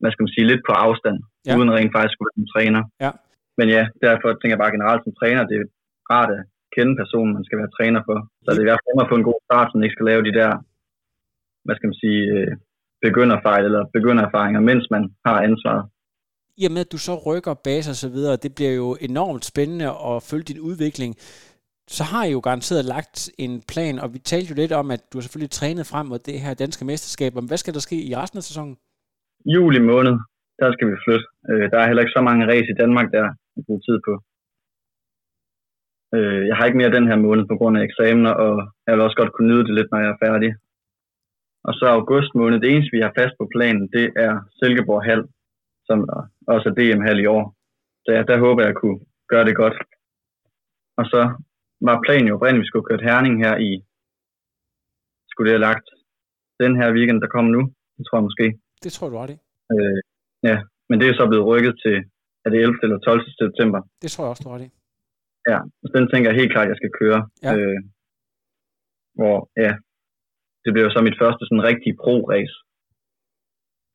hvad 0.00 0.10
skal 0.10 0.22
man 0.24 0.34
sige, 0.34 0.46
lidt 0.52 0.62
på 0.68 0.72
afstand, 0.86 1.18
Ja. 1.46 1.56
uden 1.58 1.70
rent 1.76 1.92
faktisk 1.94 2.12
skulle 2.14 2.30
være 2.30 2.42
en 2.44 2.52
træner. 2.54 2.82
Ja. 3.04 3.10
Men 3.58 3.66
ja, 3.76 3.82
derfor 4.06 4.28
tænker 4.28 4.54
jeg 4.56 4.62
bare 4.64 4.76
generelt 4.76 5.02
som 5.04 5.12
træner, 5.20 5.42
det 5.50 5.56
er 5.60 5.66
rart 6.14 6.30
at 6.36 6.42
kende 6.76 6.92
personen, 7.02 7.32
man 7.38 7.44
skal 7.46 7.58
være 7.60 7.74
træner 7.78 8.00
for. 8.08 8.16
Så 8.42 8.48
det 8.50 8.60
er 8.60 8.66
i 8.66 8.70
hvert 8.70 8.84
fald 8.84 9.04
at 9.04 9.10
få 9.12 9.16
en 9.20 9.28
god 9.30 9.40
start, 9.48 9.66
så 9.66 9.72
man 9.74 9.84
ikke 9.86 9.96
skal 9.96 10.08
lave 10.10 10.26
de 10.28 10.36
der, 10.40 10.50
hvad 11.66 11.76
skal 11.76 11.88
man 11.90 12.00
sige, 12.04 12.22
øh, 12.34 12.52
begynderfejl 13.06 13.64
eller 13.64 13.82
begyndererfaringer, 13.96 14.60
mens 14.60 14.84
man 14.94 15.02
har 15.26 15.36
ansvaret. 15.48 15.84
I 16.60 16.62
og 16.68 16.72
med, 16.72 16.86
at 16.86 16.92
du 16.92 16.98
så 16.98 17.14
rykker 17.26 17.54
base 17.68 17.90
og 17.94 17.98
så 18.04 18.08
videre, 18.16 18.42
det 18.44 18.52
bliver 18.56 18.74
jo 18.82 18.88
enormt 19.08 19.44
spændende 19.44 19.88
at 20.10 20.22
følge 20.30 20.50
din 20.50 20.60
udvikling, 20.68 21.12
så 21.96 22.02
har 22.10 22.24
I 22.24 22.30
jo 22.36 22.40
garanteret 22.48 22.84
lagt 22.94 23.30
en 23.44 23.62
plan, 23.72 23.94
og 24.02 24.08
vi 24.14 24.18
talte 24.18 24.50
jo 24.50 24.56
lidt 24.62 24.72
om, 24.80 24.86
at 24.90 25.02
du 25.10 25.14
har 25.18 25.22
selvfølgelig 25.22 25.54
trænet 25.58 25.86
frem 25.92 26.06
mod 26.06 26.18
det 26.18 26.40
her 26.44 26.54
danske 26.54 26.84
mesterskab. 26.90 27.30
Men 27.34 27.48
hvad 27.48 27.58
skal 27.60 27.74
der 27.74 27.80
ske 27.88 27.98
i 28.10 28.16
resten 28.20 28.38
af 28.38 28.46
sæsonen? 28.48 28.76
Juli 29.54 29.80
måned, 29.92 30.14
der 30.60 30.68
skal 30.72 30.86
vi 30.90 30.96
flytte. 31.04 31.26
Øh, 31.50 31.64
der 31.70 31.78
er 31.78 31.86
heller 31.86 32.02
ikke 32.02 32.16
så 32.18 32.22
mange 32.28 32.46
race 32.50 32.70
i 32.72 32.78
Danmark, 32.82 33.08
der 33.16 33.24
at 33.58 33.62
bruge 33.66 33.82
tid 33.88 33.98
på. 34.06 34.12
Øh, 36.16 36.42
jeg 36.48 36.56
har 36.56 36.64
ikke 36.66 36.80
mere 36.80 36.96
den 36.98 37.06
her 37.10 37.18
måned 37.26 37.44
på 37.50 37.56
grund 37.58 37.78
af 37.78 37.82
eksamener, 37.88 38.32
og 38.44 38.54
jeg 38.86 38.92
vil 38.94 39.06
også 39.06 39.18
godt 39.20 39.32
kunne 39.32 39.48
nyde 39.50 39.64
det 39.66 39.74
lidt, 39.74 39.90
når 39.90 40.00
jeg 40.04 40.10
er 40.14 40.22
færdig. 40.26 40.50
Og 41.68 41.72
så 41.78 41.86
august 41.98 42.30
måned, 42.40 42.60
det 42.60 42.70
eneste 42.70 42.94
vi 42.96 43.04
har 43.06 43.12
fast 43.18 43.34
på 43.40 43.46
planen, 43.54 43.84
det 43.96 44.06
er 44.26 44.32
Silkeborg 44.58 45.02
Hal, 45.08 45.22
som 45.88 45.98
også 46.54 46.66
er 46.70 46.76
DM 46.78 47.00
Hal 47.06 47.18
i 47.24 47.30
år. 47.36 47.44
Så 48.04 48.08
ja, 48.16 48.22
der 48.30 48.38
håber 48.44 48.60
jeg 48.62 48.70
at 48.70 48.80
kunne 48.82 49.00
gøre 49.32 49.44
det 49.48 49.56
godt. 49.62 49.76
Og 50.98 51.04
så 51.12 51.20
var 51.86 52.04
planen 52.06 52.28
jo 52.28 52.34
oprindeligt, 52.34 52.62
at 52.62 52.64
vi 52.64 52.70
skulle 52.70 52.88
køre 52.88 53.06
Herning 53.08 53.36
her 53.44 53.54
i, 53.68 53.72
skulle 55.30 55.46
det 55.48 55.56
have 55.56 55.68
lagt 55.68 55.86
den 56.62 56.72
her 56.80 56.88
weekend, 56.96 57.20
der 57.24 57.34
kommer 57.34 57.50
nu, 57.56 57.62
det 57.96 58.02
tror 58.06 58.18
jeg 58.18 58.26
måske. 58.28 58.46
Det 58.84 58.92
tror 58.92 59.08
du 59.08 59.16
ret 59.16 59.34
i. 59.36 59.38
Øh, 59.74 59.98
ja, 60.48 60.56
men 60.88 60.96
det 61.00 61.06
er 61.08 61.14
så 61.14 61.24
blevet 61.30 61.48
rykket 61.52 61.74
til, 61.84 61.96
er 62.44 62.48
det 62.50 62.58
11. 62.60 62.78
eller 62.82 62.98
12. 62.98 63.20
september. 63.42 63.80
Det 64.02 64.10
tror 64.10 64.24
jeg 64.24 64.30
også, 64.30 64.44
du 64.44 64.50
ret 64.54 64.66
i. 64.68 64.70
Ja, 65.50 65.58
så 65.82 65.88
den 65.96 66.04
tænker 66.10 66.30
jeg 66.30 66.38
helt 66.40 66.52
klart, 66.52 66.66
at 66.66 66.72
jeg 66.72 66.80
skal 66.80 66.92
køre. 67.00 67.20
Ja. 67.44 67.50
Øh, 67.56 67.78
hvor, 69.18 69.36
ja, 69.64 69.72
det 70.66 70.74
bliver 70.74 70.90
så 70.90 71.00
mit 71.08 71.20
første 71.22 71.42
sådan 71.44 71.68
rigtige 71.70 71.98
pro-race. 72.02 72.56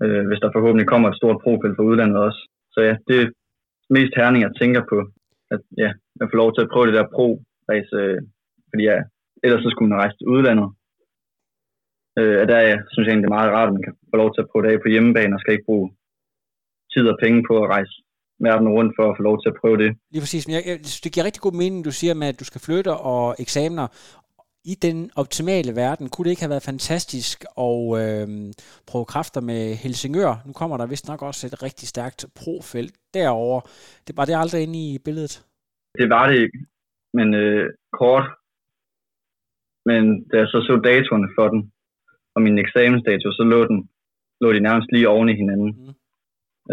Øh, 0.04 0.24
hvis 0.28 0.42
der 0.42 0.56
forhåbentlig 0.56 0.88
kommer 0.92 1.08
et 1.10 1.20
stort 1.20 1.42
pro-felt 1.44 1.76
fra 1.76 1.88
udlandet 1.90 2.18
også. 2.28 2.42
Så 2.74 2.80
ja, 2.88 2.94
det 3.08 3.18
er 3.22 3.28
mest 3.98 4.14
herning, 4.20 4.42
jeg 4.44 4.54
tænker 4.62 4.82
på. 4.92 4.98
At 5.54 5.62
ja, 5.84 5.90
jeg 6.20 6.28
får 6.28 6.38
lov 6.44 6.52
til 6.54 6.66
at 6.66 6.72
prøve 6.74 6.88
det 6.88 6.98
der 7.00 7.14
pro-race. 7.16 7.94
Øh, 8.02 8.20
fordi 8.70 8.84
ja, 8.92 8.98
ellers 9.44 9.64
så 9.64 9.70
skulle 9.70 9.90
man 9.90 10.02
rejse 10.02 10.18
til 10.18 10.32
udlandet. 10.36 10.70
Øh, 12.20 12.38
og 12.42 12.46
der 12.52 12.60
ja, 12.70 12.78
synes 12.92 13.06
jeg 13.06 13.12
egentlig, 13.12 13.28
det 13.28 13.34
er 13.34 13.40
meget 13.40 13.54
rart, 13.56 13.70
at 13.70 13.76
man 13.78 13.86
kan 13.88 13.96
få 14.12 14.16
lov 14.24 14.30
til 14.32 14.44
at 14.44 14.50
prøve 14.52 14.64
det 14.64 14.72
af 14.72 14.80
på 14.82 14.90
hjemmebane, 14.94 15.36
og 15.36 15.40
skal 15.40 15.54
ikke 15.54 15.70
bruge 15.70 15.88
tid 16.94 17.06
og 17.14 17.18
penge 17.24 17.40
på 17.50 17.54
at 17.64 17.70
rejse 17.76 17.96
verden 18.48 18.68
rundt 18.78 18.94
for 18.98 19.06
at 19.10 19.18
få 19.18 19.24
lov 19.30 19.36
til 19.42 19.50
at 19.52 19.60
prøve 19.62 19.78
det. 19.84 19.90
Lige 20.14 20.24
præcis, 20.26 20.44
men 20.48 20.54
jeg, 20.58 20.64
jeg, 20.70 20.76
synes, 20.92 21.02
det 21.06 21.14
giver 21.14 21.26
rigtig 21.26 21.42
god 21.48 21.56
mening, 21.62 21.86
du 21.90 21.94
siger 22.02 22.14
med, 22.14 22.28
at 22.28 22.40
du 22.42 22.46
skal 22.50 22.62
flytte 22.68 22.92
og 23.12 23.36
eksamener. 23.46 23.88
I 24.66 24.74
den 24.76 25.12
optimale 25.16 25.76
verden, 25.76 26.10
kunne 26.10 26.26
det 26.26 26.32
ikke 26.32 26.42
have 26.42 26.56
været 26.56 26.70
fantastisk 26.72 27.38
at 27.68 27.82
øh, 28.02 28.28
prøve 28.90 29.06
kræfter 29.06 29.42
med 29.42 29.76
Helsingør? 29.84 30.34
Nu 30.46 30.54
kommer 30.54 30.78
der 30.78 30.86
vist 30.86 31.08
nok 31.08 31.22
også 31.22 31.48
et 31.48 31.64
rigtig 31.64 31.88
stærkt 31.88 32.26
profelt 32.36 32.96
derover. 33.14 33.60
Det 34.08 34.18
var 34.18 34.26
det 34.26 34.36
aldrig 34.42 34.64
inde 34.64 34.80
i 34.94 35.00
billedet. 35.06 35.46
Det 36.00 36.10
var 36.10 36.28
det 36.30 36.38
ikke, 36.44 36.60
men 37.14 37.28
øh, 37.34 37.70
kort. 38.00 38.26
Men 39.90 40.02
da 40.30 40.36
jeg 40.38 40.48
så 40.48 40.60
så 40.68 40.74
datoerne 40.90 41.30
for 41.38 41.48
den, 41.54 41.62
og 42.36 42.42
min 42.42 42.58
eksamensdato, 42.66 43.28
så 43.32 43.44
lå, 43.44 43.60
den, 43.68 43.90
lå 44.42 44.54
de 44.54 44.60
nærmest 44.60 44.92
lige 44.92 45.10
oven 45.10 45.30
i 45.30 45.36
hinanden. 45.42 45.72
Mm. 45.78 45.94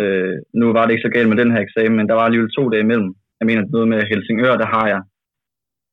Øh, 0.01 0.37
nu 0.55 0.73
var 0.73 0.83
det 0.85 0.93
ikke 0.93 1.07
så 1.07 1.13
galt 1.15 1.29
med 1.29 1.37
den 1.43 1.51
her 1.53 1.61
eksamen, 1.61 1.97
men 1.97 2.09
der 2.09 2.15
var 2.15 2.25
alligevel 2.27 2.51
to 2.51 2.69
dage 2.69 2.87
imellem. 2.87 3.15
Jeg 3.41 3.47
mener, 3.47 3.63
noget 3.63 3.89
med 3.89 4.01
Helsingør, 4.11 4.57
der 4.57 4.67
har 4.67 4.87
jeg. 4.95 5.03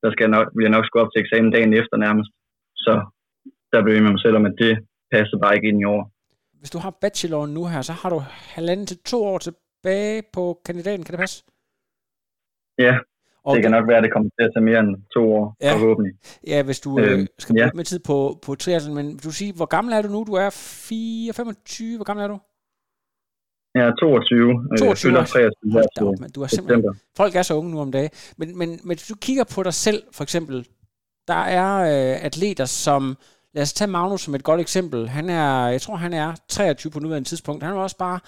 Der 0.05 0.11
skal 0.13 0.23
jeg 0.25 0.33
nok, 0.37 0.47
vil 0.55 0.63
jeg 0.67 0.75
nok 0.77 0.85
skulle 0.85 1.03
op 1.03 1.11
til 1.11 1.21
eksamen 1.23 1.51
dagen 1.55 1.73
efter 1.81 1.95
nærmest. 2.05 2.29
Så 2.85 2.93
der 3.71 3.79
blev 3.83 3.93
jeg 3.95 4.03
med 4.03 4.11
mig 4.15 4.21
selv 4.25 4.35
om, 4.39 4.45
at 4.49 4.55
det 4.63 4.73
passede 5.13 5.39
bare 5.43 5.55
ikke 5.55 5.67
ind 5.71 5.81
i 5.81 5.87
år. 5.95 6.01
Hvis 6.59 6.69
du 6.75 6.79
har 6.85 6.93
bacheloren 7.01 7.53
nu 7.53 7.63
her, 7.73 7.81
så 7.81 7.93
har 8.01 8.09
du 8.09 8.19
halvanden 8.55 8.85
til 8.87 8.97
to 9.11 9.17
år 9.31 9.37
tilbage 9.37 10.23
på 10.33 10.43
kandidaten. 10.65 11.03
Kan 11.05 11.11
det 11.13 11.19
passe? 11.19 11.37
Ja, 12.85 12.93
Og 13.45 13.55
det 13.55 13.61
kan 13.63 13.71
nok 13.71 13.87
være, 13.87 13.97
at 13.97 14.03
det 14.03 14.13
kommer 14.13 14.29
til 14.37 14.45
at 14.47 14.51
tage 14.55 14.65
mere 14.69 14.79
end 14.79 14.91
to 15.15 15.21
år, 15.33 15.45
Ja. 15.61 15.73
forhåbentlig. 15.75 16.13
Ja, 16.47 16.63
hvis 16.63 16.79
du 16.79 16.99
øh, 16.99 17.11
Øhm, 17.11 17.27
skal 17.39 17.53
bruge 17.53 17.63
ja. 17.65 17.69
mere 17.73 17.83
tid 17.83 17.99
på, 18.09 18.17
på 18.45 18.55
triathlon, 18.55 18.95
men 18.95 19.07
vil 19.07 19.23
du 19.23 19.31
sige, 19.41 19.53
hvor 19.59 19.65
gammel 19.75 19.93
er 19.93 20.01
du 20.01 20.09
nu? 20.15 20.23
Du 20.27 20.33
er 20.33 20.49
4, 20.49 21.33
25, 21.33 21.95
hvor 21.97 22.05
gammel 22.09 22.23
er 22.23 22.27
du? 22.27 22.39
Er 23.75 23.91
22, 23.99 24.53
22 24.77 24.77
22 24.77 24.89
øh, 24.89 24.97
fylder 24.97 25.21
år. 25.21 25.25
23 25.25 25.71
her 25.71 25.79
Hold 25.79 25.85
da 25.99 26.05
op, 26.05 26.35
du 26.35 26.41
er 26.41 26.47
simpelthen 26.47 26.81
september. 26.81 26.93
folk 27.17 27.35
er 27.35 27.41
så 27.41 27.53
unge 27.53 27.71
nu 27.71 27.79
om 27.79 27.91
dagen. 27.91 28.09
Men, 28.37 28.57
men, 28.57 28.69
men 28.69 28.97
hvis 28.97 29.07
du 29.07 29.15
kigger 29.15 29.43
på 29.43 29.63
dig 29.63 29.73
selv, 29.73 30.03
for 30.11 30.23
eksempel, 30.23 30.67
der 31.27 31.33
er 31.33 31.75
øh, 31.81 32.25
atleter 32.25 32.65
som, 32.65 33.17
lad 33.53 33.61
os 33.61 33.73
tage 33.73 33.91
Magnus 33.91 34.21
som 34.21 34.35
et 34.35 34.43
godt 34.43 34.61
eksempel. 34.61 35.09
Han 35.09 35.29
er, 35.29 35.67
jeg 35.67 35.81
tror 35.81 35.95
han 35.95 36.13
er 36.13 36.33
23 36.49 36.91
på 36.91 36.99
nuværende 36.99 37.29
tidspunkt. 37.29 37.63
Han 37.63 37.73
har 37.73 37.81
også 37.81 37.97
bare 37.97 38.19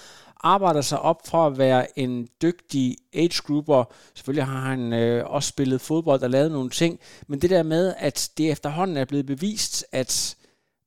arbejdet 0.44 0.86
sig 0.86 1.00
op 1.00 1.18
fra 1.28 1.48
at 1.48 1.58
være 1.58 2.00
en 2.00 2.28
dygtig 2.42 2.96
age 3.14 3.42
grouper. 3.44 3.94
Selvfølgelig 4.16 4.46
har 4.46 4.60
han 4.60 4.94
øh, 4.94 5.26
også 5.26 5.50
spillet 5.50 5.82
fodbold 5.82 6.22
og 6.22 6.30
lavet 6.30 6.52
nogle 6.52 6.70
ting. 6.70 7.00
Men 7.28 7.42
det 7.42 7.50
der 7.50 7.64
med, 7.64 7.94
at 7.98 8.30
det 8.38 8.52
efterhånden 8.52 8.98
er 8.98 9.06
blevet 9.06 9.26
bevist, 9.26 9.86
at 9.92 10.36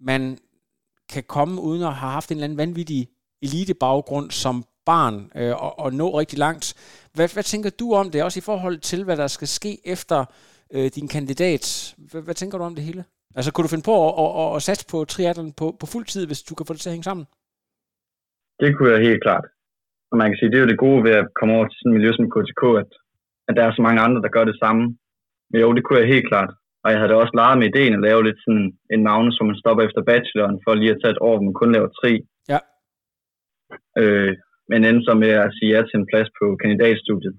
man 0.01 0.39
kan 1.09 1.23
komme 1.23 1.61
uden 1.61 1.83
at 1.83 1.95
have 1.95 2.13
haft 2.13 2.31
en 2.31 2.37
eller 2.37 2.45
anden 2.45 2.59
vanvittig 2.59 3.09
elitebaggrund 3.43 4.31
som 4.31 4.65
barn 4.87 5.17
øh, 5.41 5.55
og, 5.65 5.73
og 5.79 5.89
nå 6.01 6.07
rigtig 6.21 6.39
langt. 6.39 6.67
Hvad, 7.15 7.29
hvad 7.35 7.43
tænker 7.53 7.71
du 7.81 7.87
om 8.01 8.07
det, 8.11 8.25
også 8.27 8.39
i 8.41 8.49
forhold 8.51 8.79
til, 8.91 9.01
hvad 9.05 9.17
der 9.17 9.27
skal 9.27 9.49
ske 9.59 9.73
efter 9.95 10.19
øh, 10.75 10.89
din 10.97 11.09
kandidat? 11.17 11.65
Hvad, 12.11 12.23
hvad 12.23 12.35
tænker 12.35 12.59
du 12.59 12.65
om 12.65 12.75
det 12.75 12.85
hele? 12.85 13.05
Altså, 13.37 13.49
kunne 13.53 13.65
du 13.67 13.73
finde 13.75 13.89
på 13.91 13.97
at, 14.07 14.13
at, 14.25 14.31
at, 14.43 14.49
at 14.57 14.63
satse 14.67 14.85
på 14.93 14.99
triathlon 15.13 15.53
på, 15.61 15.67
på 15.81 15.87
fuld 15.93 16.07
tid, 16.13 16.23
hvis 16.27 16.43
du 16.49 16.55
kan 16.55 16.67
få 16.67 16.73
det 16.75 16.81
til 16.83 16.91
at 16.91 16.97
hænge 16.97 17.09
sammen? 17.11 17.27
Det 18.63 18.71
kunne 18.73 18.93
jeg 18.93 19.07
helt 19.09 19.23
klart. 19.27 19.47
Og 20.11 20.17
man 20.21 20.29
kan 20.29 20.39
sige, 20.39 20.51
det 20.51 20.59
er 20.59 20.65
jo 20.65 20.73
det 20.73 20.85
gode 20.87 21.01
ved 21.07 21.15
at 21.21 21.29
komme 21.39 21.53
over 21.57 21.67
til 21.67 21.79
sådan 21.79 21.91
et 21.93 21.97
miljø 21.97 22.11
som 22.13 22.33
KTK, 22.35 22.63
at, 22.83 22.91
at 23.49 23.55
der 23.57 23.65
er 23.65 23.73
så 23.73 23.83
mange 23.87 24.03
andre, 24.07 24.21
der 24.25 24.35
gør 24.37 24.45
det 24.51 24.61
samme. 24.65 24.85
Men 25.51 25.59
jo, 25.63 25.69
det 25.77 25.83
kunne 25.85 26.01
jeg 26.01 26.15
helt 26.15 26.29
klart. 26.31 26.51
Og 26.83 26.89
jeg 26.91 26.99
havde 26.99 27.13
da 27.13 27.17
også 27.23 27.35
leget 27.41 27.59
med 27.59 27.69
ideen 27.69 27.95
at 27.97 28.05
lave 28.09 28.25
lidt 28.29 28.41
sådan 28.45 28.67
en 28.95 29.03
Magnus, 29.09 29.37
hvor 29.37 29.47
man 29.51 29.61
stopper 29.63 29.83
efter 29.85 30.03
bacheloren, 30.11 30.59
for 30.65 30.71
lige 30.75 30.95
at 30.95 31.01
tage 31.01 31.15
et 31.15 31.25
år, 31.29 31.35
hvor 31.37 31.47
man 31.49 31.61
kun 31.61 31.75
laver 31.77 31.91
tri. 32.01 32.13
Øh, 34.01 34.33
men 34.71 34.85
endte 34.85 35.05
så 35.09 35.15
med 35.23 35.33
at 35.45 35.53
sige 35.57 35.73
ja 35.75 35.81
til 35.83 35.99
en 35.99 36.11
plads 36.11 36.29
på 36.39 36.45
kandidatstudiet. 36.63 37.37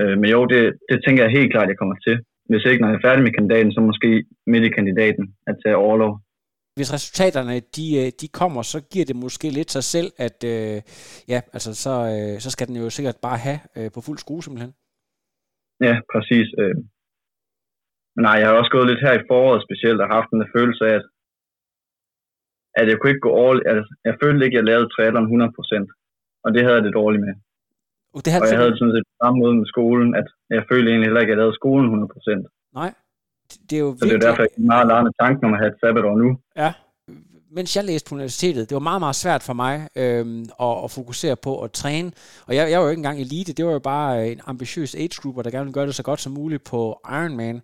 Øh, 0.00 0.14
men 0.20 0.28
jo, 0.34 0.40
det, 0.52 0.60
det 0.90 0.98
tænker 1.04 1.22
jeg 1.24 1.36
helt 1.38 1.52
klart, 1.52 1.68
jeg 1.72 1.80
kommer 1.82 1.96
til. 2.06 2.16
Hvis 2.50 2.64
ikke, 2.64 2.80
når 2.82 2.88
jeg 2.88 2.98
er 2.98 3.06
færdig 3.08 3.22
med 3.24 3.36
kandidaten, 3.38 3.72
så 3.72 3.80
måske 3.80 4.10
midt 4.52 4.64
i 4.64 4.76
kandidaten 4.78 5.24
at 5.50 5.56
tage 5.62 5.76
overlov. 5.86 6.12
Hvis 6.78 6.94
resultaterne 6.96 7.54
de, 7.76 7.86
øh, 8.00 8.08
de 8.20 8.28
kommer, 8.40 8.62
så 8.62 8.78
giver 8.92 9.06
det 9.10 9.16
måske 9.24 9.46
lidt 9.58 9.70
sig 9.70 9.84
selv, 9.94 10.10
at 10.26 10.38
øh, 10.54 10.76
ja, 11.32 11.40
altså, 11.54 11.70
så, 11.84 11.94
øh, 12.14 12.34
så 12.44 12.48
skal 12.50 12.66
den 12.68 12.76
jo 12.82 12.90
sikkert 12.90 13.18
bare 13.26 13.38
have 13.46 13.60
øh, 13.76 13.88
på 13.94 14.00
fuld 14.06 14.18
skrue 14.18 14.42
simpelthen. 14.42 14.72
Ja, 15.86 15.94
præcis. 16.12 16.48
Øh. 16.62 16.76
Men 18.14 18.22
nej, 18.26 18.36
jeg 18.40 18.46
har 18.48 18.56
også 18.60 18.74
gået 18.76 18.88
lidt 18.90 19.04
her 19.06 19.14
i 19.16 19.26
foråret 19.30 19.64
specielt 19.66 20.00
og 20.04 20.08
haft 20.16 20.30
den 20.32 20.40
der 20.40 20.54
følelse 20.56 20.82
af, 20.90 20.94
at, 21.00 21.06
at 22.78 22.86
jeg 22.90 22.96
kunne 22.96 23.12
ikke 23.12 23.26
gå 23.28 23.32
all, 23.44 23.58
altså, 23.70 23.84
jeg 24.08 24.14
følte 24.22 24.44
ikke, 24.44 24.56
at 24.56 24.60
jeg 24.60 24.70
lavede 24.70 24.88
triathlon 24.88 25.26
100%. 25.26 26.42
og 26.44 26.48
det 26.54 26.62
havde 26.64 26.76
jeg 26.78 26.84
det 26.86 26.98
dårligt 27.00 27.24
med. 27.26 27.34
Uh, 28.14 28.20
det 28.24 28.30
havde 28.32 28.42
Og 28.44 28.50
jeg 28.52 28.60
havde 28.62 28.76
sådan 28.78 28.94
set 28.96 29.06
på 29.10 29.16
samme 29.22 29.36
måde 29.42 29.54
med 29.60 29.66
skolen, 29.74 30.08
at 30.20 30.26
jeg 30.56 30.62
følte 30.70 30.88
egentlig 30.90 31.08
heller 31.08 31.22
ikke, 31.22 31.32
at 31.32 31.36
jeg 31.36 31.42
lavede 31.42 31.60
skolen 31.60 31.86
100%. 31.86 32.74
Nej, 32.80 32.90
det 33.66 33.74
er 33.78 33.82
jo 33.86 33.90
Så 33.90 33.94
det 33.94 34.02
er 34.02 34.06
virkelig... 34.06 34.28
derfor, 34.28 34.42
jeg 34.42 34.62
er 34.64 34.72
meget 34.74 34.86
larme 34.92 35.10
tanken 35.20 35.44
om 35.46 35.54
at 35.54 35.60
have 35.60 35.70
et 35.72 35.78
sabbatår 35.80 36.16
nu. 36.24 36.28
Ja. 36.62 36.72
Mens 37.56 37.76
jeg 37.76 37.84
læste 37.84 38.08
på 38.08 38.14
universitetet, 38.14 38.68
det 38.68 38.74
var 38.74 38.86
meget, 38.90 39.00
meget 39.00 39.16
svært 39.16 39.42
for 39.42 39.52
mig 39.52 39.88
øhm, 39.96 40.44
at, 40.66 40.84
at 40.84 40.90
fokusere 40.90 41.36
på 41.36 41.62
at 41.64 41.70
træne. 41.72 42.12
Og 42.46 42.54
jeg, 42.56 42.70
jeg 42.70 42.78
var 42.78 42.84
jo 42.84 42.90
ikke 42.90 43.00
engang 43.04 43.20
elite, 43.20 43.52
det 43.52 43.64
var 43.66 43.72
jo 43.72 43.78
bare 43.78 44.28
en 44.28 44.40
ambitiøs 44.46 44.94
age 44.94 45.20
grouper, 45.20 45.42
der 45.42 45.50
gerne 45.50 45.64
ville 45.64 45.78
gøre 45.78 45.86
det 45.86 45.94
så 45.94 46.02
godt 46.02 46.20
som 46.20 46.32
muligt 46.32 46.64
på 46.64 47.00
Ironman. 47.18 47.62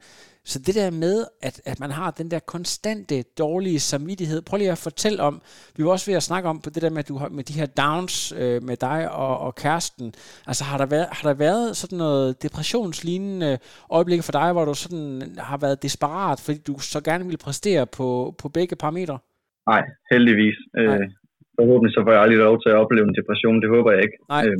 Så 0.52 0.56
det 0.66 0.74
der 0.80 0.90
med, 0.90 1.16
at, 1.48 1.56
at 1.72 1.80
man 1.80 1.90
har 1.90 2.10
den 2.10 2.28
der 2.30 2.38
konstante 2.54 3.14
dårlige 3.44 3.80
samvittighed, 3.80 4.38
prøv 4.42 4.56
lige 4.58 4.76
at 4.76 4.86
fortælle 4.88 5.22
om, 5.28 5.34
vi 5.76 5.84
var 5.84 5.90
også 5.90 6.10
ved 6.10 6.16
at 6.16 6.28
snakke 6.30 6.48
om 6.48 6.58
på 6.64 6.70
det 6.74 6.82
der 6.82 6.90
med, 6.90 6.98
at 7.04 7.08
du 7.08 7.16
har, 7.20 7.28
med 7.38 7.44
de 7.44 7.58
her 7.60 7.68
downs 7.82 8.16
øh, 8.42 8.58
med 8.68 8.76
dig 8.88 9.00
og, 9.24 9.34
og 9.46 9.54
kæresten. 9.62 10.06
Altså 10.50 10.62
har 10.70 10.78
der, 10.82 10.88
været, 10.94 11.08
har 11.16 11.24
der 11.28 11.36
været 11.46 11.76
sådan 11.76 11.98
noget 11.98 12.42
depressionslignende 12.42 13.58
øjeblik 13.96 14.22
for 14.22 14.34
dig, 14.40 14.48
hvor 14.52 14.64
du 14.64 14.74
sådan 14.74 15.22
har 15.50 15.58
været 15.64 15.82
desperat, 15.86 16.38
fordi 16.44 16.58
du 16.68 16.74
så 16.92 17.00
gerne 17.08 17.24
ville 17.24 17.44
præstere 17.46 17.84
på, 17.98 18.08
på 18.40 18.46
begge 18.48 18.76
parametre? 18.76 19.18
Nej, 19.72 19.82
heldigvis. 20.12 20.58
Nej. 20.74 20.84
Øh, 20.84 21.06
forhåbentlig 21.58 21.92
så 21.94 22.00
får 22.04 22.12
jeg 22.12 22.22
aldrig 22.22 22.38
lov 22.38 22.56
til 22.60 22.70
at 22.72 22.80
opleve 22.82 23.06
en 23.08 23.18
depression, 23.20 23.62
det 23.62 23.68
håber 23.76 23.90
jeg 23.94 24.02
ikke. 24.06 24.18
Nej. 24.34 24.42
Øh, 24.46 24.58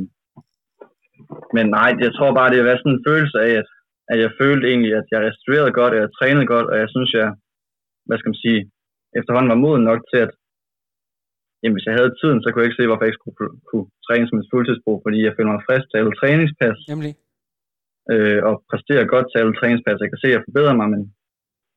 men 1.55 1.65
nej, 1.77 1.89
jeg 2.05 2.11
tror 2.17 2.29
bare, 2.39 2.49
det 2.49 2.57
har 2.59 2.69
været 2.69 2.81
sådan 2.81 2.95
en 2.97 3.05
følelse 3.09 3.37
af, 3.47 3.53
at, 3.61 3.69
at 4.11 4.17
jeg 4.23 4.31
følte 4.41 4.65
egentlig, 4.71 4.91
at 4.99 5.07
jeg 5.13 5.19
restituerede 5.27 5.73
godt, 5.79 5.93
og 5.95 5.99
jeg 6.03 6.09
trænede 6.19 6.47
godt, 6.53 6.67
og 6.71 6.77
jeg 6.83 6.89
synes, 6.95 7.09
jeg, 7.19 7.27
hvad 8.07 8.17
skal 8.17 8.31
man 8.31 8.43
sige, 8.45 8.61
efterhånden 9.19 9.51
var 9.53 9.63
moden 9.63 9.83
nok 9.89 10.01
til, 10.11 10.19
at 10.25 10.31
jamen, 11.61 11.75
hvis 11.75 11.87
jeg 11.89 11.97
havde 11.99 12.15
tiden, 12.21 12.39
så 12.39 12.47
kunne 12.47 12.61
jeg 12.61 12.69
ikke 12.69 12.79
se, 12.79 12.87
hvorfor 12.87 13.03
jeg 13.03 13.11
ikke 13.11 13.21
skulle 13.21 13.37
kunne, 13.69 13.87
træne 14.07 14.27
som 14.27 14.39
et 14.39 14.51
fuldtidsbrug, 14.51 14.97
fordi 15.05 15.17
jeg 15.25 15.33
føler 15.35 15.51
mig 15.53 15.65
frisk 15.67 15.85
til 15.87 15.99
alle 15.99 16.13
træningspas, 16.21 16.77
Nemlig. 16.93 17.13
øh, 18.13 18.39
og 18.49 18.53
præsterer 18.69 19.11
godt 19.13 19.27
til 19.29 19.39
alle 19.41 19.55
træningspas. 19.59 20.03
Jeg 20.03 20.09
kan 20.11 20.21
se, 20.21 20.29
at 20.29 20.35
jeg 20.35 20.45
forbedrer 20.47 20.75
mig, 20.79 20.87
men, 20.93 21.01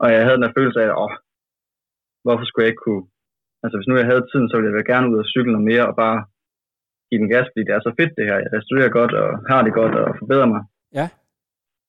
og 0.03 0.07
jeg 0.13 0.21
havde 0.25 0.39
den 0.39 0.47
der 0.47 0.57
følelse 0.59 0.79
af, 0.85 0.91
åh, 1.05 1.15
hvorfor 2.25 2.45
skulle 2.47 2.65
jeg 2.65 2.73
ikke 2.73 2.87
kunne... 2.87 3.05
Altså, 3.63 3.77
hvis 3.77 3.89
nu 3.89 3.95
jeg 4.01 4.11
havde 4.11 4.27
tiden, 4.31 4.49
så 4.49 4.55
ville 4.57 4.81
jeg 4.81 4.91
gerne 4.93 5.11
ud 5.13 5.23
og 5.23 5.31
cykle 5.33 5.53
noget 5.53 5.69
mere, 5.73 5.85
og 5.91 5.95
bare 6.05 6.19
give 7.09 7.21
den 7.23 7.33
gas, 7.35 7.47
fordi 7.51 7.63
det 7.67 7.75
er 7.75 7.83
så 7.85 7.93
fedt 7.99 8.13
det 8.19 8.29
her. 8.29 8.37
Jeg 8.45 8.51
restituerer 8.55 8.97
godt, 8.99 9.13
og 9.23 9.29
har 9.51 9.61
det 9.67 9.73
godt, 9.81 9.95
og 10.03 10.09
forbedrer 10.21 10.49
mig. 10.55 10.63
Ja. 10.99 11.07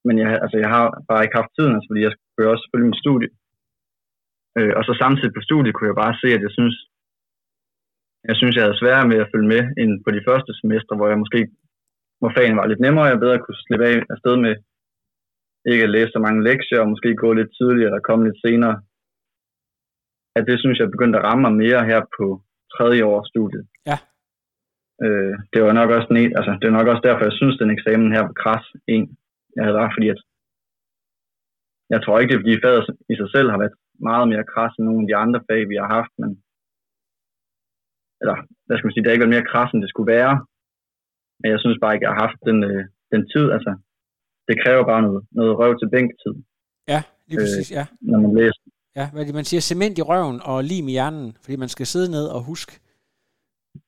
Men 0.05 0.15
jeg, 0.21 0.29
altså, 0.43 0.57
jeg 0.63 0.69
har 0.75 0.85
bare 1.09 1.23
ikke 1.23 1.39
haft 1.39 1.51
tiden, 1.57 1.73
altså, 1.75 1.87
fordi 1.89 2.01
jeg 2.07 2.13
skulle 2.13 2.53
også 2.53 2.65
følge 2.71 2.89
mit 2.89 3.01
studie. 3.03 3.29
Øh, 4.57 4.73
og 4.77 4.83
så 4.87 4.93
samtidig 5.03 5.33
på 5.35 5.41
studiet 5.47 5.73
kunne 5.75 5.91
jeg 5.91 6.01
bare 6.03 6.19
se, 6.21 6.27
at 6.37 6.43
jeg 6.47 6.53
synes, 6.57 6.75
jeg 8.29 8.35
synes, 8.39 8.53
jeg 8.55 8.63
havde 8.65 8.81
sværere 8.81 9.07
med 9.11 9.17
at 9.23 9.31
følge 9.33 9.51
med, 9.53 9.61
end 9.81 9.91
på 10.05 10.09
de 10.15 10.25
første 10.27 10.51
semestre, 10.59 10.97
hvor 10.97 11.07
jeg 11.11 11.21
måske, 11.23 11.41
hvor 12.19 12.31
fagene 12.35 12.59
var 12.59 12.67
lidt 12.69 12.83
nemmere, 12.85 13.05
og 13.05 13.11
jeg 13.11 13.23
bedre 13.23 13.43
kunne 13.43 13.63
slippe 13.65 13.85
af 13.91 13.97
afsted 14.13 14.35
med 14.45 14.53
ikke 15.71 15.83
at 15.87 15.93
læse 15.95 16.11
så 16.13 16.19
mange 16.25 16.43
lektier, 16.49 16.79
og 16.81 16.89
måske 16.89 17.21
gå 17.23 17.29
lidt 17.33 17.51
tidligere, 17.59 17.89
eller 17.89 18.07
komme 18.07 18.25
lidt 18.25 18.39
senere. 18.45 18.75
At 20.37 20.43
det 20.49 20.57
synes 20.59 20.77
jeg 20.79 20.93
begyndte 20.95 21.19
at 21.19 21.25
ramme 21.27 21.41
mig 21.41 21.53
mere 21.63 21.81
her 21.91 22.01
på 22.17 22.25
tredje 22.75 23.03
års 23.11 23.27
studiet. 23.33 23.65
Ja. 23.89 23.97
Øh, 25.05 25.33
det 25.53 25.59
var 25.63 25.73
nok 25.79 25.89
også 25.95 26.07
den, 26.09 26.17
altså, 26.39 26.51
det 26.59 26.65
var 26.69 26.77
nok 26.77 26.87
også 26.91 27.03
derfor, 27.07 27.23
jeg 27.29 27.37
synes, 27.39 27.55
den 27.57 27.71
eksamen 27.75 28.13
her 28.15 28.23
var 28.29 28.35
kras 28.43 28.65
en, 28.87 29.03
jeg 29.55 29.63
havde 29.63 29.79
var, 29.81 29.89
fordi 29.95 30.07
at 30.13 30.19
jeg 31.93 31.99
tror 32.01 32.15
ikke, 32.19 32.31
det 32.31 32.37
er 32.37 32.43
fordi 32.43 32.63
faget 32.65 32.83
i 33.13 33.15
sig 33.21 33.29
selv 33.35 33.47
har 33.51 33.59
været 33.63 33.75
meget 34.09 34.27
mere 34.31 34.49
kras 34.51 34.73
end 34.75 34.85
nogle 34.85 35.03
af 35.03 35.09
de 35.09 35.21
andre 35.23 35.39
fag, 35.49 35.61
vi 35.71 35.77
har 35.81 35.89
haft, 35.97 36.13
men 36.21 36.29
eller, 38.21 38.37
hvad 38.65 38.75
skal 38.75 38.87
man 38.87 38.93
sige, 38.93 39.01
det 39.03 39.09
har 39.09 39.15
ikke 39.15 39.25
været 39.25 39.37
mere 39.37 39.51
kras, 39.51 39.71
end 39.71 39.81
det 39.83 39.91
skulle 39.91 40.13
være. 40.17 40.35
Men 41.39 41.47
jeg 41.53 41.59
synes 41.59 41.77
bare 41.81 41.93
ikke, 41.93 42.05
jeg 42.05 42.13
har 42.13 42.23
haft 42.25 42.39
den, 42.49 42.57
øh, 42.69 42.83
den 43.13 43.21
tid, 43.33 43.45
altså, 43.57 43.71
det 44.47 44.55
kræver 44.63 44.83
bare 44.91 45.01
noget, 45.07 45.21
noget 45.39 45.57
røv 45.59 45.71
til 45.77 45.89
bænktid, 45.95 46.33
Ja, 46.87 47.01
lige 47.27 47.39
Øh, 47.39 47.43
præcis, 47.43 47.71
ja. 47.71 47.85
når 48.01 48.19
man 48.19 48.35
læser. 48.39 48.61
Ja, 48.95 49.05
hvad 49.11 49.21
er 49.21 49.25
det, 49.25 49.35
man 49.35 49.45
siger, 49.45 49.61
cement 49.61 49.97
i 49.97 50.01
røven 50.01 50.39
og 50.43 50.63
lim 50.63 50.87
i 50.87 50.91
hjernen, 50.91 51.37
fordi 51.43 51.55
man 51.55 51.69
skal 51.69 51.85
sidde 51.85 52.11
ned 52.11 52.25
og 52.35 52.41
huske. 52.43 52.73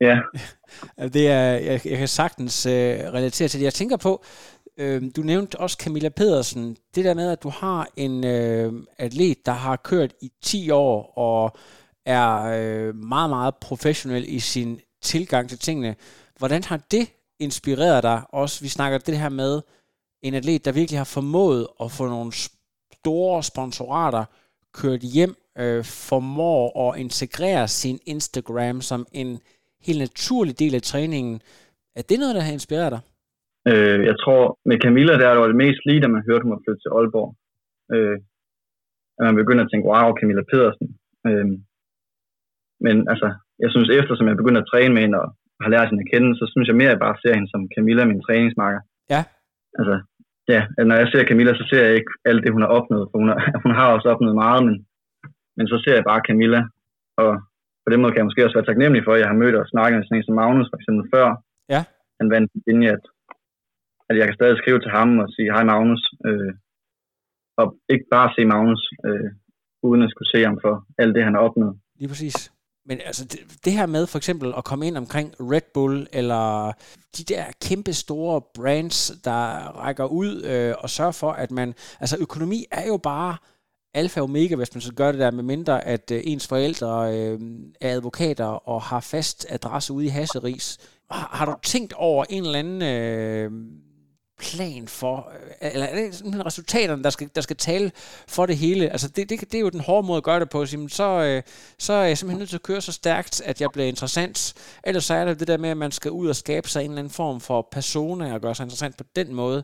Ja, 0.02 0.16
Det 1.16 1.26
er, 1.40 1.46
jeg, 1.70 1.78
jeg 1.92 1.98
kan 1.98 2.08
sagtens 2.08 2.66
øh, 2.66 2.96
relatere 3.18 3.48
til 3.48 3.60
det. 3.60 3.66
Jeg 3.66 3.74
tænker 3.74 3.98
på, 3.98 4.24
øh, 4.78 5.04
du 5.16 5.22
nævnte 5.22 5.60
også 5.60 5.78
Camilla 5.80 6.10
Pedersen, 6.10 6.78
det 6.96 7.06
der 7.06 7.14
med, 7.14 7.32
at 7.32 7.44
du 7.44 7.50
har 7.50 7.88
en 7.96 8.24
øh, 8.26 8.74
atlet, 8.98 9.46
der 9.46 9.52
har 9.52 9.76
kørt 9.76 10.14
i 10.22 10.32
10 10.42 10.70
år 10.70 11.18
og 11.18 11.58
er 12.06 12.44
øh, 12.44 12.96
meget, 12.96 13.30
meget 13.30 13.56
professionel 13.56 14.26
i 14.28 14.40
sin 14.40 14.80
tilgang 15.02 15.50
til 15.50 15.60
tingene. 15.60 15.96
Hvordan 16.38 16.64
har 16.64 16.78
det 16.92 17.08
inspireret 17.40 18.04
dig 18.04 18.22
også? 18.30 18.62
Vi 18.62 18.68
snakker 18.68 18.98
det 18.98 19.20
her 19.20 19.30
med 19.30 19.62
en 20.22 20.34
atlet, 20.34 20.66
der 20.66 20.72
virkelig 20.72 21.00
har 21.00 21.04
formået 21.04 21.68
at 21.82 21.92
få 21.92 22.08
nogle 22.08 22.32
store 22.94 23.44
sponsorater 23.44 24.26
kørt 24.74 25.02
hjem, 25.02 25.36
øh, 25.58 25.84
formår 25.86 26.92
at 26.92 27.00
integrere 27.00 27.68
sin 27.68 28.00
Instagram 28.06 28.82
som 28.82 29.08
en 29.12 29.40
helt 29.82 30.00
naturlig 30.00 30.60
del 30.60 30.76
af 30.76 30.82
træningen. 30.82 31.42
Er 31.96 32.02
det 32.02 32.20
noget, 32.20 32.36
der 32.36 32.42
har 32.42 32.52
inspireret 32.52 32.92
dig? 32.92 33.00
Øh, 33.72 34.00
jeg 34.10 34.16
tror, 34.24 34.42
med 34.70 34.78
Camilla, 34.84 35.14
der 35.22 35.28
var 35.42 35.48
det 35.48 35.62
mest 35.64 35.82
lige, 35.86 36.02
da 36.02 36.08
man 36.08 36.26
hørte, 36.28 36.44
hun 36.44 36.56
var 36.56 36.64
flyttet 36.64 36.84
til 36.84 36.94
Aalborg. 36.98 37.30
Øh, 37.94 38.18
at 39.20 39.24
man 39.28 39.40
begynder 39.42 39.64
at 39.64 39.70
tænke, 39.72 39.90
wow, 39.92 40.08
Camilla 40.20 40.44
Pedersen. 40.52 40.88
Øh, 41.28 41.48
men 42.86 42.96
altså, 43.12 43.28
jeg 43.64 43.70
synes, 43.72 43.90
eftersom 43.90 44.28
jeg 44.28 44.38
begynder 44.42 44.62
at 44.62 44.70
træne 44.72 44.94
med 44.94 45.02
hende 45.06 45.20
og 45.24 45.28
har 45.64 45.70
lært 45.74 45.90
hende 45.90 46.04
at 46.06 46.12
kende, 46.14 46.30
så 46.40 46.46
synes 46.52 46.68
jeg 46.68 46.80
mere, 46.80 46.92
at 46.92 46.96
jeg 46.96 47.06
bare 47.06 47.22
ser 47.22 47.34
hende 47.36 47.50
som 47.52 47.70
Camilla, 47.76 48.04
min 48.06 48.26
træningsmarker. 48.26 48.82
Ja. 49.14 49.22
Altså, 49.80 49.96
ja, 50.54 50.62
når 50.90 50.96
jeg 51.02 51.08
ser 51.10 51.30
Camilla, 51.30 51.52
så 51.56 51.66
ser 51.70 51.82
jeg 51.86 51.96
ikke 52.00 52.14
alt 52.30 52.44
det, 52.44 52.56
hun 52.56 52.66
har 52.66 52.72
opnået, 52.78 53.06
for 53.10 53.18
hun 53.22 53.30
har, 53.32 53.40
hun 53.66 53.74
har 53.80 53.88
også 53.96 54.08
opnået 54.14 54.36
meget, 54.46 54.62
men, 54.68 54.76
men 55.58 55.66
så 55.72 55.78
ser 55.84 55.96
jeg 55.96 56.10
bare 56.12 56.26
Camilla, 56.28 56.62
og 57.24 57.32
på 57.84 57.90
den 57.92 58.00
måde 58.02 58.12
kan 58.12 58.22
jeg 58.22 58.30
måske 58.30 58.46
også 58.46 58.58
være 58.58 58.70
taknemmelig 58.70 59.04
for, 59.04 59.14
at 59.14 59.22
jeg 59.22 59.30
har 59.32 59.42
mødt 59.42 59.56
og 59.62 59.70
snakket 59.74 59.98
med 59.98 60.06
sådan 60.06 60.18
en 60.18 60.28
som 60.28 60.38
Magnus, 60.42 60.70
for 60.72 60.78
eksempel 60.80 61.06
før. 61.14 61.28
Ja. 61.74 61.82
Han 62.20 62.28
vandt 62.34 62.52
linje, 62.68 62.90
at, 62.98 63.04
at 64.14 64.20
jeg 64.20 64.28
kan 64.28 64.40
stadig 64.40 64.58
skrive 64.58 64.80
til 64.82 64.92
ham 64.98 65.10
og 65.24 65.28
sige, 65.36 65.54
hej 65.56 65.64
Magnus, 65.72 66.04
øh, 66.28 66.54
og 67.62 67.68
ikke 67.94 68.08
bare 68.16 68.30
se 68.36 68.42
Magnus, 68.54 68.84
øh, 69.08 69.30
uden 69.88 70.02
at 70.06 70.12
skulle 70.12 70.32
se 70.34 70.40
ham 70.50 70.58
for 70.64 70.74
alt 71.02 71.16
det, 71.16 71.24
han 71.24 71.36
har 71.36 71.42
opnået. 71.48 71.76
Lige 72.00 72.10
præcis. 72.14 72.52
Men 72.86 72.98
altså, 73.06 73.26
det, 73.26 73.40
det 73.66 73.74
her 73.74 73.86
med 73.86 74.08
for 74.08 74.18
eksempel 74.18 74.54
at 74.58 74.64
komme 74.64 74.88
ind 74.88 74.98
omkring 74.98 75.34
Red 75.40 75.68
Bull, 75.74 76.08
eller 76.14 76.72
de 77.18 77.24
der 77.24 77.44
kæmpe 77.62 77.94
store 77.94 78.42
brands, 78.56 79.12
der 79.24 79.42
rækker 79.84 80.06
ud 80.06 80.44
øh, 80.52 80.74
og 80.80 80.90
sørger 80.90 81.12
for, 81.12 81.32
at 81.32 81.52
man... 81.52 81.74
Altså, 82.00 82.18
økonomi 82.20 82.66
er 82.72 82.88
jo 82.88 82.98
bare 82.98 83.38
alfa 83.94 84.20
og 84.20 84.24
omega, 84.24 84.56
hvis 84.56 84.76
man 84.76 84.82
så 84.82 84.94
gør 84.94 85.12
det 85.12 85.20
der, 85.20 85.32
med 85.32 85.44
mindre 85.44 85.86
at 85.86 86.12
øh, 86.12 86.22
ens 86.24 86.48
forældre 86.48 87.18
øh, 87.18 87.40
er 87.82 87.96
advokater 87.96 88.46
og 88.46 88.82
har 88.82 89.00
fast 89.00 89.46
adresse 89.50 89.94
ude 89.94 90.06
i 90.06 90.10
Hasseris. 90.10 90.78
Har, 91.12 91.30
har 91.38 91.46
du 91.46 91.56
tænkt 91.64 91.94
over 91.94 92.26
en 92.30 92.44
eller 92.44 92.60
anden 92.60 92.82
øh, 92.82 93.52
plan 94.48 94.88
for, 94.88 95.16
øh, 95.34 95.74
eller 95.74 95.86
er 95.86 95.96
det 95.96 96.16
simpelthen 96.16 96.46
resultaterne, 96.46 97.04
der 97.04 97.10
skal, 97.10 97.28
der 97.36 97.42
skal 97.42 97.56
tale 97.56 97.92
for 98.36 98.46
det 98.46 98.58
hele? 98.58 98.90
Altså, 98.90 99.08
det, 99.16 99.30
det, 99.30 99.52
det 99.52 99.58
er 99.58 99.66
jo 99.68 99.70
den 99.70 99.86
hårde 99.88 100.08
måde 100.08 100.18
at 100.18 100.24
gøre 100.30 100.40
det 100.40 100.50
på. 100.50 100.66
Sige, 100.66 100.80
men 100.80 100.90
så, 100.90 101.10
øh, 101.28 101.42
så 101.86 101.94
er 101.94 102.06
jeg 102.10 102.18
simpelthen 102.18 102.40
nødt 102.40 102.50
til 102.50 102.62
at 102.62 102.70
køre 102.70 102.82
så 102.82 102.94
stærkt, 103.02 103.42
at 103.50 103.62
jeg 103.62 103.70
bliver 103.74 103.88
interessant. 103.88 104.38
Ellers 104.88 105.06
så 105.06 105.14
er 105.14 105.26
det 105.26 105.40
det 105.40 105.48
der 105.48 105.58
med, 105.58 105.70
at 105.70 105.78
man 105.78 105.92
skal 105.92 106.12
ud 106.12 106.28
og 106.28 106.36
skabe 106.36 106.68
sig 106.68 106.80
en 106.80 106.92
eller 106.92 107.00
anden 107.00 107.14
form 107.22 107.40
for 107.40 107.68
persona 107.72 108.34
og 108.34 108.42
gøre 108.42 108.56
sig 108.56 108.64
interessant 108.64 108.98
på 108.98 109.04
den 109.16 109.34
måde. 109.42 109.64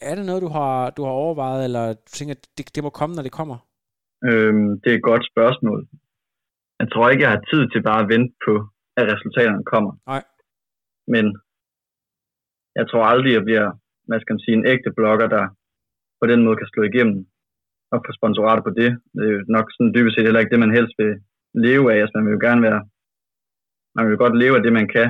Er 0.00 0.14
det 0.14 0.26
noget, 0.26 0.42
du 0.42 0.48
har, 0.48 0.90
du 0.90 1.02
har 1.04 1.10
overvejet, 1.10 1.64
eller 1.64 1.84
du 1.92 2.10
tænker, 2.18 2.34
at 2.34 2.46
det, 2.58 2.74
det 2.74 2.82
må 2.82 2.90
komme, 2.90 3.16
når 3.16 3.22
det 3.22 3.32
kommer? 3.32 3.56
Øhm, 4.28 4.80
det 4.80 4.88
er 4.92 4.96
et 4.96 5.08
godt 5.10 5.24
spørgsmål. 5.32 5.80
Jeg 6.80 6.88
tror 6.92 7.10
ikke, 7.10 7.24
jeg 7.24 7.30
har 7.30 7.44
tid 7.52 7.62
til 7.68 7.82
bare 7.82 8.00
at 8.02 8.08
vente 8.14 8.34
på, 8.46 8.54
at 8.96 9.04
resultaterne 9.12 9.64
kommer. 9.72 9.92
Nej. 10.12 10.24
Men 11.14 11.24
jeg 12.78 12.84
tror 12.90 13.04
aldrig, 13.12 13.32
jeg 13.32 13.44
bliver, 13.48 13.68
hvad 14.08 14.20
skal 14.20 14.34
man 14.34 14.44
sige, 14.44 14.56
en 14.56 14.68
ægte 14.72 14.90
blogger, 14.98 15.28
der 15.36 15.44
på 16.20 16.24
den 16.30 16.40
måde 16.44 16.56
kan 16.58 16.70
slå 16.72 16.82
igennem 16.90 17.18
og 17.92 17.98
få 18.04 18.10
sponsorater 18.18 18.62
på 18.64 18.72
det. 18.80 18.90
Det 19.14 19.22
er 19.26 19.32
jo 19.34 19.40
nok 19.56 19.66
sådan 19.70 19.94
dybest 19.94 20.14
set 20.14 20.26
heller 20.26 20.42
ikke 20.42 20.54
det, 20.54 20.64
man 20.64 20.76
helst 20.78 20.94
vil 21.00 21.12
leve 21.66 21.84
af. 21.92 21.98
Altså, 22.00 22.14
man 22.16 22.26
vil 22.26 22.36
jo 22.36 22.46
gerne 22.48 22.62
være, 22.68 22.80
man 23.96 24.02
vil 24.04 24.14
jo 24.14 24.22
godt 24.24 24.36
leve 24.42 24.56
af 24.56 24.62
det, 24.62 24.72
man 24.80 24.88
kan 24.96 25.08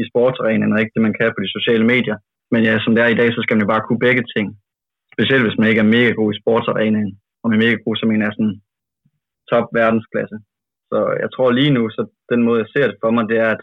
i 0.00 0.02
sportsarenaen, 0.10 0.72
og 0.72 0.80
ikke 0.80 0.94
det, 0.94 1.06
man 1.06 1.16
kan 1.18 1.28
på 1.34 1.40
de 1.44 1.54
sociale 1.56 1.86
medier. 1.92 2.16
Men 2.52 2.60
ja, 2.68 2.74
som 2.80 2.94
det 2.94 3.02
er 3.02 3.10
i 3.12 3.20
dag, 3.20 3.28
så 3.32 3.40
skal 3.42 3.54
man 3.54 3.64
jo 3.64 3.72
bare 3.72 3.86
kunne 3.86 4.04
begge 4.06 4.24
ting. 4.34 4.46
Specielt 5.14 5.44
hvis 5.44 5.58
man 5.58 5.68
ikke 5.70 5.82
er 5.84 5.94
mega 5.96 6.10
god 6.20 6.28
i 6.32 6.40
sportsarenaen. 6.40 7.12
Og 7.40 7.46
er 7.46 7.64
mega 7.64 7.76
god, 7.84 7.96
som 7.96 8.10
en 8.10 8.22
er 8.22 8.32
sådan 8.34 8.56
top 9.50 9.66
verdensklasse. 9.80 10.36
Så 10.90 10.98
jeg 11.22 11.28
tror 11.34 11.50
lige 11.50 11.74
nu, 11.76 11.82
så 11.96 12.02
den 12.32 12.40
måde, 12.46 12.62
jeg 12.62 12.70
ser 12.74 12.86
det 12.88 12.96
for 13.02 13.10
mig, 13.10 13.24
det 13.32 13.38
er, 13.46 13.50
at, 13.56 13.62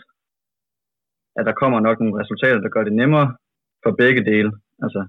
at 1.37 1.43
der 1.47 1.59
kommer 1.61 1.79
nok 1.79 1.97
nogle 1.99 2.19
resultater, 2.21 2.59
der 2.61 2.75
gør 2.75 2.83
det 2.85 2.99
nemmere 3.01 3.27
for 3.83 3.91
begge 4.01 4.21
dele. 4.31 4.51
Altså, 4.83 5.01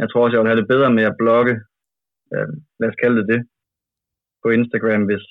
jeg 0.00 0.06
tror 0.08 0.22
også, 0.22 0.34
jeg 0.34 0.40
ville 0.40 0.52
have 0.52 0.62
det 0.62 0.72
bedre 0.74 0.90
med 0.98 1.04
at 1.10 1.18
blogge, 1.22 1.54
øh, 2.34 2.48
lad 2.80 2.88
os 2.90 3.00
kalde 3.02 3.16
det 3.20 3.28
det, 3.32 3.40
på 4.42 4.48
Instagram, 4.58 5.02
hvis, 5.08 5.24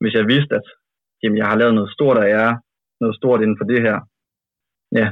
hvis 0.00 0.14
jeg 0.18 0.24
vidste, 0.34 0.52
at 0.60 0.66
jamen, 1.22 1.38
jeg 1.38 1.46
har 1.50 1.56
lavet 1.58 1.74
noget 1.74 1.90
stort, 1.96 2.18
og 2.22 2.28
jeg 2.34 2.40
er 2.50 2.54
noget 3.00 3.16
stort 3.20 3.42
inden 3.42 3.58
for 3.60 3.66
det 3.72 3.80
her. 3.86 3.96
Ja, 4.98 5.06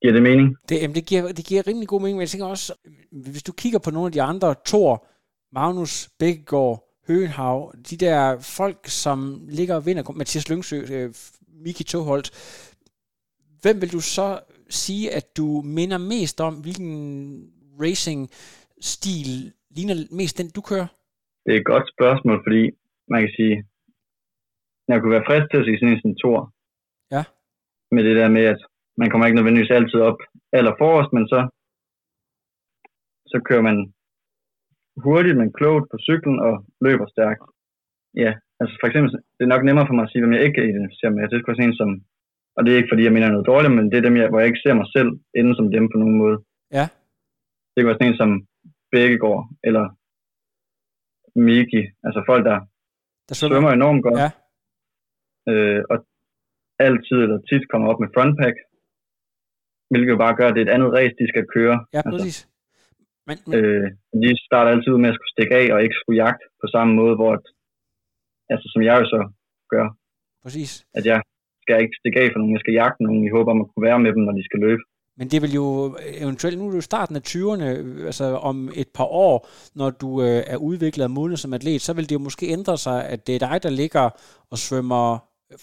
giver 0.00 0.14
det 0.16 0.22
mening? 0.30 0.48
Det, 0.68 0.76
jamen, 0.82 0.94
det, 0.98 1.06
giver, 1.10 1.22
det 1.38 1.44
giver 1.48 1.66
rimelig 1.66 1.88
god 1.88 2.00
mening, 2.00 2.16
men 2.16 2.24
jeg 2.24 2.32
tænker 2.32 2.46
også, 2.46 2.68
hvis 3.32 3.42
du 3.48 3.52
kigger 3.52 3.80
på 3.84 3.90
nogle 3.90 4.06
af 4.06 4.12
de 4.12 4.22
andre, 4.22 4.54
Thor, 4.70 5.06
Magnus 5.52 5.94
Bækkegaard, 6.18 6.76
Høenhav, 7.06 7.74
de 7.90 7.96
der 7.96 8.20
folk, 8.58 8.80
som 8.86 9.18
ligger 9.58 9.74
og 9.74 9.86
vinder, 9.86 10.12
Mathias 10.12 10.48
Lyngsø, 10.50 10.78
øh, 10.94 11.14
Miki 11.64 11.84
Toholt, 11.84 12.28
hvem 13.62 13.80
vil 13.80 13.92
du 13.92 14.00
så 14.00 14.40
sige, 14.68 15.14
at 15.18 15.36
du 15.36 15.62
minder 15.64 15.98
mest 15.98 16.40
om, 16.40 16.54
hvilken 16.54 16.92
racing-stil 17.80 19.52
ligner 19.76 19.96
mest 20.18 20.38
den, 20.38 20.50
du 20.56 20.60
kører? 20.60 20.88
Det 21.44 21.50
er 21.54 21.60
et 21.60 21.70
godt 21.72 21.86
spørgsmål, 21.94 22.38
fordi 22.46 22.62
man 23.12 23.20
kan 23.22 23.32
sige, 23.38 23.56
jeg 24.88 25.00
kunne 25.00 25.16
være 25.16 25.28
frisk 25.28 25.46
til 25.50 25.60
at 25.60 25.66
sige 25.66 25.78
sådan 25.78 25.92
en 25.94 26.00
som 26.02 26.14
Thor. 26.20 26.40
Ja. 27.14 27.22
Med 27.94 28.02
det 28.04 28.16
der 28.20 28.28
med, 28.36 28.44
at 28.54 28.60
man 29.00 29.10
kommer 29.10 29.26
ikke 29.26 29.38
nødvendigvis 29.38 29.76
altid 29.78 30.00
op 30.10 30.20
aller 30.58 30.74
forrest, 30.80 31.10
men 31.16 31.24
så, 31.32 31.40
så 33.30 33.36
kører 33.48 33.64
man 33.68 33.78
hurtigt, 35.06 35.38
men 35.40 35.56
klogt 35.58 35.86
på 35.90 35.96
cyklen 36.06 36.38
og 36.48 36.54
løber 36.86 37.06
stærkt. 37.14 37.42
Ja, 38.22 38.32
altså 38.60 38.74
for 38.80 38.86
eksempel, 38.88 39.10
det 39.36 39.42
er 39.44 39.54
nok 39.54 39.64
nemmere 39.64 39.86
for 39.86 39.94
mig 39.96 40.04
at 40.04 40.10
sige, 40.10 40.22
hvem 40.22 40.34
jeg 40.36 40.44
ikke 40.44 40.56
kan 40.56 40.68
identificere 40.70 41.10
med. 41.10 41.28
Det 41.28 41.36
er 41.36 41.54
sådan 41.54 41.68
en 41.68 41.80
som, 41.80 41.90
og 42.56 42.60
det 42.62 42.70
er 42.70 42.78
ikke 42.78 42.92
fordi, 42.92 43.06
jeg 43.06 43.16
mener 43.16 43.28
noget 43.34 43.50
dårligt, 43.52 43.74
men 43.76 43.86
det 43.90 43.96
er 43.96 44.06
dem, 44.06 44.16
jeg, 44.20 44.28
hvor 44.28 44.40
jeg 44.40 44.48
ikke 44.50 44.64
ser 44.64 44.74
mig 44.80 44.88
selv 44.96 45.10
inde 45.38 45.52
som 45.54 45.66
dem 45.76 45.84
på 45.92 45.96
nogen 46.02 46.16
måde. 46.22 46.36
Ja. 46.78 46.86
Det 47.70 47.78
kan 47.78 47.88
være 47.88 47.98
sådan 47.98 48.12
en 48.12 48.20
som 48.22 48.30
Bækkegaard, 48.92 49.42
eller 49.68 49.84
Miki, 51.46 51.82
altså 52.06 52.20
folk, 52.30 52.42
der, 52.50 52.58
der 53.28 53.34
svømmer, 53.34 53.54
svømmer 53.54 53.70
enormt 53.72 54.02
godt. 54.06 54.18
Ja. 54.22 54.30
Øh, 55.50 55.82
og 55.92 55.96
altid 56.86 57.18
eller 57.24 57.38
tit 57.48 57.64
kommer 57.70 57.86
op 57.90 58.00
med 58.00 58.12
frontpack, 58.14 58.56
hvilket 59.90 60.12
jo 60.14 60.18
bare 60.24 60.36
gør, 60.38 60.46
at 60.48 60.54
det 60.54 60.60
er 60.60 60.66
et 60.68 60.76
andet 60.76 60.90
race, 60.96 61.14
de 61.20 61.32
skal 61.32 61.46
køre. 61.56 61.76
Ja, 61.94 62.00
altså, 62.06 62.12
præcis. 62.14 62.38
Men, 63.28 63.36
men... 63.46 63.54
Øh, 63.58 63.86
de 64.22 64.30
starter 64.48 64.70
altid 64.70 64.90
ud 64.94 65.00
med 65.02 65.10
at 65.12 65.16
skulle 65.16 65.34
stikke 65.34 65.54
af 65.60 65.66
og 65.74 65.82
ikke 65.84 65.98
skulle 66.00 66.20
jagte 66.24 66.44
på 66.62 66.66
samme 66.74 66.92
måde, 67.00 67.14
hvor 67.18 67.32
at, 67.38 67.44
altså 68.52 68.66
som 68.72 68.82
jeg 68.88 68.96
jo 69.00 69.06
så 69.14 69.20
gør. 69.72 69.86
Præcis. 70.44 70.72
At 70.98 71.04
jeg 71.10 71.18
skal 71.64 71.82
ikke 71.84 71.98
stikke 72.00 72.20
af 72.22 72.28
for 72.30 72.38
nogen, 72.38 72.56
jeg 72.56 72.64
skal 72.64 72.78
jagte 72.80 73.04
nogen 73.06 73.22
i 73.24 73.34
håb 73.36 73.46
om 73.52 73.60
at 73.62 73.68
kunne 73.70 73.86
være 73.88 74.02
med 74.04 74.10
dem, 74.14 74.22
når 74.24 74.34
de 74.38 74.48
skal 74.48 74.60
løbe. 74.66 74.82
Men 75.18 75.26
det 75.32 75.42
vil 75.42 75.52
jo 75.60 75.66
eventuelt, 76.24 76.58
nu 76.58 76.66
er 76.66 76.72
du 76.72 76.82
i 76.82 76.90
starten 76.92 77.16
af 77.16 77.24
20'erne, 77.32 77.68
altså 78.10 78.26
om 78.50 78.56
et 78.82 78.90
par 78.98 79.08
år, 79.26 79.36
når 79.80 79.90
du 80.02 80.08
øh, 80.26 80.40
er 80.52 80.58
udviklet 80.68 81.04
og 81.08 81.10
modnet 81.18 81.38
som 81.38 81.54
atlet, 81.56 81.80
så 81.86 81.92
vil 81.96 82.08
det 82.08 82.14
jo 82.18 82.26
måske 82.28 82.46
ændre 82.56 82.76
sig, 82.86 82.98
at 83.12 83.20
det 83.26 83.34
er 83.34 83.44
dig, 83.48 83.56
der 83.62 83.72
ligger 83.82 84.04
og 84.52 84.58
svømmer 84.66 85.04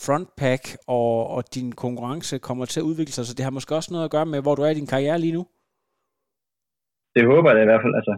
frontpack, 0.03 0.63
og, 0.97 1.11
og 1.35 1.41
din 1.55 1.69
konkurrence 1.83 2.35
kommer 2.47 2.65
til 2.65 2.79
at 2.79 2.89
udvikle 2.89 3.13
sig, 3.15 3.25
så 3.25 3.33
det 3.37 3.45
har 3.45 3.57
måske 3.57 3.75
også 3.75 3.89
noget 3.91 4.05
at 4.07 4.15
gøre 4.15 4.31
med, 4.33 4.39
hvor 4.41 4.55
du 4.55 4.61
er 4.61 4.71
i 4.73 4.79
din 4.79 4.91
karriere 4.93 5.19
lige 5.19 5.37
nu? 5.37 5.43
Det 7.15 7.23
håber 7.31 7.49
jeg 7.53 7.63
i 7.63 7.69
hvert 7.69 7.83
fald. 7.83 7.95
Altså, 7.99 8.13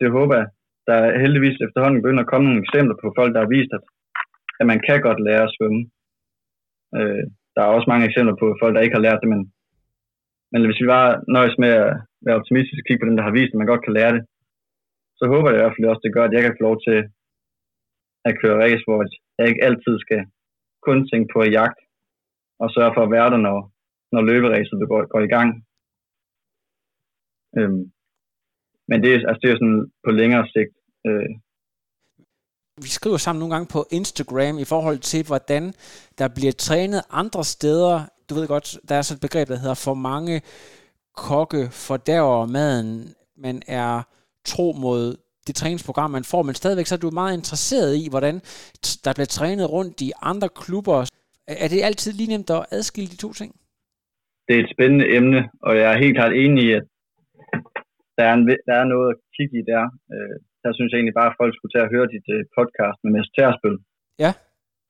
det 0.00 0.08
håber 0.16 0.34
jeg. 0.40 0.46
Der 0.88 0.96
er 1.04 1.18
heldigvis 1.24 1.58
efterhånden 1.66 2.00
begyndt 2.00 2.20
at 2.24 2.30
komme 2.30 2.44
nogle 2.46 2.62
eksempler 2.64 2.96
på 3.02 3.08
folk, 3.18 3.30
der 3.34 3.40
har 3.42 3.54
vist, 3.56 3.72
at, 3.78 3.84
at 4.60 4.66
man 4.72 4.80
kan 4.86 4.98
godt 5.08 5.20
lære 5.26 5.44
at 5.48 5.54
svømme. 5.56 5.80
Øh, 6.98 7.24
der 7.54 7.62
er 7.62 7.74
også 7.76 7.88
mange 7.92 8.06
eksempler 8.08 8.36
på 8.42 8.46
folk, 8.60 8.72
der 8.74 8.84
ikke 8.84 8.96
har 8.98 9.06
lært 9.06 9.22
det, 9.22 9.28
men, 9.34 9.40
men 10.52 10.60
hvis 10.66 10.80
vi 10.82 10.86
bare 10.96 11.10
nøjes 11.36 11.56
med 11.62 11.72
at 11.84 11.92
være 12.24 12.38
optimistiske 12.40 12.82
og 12.82 12.86
kigge 12.86 13.00
på 13.02 13.08
dem, 13.08 13.16
der 13.16 13.26
har 13.26 13.36
vist, 13.38 13.52
at 13.52 13.60
man 13.60 13.70
godt 13.72 13.84
kan 13.84 13.96
lære 13.98 14.12
det, 14.16 14.22
så 15.18 15.24
håber 15.32 15.48
jeg 15.48 15.58
i 15.58 15.62
hvert 15.62 15.74
fald 15.74 15.90
også, 15.90 16.04
det 16.04 16.14
gør, 16.16 16.24
at 16.26 16.34
jeg 16.34 16.42
kan 16.42 16.56
få 16.56 16.62
lov 16.68 16.76
til 16.86 16.98
at 18.28 18.38
køre 18.40 18.60
race, 18.62 18.84
hvor 18.86 18.98
jeg 19.38 19.46
ikke 19.48 19.64
altid 19.68 19.94
skal 20.04 20.20
kun 20.86 20.98
tænke 21.10 21.28
på 21.34 21.38
at 21.46 21.52
jagt 21.58 21.80
og 22.62 22.68
sørge 22.70 22.94
for 22.94 23.02
at 23.04 23.12
være 23.16 23.30
der, 23.34 23.40
når, 23.46 23.58
når 24.14 24.22
løberæset 24.30 24.88
går, 24.90 25.00
går 25.12 25.22
i 25.28 25.32
gang. 25.36 25.50
Øhm, 27.58 27.84
men 28.88 28.96
det 29.02 29.08
er, 29.10 29.18
altså, 29.28 29.40
det 29.42 29.48
er 29.50 29.56
sådan 29.60 29.82
på 30.04 30.10
længere 30.20 30.46
sigt. 30.54 30.74
Øh. 31.08 31.30
Vi 32.82 32.88
skriver 32.88 33.16
sammen 33.16 33.38
nogle 33.38 33.54
gange 33.54 33.68
på 33.72 33.86
Instagram 33.90 34.58
i 34.58 34.64
forhold 34.64 34.98
til, 34.98 35.26
hvordan 35.26 35.72
der 36.18 36.28
bliver 36.28 36.52
trænet 36.52 37.02
andre 37.10 37.44
steder. 37.44 38.06
Du 38.30 38.34
ved 38.34 38.46
godt, 38.48 38.78
der 38.88 38.94
er 38.94 39.02
så 39.02 39.14
et 39.14 39.20
begreb, 39.20 39.48
der 39.48 39.58
hedder 39.58 39.74
for 39.74 39.94
mange 39.94 40.42
kokke 41.16 41.68
fordærver 41.70 42.46
maden. 42.46 43.14
Man 43.36 43.62
er 43.66 44.02
tro 44.44 44.72
mod 44.72 45.16
det 45.46 45.54
træningsprogram, 45.54 46.10
man 46.10 46.24
får, 46.24 46.42
men 46.42 46.54
stadigvæk 46.54 46.86
så 46.86 46.94
er 46.94 46.98
du 46.98 47.10
meget 47.10 47.36
interesseret 47.36 47.96
i, 47.96 48.08
hvordan 48.10 48.34
der 49.04 49.12
bliver 49.14 49.26
trænet 49.26 49.70
rundt 49.72 50.00
i 50.00 50.12
andre 50.22 50.48
klubber. 50.48 51.10
Er 51.48 51.68
det 51.68 51.82
altid 51.82 52.12
lige 52.12 52.32
nemt 52.32 52.50
at 52.50 52.66
adskille 52.70 53.10
de 53.10 53.16
to 53.16 53.32
ting? 53.32 53.50
Det 54.48 54.56
er 54.56 54.60
et 54.64 54.72
spændende 54.74 55.06
emne, 55.16 55.40
og 55.62 55.76
jeg 55.76 55.92
er 55.92 55.98
helt 55.98 56.16
klart 56.16 56.32
enig 56.32 56.64
i, 56.64 56.72
at 56.72 56.84
der 58.16 58.24
er, 58.24 58.34
en, 58.34 58.48
der 58.68 58.74
er 58.82 58.84
noget 58.84 59.08
at 59.12 59.16
kigge 59.36 59.58
i 59.58 59.64
der. 59.72 59.84
Øh, 60.14 60.36
der 60.64 60.72
synes 60.72 60.90
jeg 60.90 60.98
egentlig 60.98 61.18
bare, 61.20 61.30
at 61.30 61.38
folk 61.40 61.52
skulle 61.54 61.72
tage 61.72 61.86
at 61.86 61.94
høre 61.94 62.12
dit 62.14 62.26
øh, 62.34 62.42
podcast 62.56 62.98
med 63.02 63.10
Mads 63.14 63.30
Tærspil. 63.36 63.76
Ja. 64.24 64.32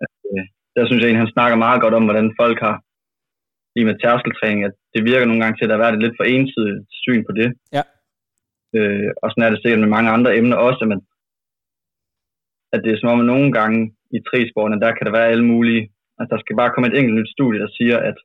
Øh, 0.03 0.45
der 0.77 0.83
synes 0.85 1.01
jeg 1.01 1.09
egentlig, 1.09 1.25
han 1.27 1.37
snakker 1.37 1.65
meget 1.67 1.81
godt 1.85 1.95
om, 1.99 2.05
hvordan 2.09 2.29
folk 2.43 2.59
har 2.67 2.77
lige 3.75 3.89
med 3.89 3.97
tærskeltræning, 3.99 4.61
at 4.69 4.75
det 4.95 5.03
virker 5.11 5.27
nogle 5.27 5.43
gange 5.43 5.57
til, 5.57 5.65
at 5.65 5.71
der 5.71 5.77
er 5.77 5.85
været 5.85 5.97
et 5.97 6.05
lidt 6.05 6.19
for 6.19 6.27
ensidigt 6.35 6.81
syn 7.03 7.23
på 7.29 7.33
det. 7.41 7.49
Ja. 7.77 7.85
Øh, 8.77 9.11
og 9.23 9.27
sådan 9.29 9.45
er 9.45 9.51
det 9.53 9.61
sikkert 9.61 9.83
med 9.83 9.95
mange 9.97 10.11
andre 10.17 10.31
emner 10.41 10.59
også, 10.69 10.85
men 10.91 10.99
at 12.75 12.81
det 12.85 12.91
er 12.93 12.99
som 13.01 13.13
om, 13.13 13.21
at 13.23 13.31
nogle 13.33 13.49
gange 13.59 13.81
i 14.17 14.19
trisporene, 14.29 14.81
der 14.85 14.91
kan 14.95 15.05
der 15.07 15.17
være 15.19 15.33
alle 15.33 15.47
mulige, 15.53 15.83
at 16.21 16.27
der 16.33 16.39
skal 16.41 16.57
bare 16.61 16.73
komme 16.73 16.89
et 16.89 16.99
enkelt 16.99 17.17
nyt 17.19 17.35
studie, 17.37 17.63
der 17.65 17.71
siger, 17.79 17.99
at 18.11 18.17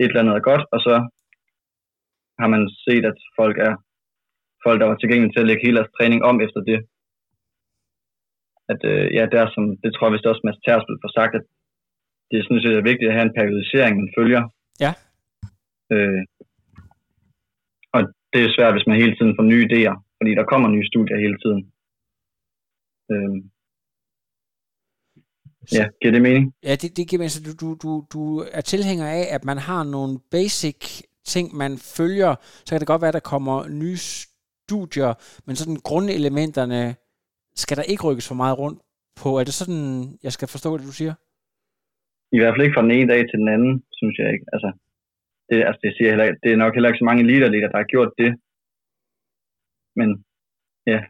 et 0.00 0.08
eller 0.10 0.20
andet 0.22 0.34
er 0.36 0.48
godt, 0.50 0.64
og 0.74 0.78
så 0.86 0.94
har 2.40 2.48
man 2.54 2.62
set, 2.84 3.04
at 3.12 3.18
folk 3.40 3.56
er 3.68 3.74
folk, 4.66 4.78
der 4.80 4.86
var 4.90 4.98
tilgængelige 4.98 5.32
til 5.32 5.44
at 5.44 5.48
lægge 5.48 5.64
hele 5.66 5.78
deres 5.78 5.94
træning 5.96 6.20
om 6.30 6.36
efter 6.46 6.60
det. 6.70 6.78
At 8.72 8.80
øh, 8.92 9.06
ja, 9.16 9.24
der 9.34 9.44
som, 9.54 9.64
det 9.82 9.90
tror 9.92 10.06
jeg 10.06 10.14
vist 10.14 10.30
også 10.30 10.44
Mads 10.44 10.60
Tersbøl 10.64 11.02
får 11.02 11.12
sagt, 11.18 11.34
at 11.38 11.44
det 12.30 12.40
synes 12.46 12.62
jeg 12.64 12.72
er 12.72 12.90
vigtigt 12.90 13.10
at 13.10 13.16
have 13.16 13.26
en 13.28 13.38
periodisering, 13.38 13.94
man 14.00 14.14
følger. 14.18 14.42
Ja. 14.84 14.92
Øh, 15.92 16.22
og 17.96 18.00
det 18.32 18.40
er 18.42 18.54
svært, 18.56 18.74
hvis 18.74 18.88
man 18.88 19.00
hele 19.02 19.16
tiden 19.16 19.36
får 19.38 19.46
nye 19.52 19.66
idéer, 19.68 19.94
fordi 20.18 20.30
der 20.38 20.50
kommer 20.52 20.68
nye 20.68 20.90
studier 20.92 21.18
hele 21.24 21.38
tiden. 21.44 21.60
Øh, 23.12 23.36
Ja, 25.72 25.86
giver 26.00 26.12
det 26.12 26.22
mening? 26.22 26.54
Ja, 26.62 26.74
det, 26.74 26.96
det 26.96 27.08
giver 27.08 27.18
mening. 27.18 27.30
Så 27.30 27.42
du, 27.42 27.52
du, 27.60 27.76
du, 27.82 28.04
du 28.12 28.44
er 28.52 28.60
tilhænger 28.60 29.06
af, 29.06 29.26
at 29.30 29.44
man 29.44 29.58
har 29.58 29.82
nogle 29.84 30.18
basic 30.30 31.02
ting, 31.24 31.56
man 31.56 31.78
følger. 31.78 32.34
Så 32.64 32.70
kan 32.70 32.80
det 32.80 32.86
godt 32.86 33.02
være, 33.02 33.08
at 33.08 33.14
der 33.14 33.30
kommer 33.34 33.68
nye 33.68 33.96
studier, 34.72 35.12
men 35.46 35.54
sådan 35.56 35.78
grundelementerne 35.88 36.82
skal 37.62 37.76
der 37.76 37.86
ikke 37.92 38.06
rykkes 38.08 38.28
for 38.28 38.38
meget 38.42 38.58
rundt 38.62 38.78
på. 39.20 39.28
Er 39.40 39.44
det 39.44 39.54
sådan, 39.60 39.84
jeg 40.26 40.32
skal 40.36 40.48
forstå 40.54 40.70
det, 40.78 40.86
du 40.90 40.94
siger? 41.00 41.14
I 42.36 42.38
hvert 42.38 42.52
fald 42.52 42.64
ikke 42.64 42.76
fra 42.76 42.86
den 42.86 42.96
ene 42.98 43.08
dag 43.12 43.22
til 43.30 43.38
den 43.42 43.48
anden, 43.54 43.72
synes 44.00 44.14
jeg 44.20 44.28
ikke. 44.34 44.46
Altså, 44.54 44.68
det, 45.48 45.56
altså 45.68 45.80
det, 45.84 45.90
siger 45.96 46.10
heller, 46.12 46.26
det 46.42 46.50
er 46.52 46.62
nok 46.64 46.74
heller 46.74 46.88
ikke 46.88 47.02
så 47.02 47.08
mange 47.08 47.22
elite 47.24 47.46
der 47.72 47.80
har 47.82 47.92
gjort 47.94 48.12
det. 48.22 48.30
Men 49.98 50.08
ja. 50.92 51.00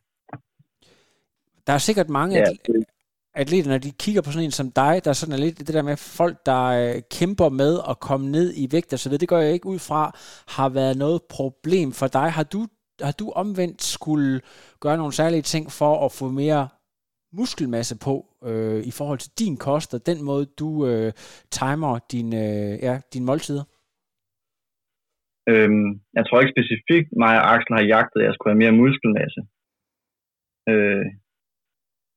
Der 1.67 1.73
er 1.73 1.83
sikkert 1.89 2.09
mange 2.21 2.35
ja, 2.39 2.45
det... 2.67 2.85
atleter, 3.43 3.71
når 3.71 3.79
de 3.79 3.91
kigger 4.05 4.23
på 4.23 4.31
sådan 4.33 4.45
en 4.45 4.59
som 4.61 4.71
dig, 4.83 4.95
der 5.05 5.11
er 5.11 5.19
sådan 5.21 5.39
lidt 5.45 5.59
det 5.59 5.75
der 5.77 5.89
med 5.91 5.97
folk, 5.97 6.37
der 6.47 6.63
øh, 6.81 7.03
kæmper 7.19 7.49
med 7.63 7.73
at 7.91 8.01
komme 8.09 8.27
ned 8.37 8.49
i 8.63 8.65
vægt 8.75 8.93
og 8.93 8.99
så 8.99 9.09
videre, 9.09 9.21
det 9.21 9.33
går 9.33 9.39
jeg 9.39 9.53
ikke 9.53 9.73
ud 9.75 9.79
fra, 9.89 10.03
har 10.57 10.69
været 10.69 10.97
noget 11.05 11.21
problem 11.37 11.89
for 11.93 12.07
dig. 12.07 12.29
Har 12.39 12.47
du 12.55 12.63
har 13.01 13.15
du 13.21 13.31
omvendt 13.31 13.83
skulle 13.83 14.41
gøre 14.81 14.97
nogle 14.97 15.13
særlige 15.13 15.43
ting 15.43 15.65
for 15.81 15.93
at 16.07 16.13
få 16.13 16.29
mere 16.29 16.69
muskelmasse 17.39 17.97
på 18.07 18.15
øh, 18.49 18.81
i 18.91 18.93
forhold 18.99 19.19
til 19.19 19.33
din 19.39 19.57
kost 19.57 19.95
og 19.95 20.07
den 20.07 20.19
måde, 20.25 20.47
du 20.61 20.69
øh, 20.87 21.13
timer 21.51 21.99
din, 22.13 22.29
øh, 22.45 22.73
ja, 22.87 22.95
din 23.15 23.25
måltider? 23.25 23.65
Øhm, 25.53 25.89
jeg 26.17 26.25
tror 26.25 26.41
ikke 26.41 26.55
specifikt, 26.57 27.09
mig 27.23 27.35
og 27.41 27.47
Axel 27.55 27.77
har 27.79 27.85
jagtet, 27.95 28.21
at 28.21 28.27
jeg 28.27 28.35
skulle 28.35 28.53
have 28.53 28.63
mere 28.65 28.79
muskelmasse. 28.83 29.41
Øh, 30.71 31.07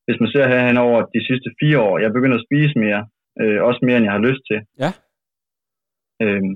hvis 0.05 0.19
man 0.21 0.31
ser 0.33 0.45
herhen 0.53 0.77
over 0.87 0.99
de 1.15 1.21
sidste 1.29 1.49
fire 1.61 1.79
år, 1.87 1.95
jeg 2.03 2.11
begynder 2.15 2.37
at 2.37 2.45
spise 2.47 2.75
mere, 2.85 3.01
øh, 3.41 3.59
også 3.67 3.81
mere 3.85 3.97
end 3.97 4.07
jeg 4.07 4.15
har 4.17 4.27
lyst 4.29 4.43
til. 4.49 4.59
Ja. 4.83 4.91
Øhm, 6.23 6.53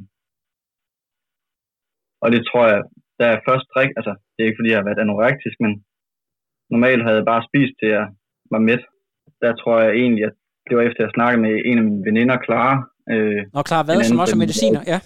og 2.24 2.28
det 2.34 2.42
tror 2.50 2.64
jeg, 2.72 2.82
da 3.20 3.24
jeg 3.32 3.46
først 3.50 3.66
drik, 3.74 3.92
altså 4.00 4.12
det 4.32 4.40
er 4.42 4.48
ikke 4.48 4.60
fordi 4.60 4.72
jeg 4.72 4.80
har 4.80 4.90
været 4.90 5.04
anorektisk, 5.06 5.58
men 5.64 5.72
normalt 6.74 7.04
havde 7.06 7.20
jeg 7.20 7.30
bare 7.34 7.48
spist 7.50 7.74
til 7.80 7.90
jeg 7.98 8.08
var 8.54 8.62
mæt. 8.70 8.84
Der 9.44 9.52
tror 9.62 9.76
jeg 9.84 9.92
egentlig, 10.02 10.24
at 10.30 10.36
det 10.68 10.74
var 10.78 10.84
efter 10.90 11.02
at 11.06 11.16
snakke 11.18 11.38
med 11.46 11.54
en 11.70 11.78
af 11.82 11.86
mine 11.88 12.06
veninder, 12.10 12.38
Clara. 12.46 12.74
Øh, 13.14 13.42
Nå, 13.54 13.62
Clara 13.68 13.84
hvad, 13.86 14.04
som 14.04 14.24
også 14.24 14.36
er 14.36 14.44
mediciner, 14.46 14.82
ja. 14.94 15.00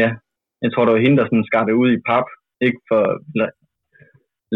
Ja, 0.00 0.08
jeg 0.62 0.70
tror, 0.70 0.84
det 0.84 0.94
var 0.94 1.04
hende, 1.06 1.18
der 1.18 1.26
sådan 1.26 1.48
skar 1.50 1.64
det 1.64 1.80
ud 1.82 1.90
i 1.92 2.04
pap. 2.08 2.26
Ikke 2.66 2.80
for 2.90 3.02
at 3.12 3.16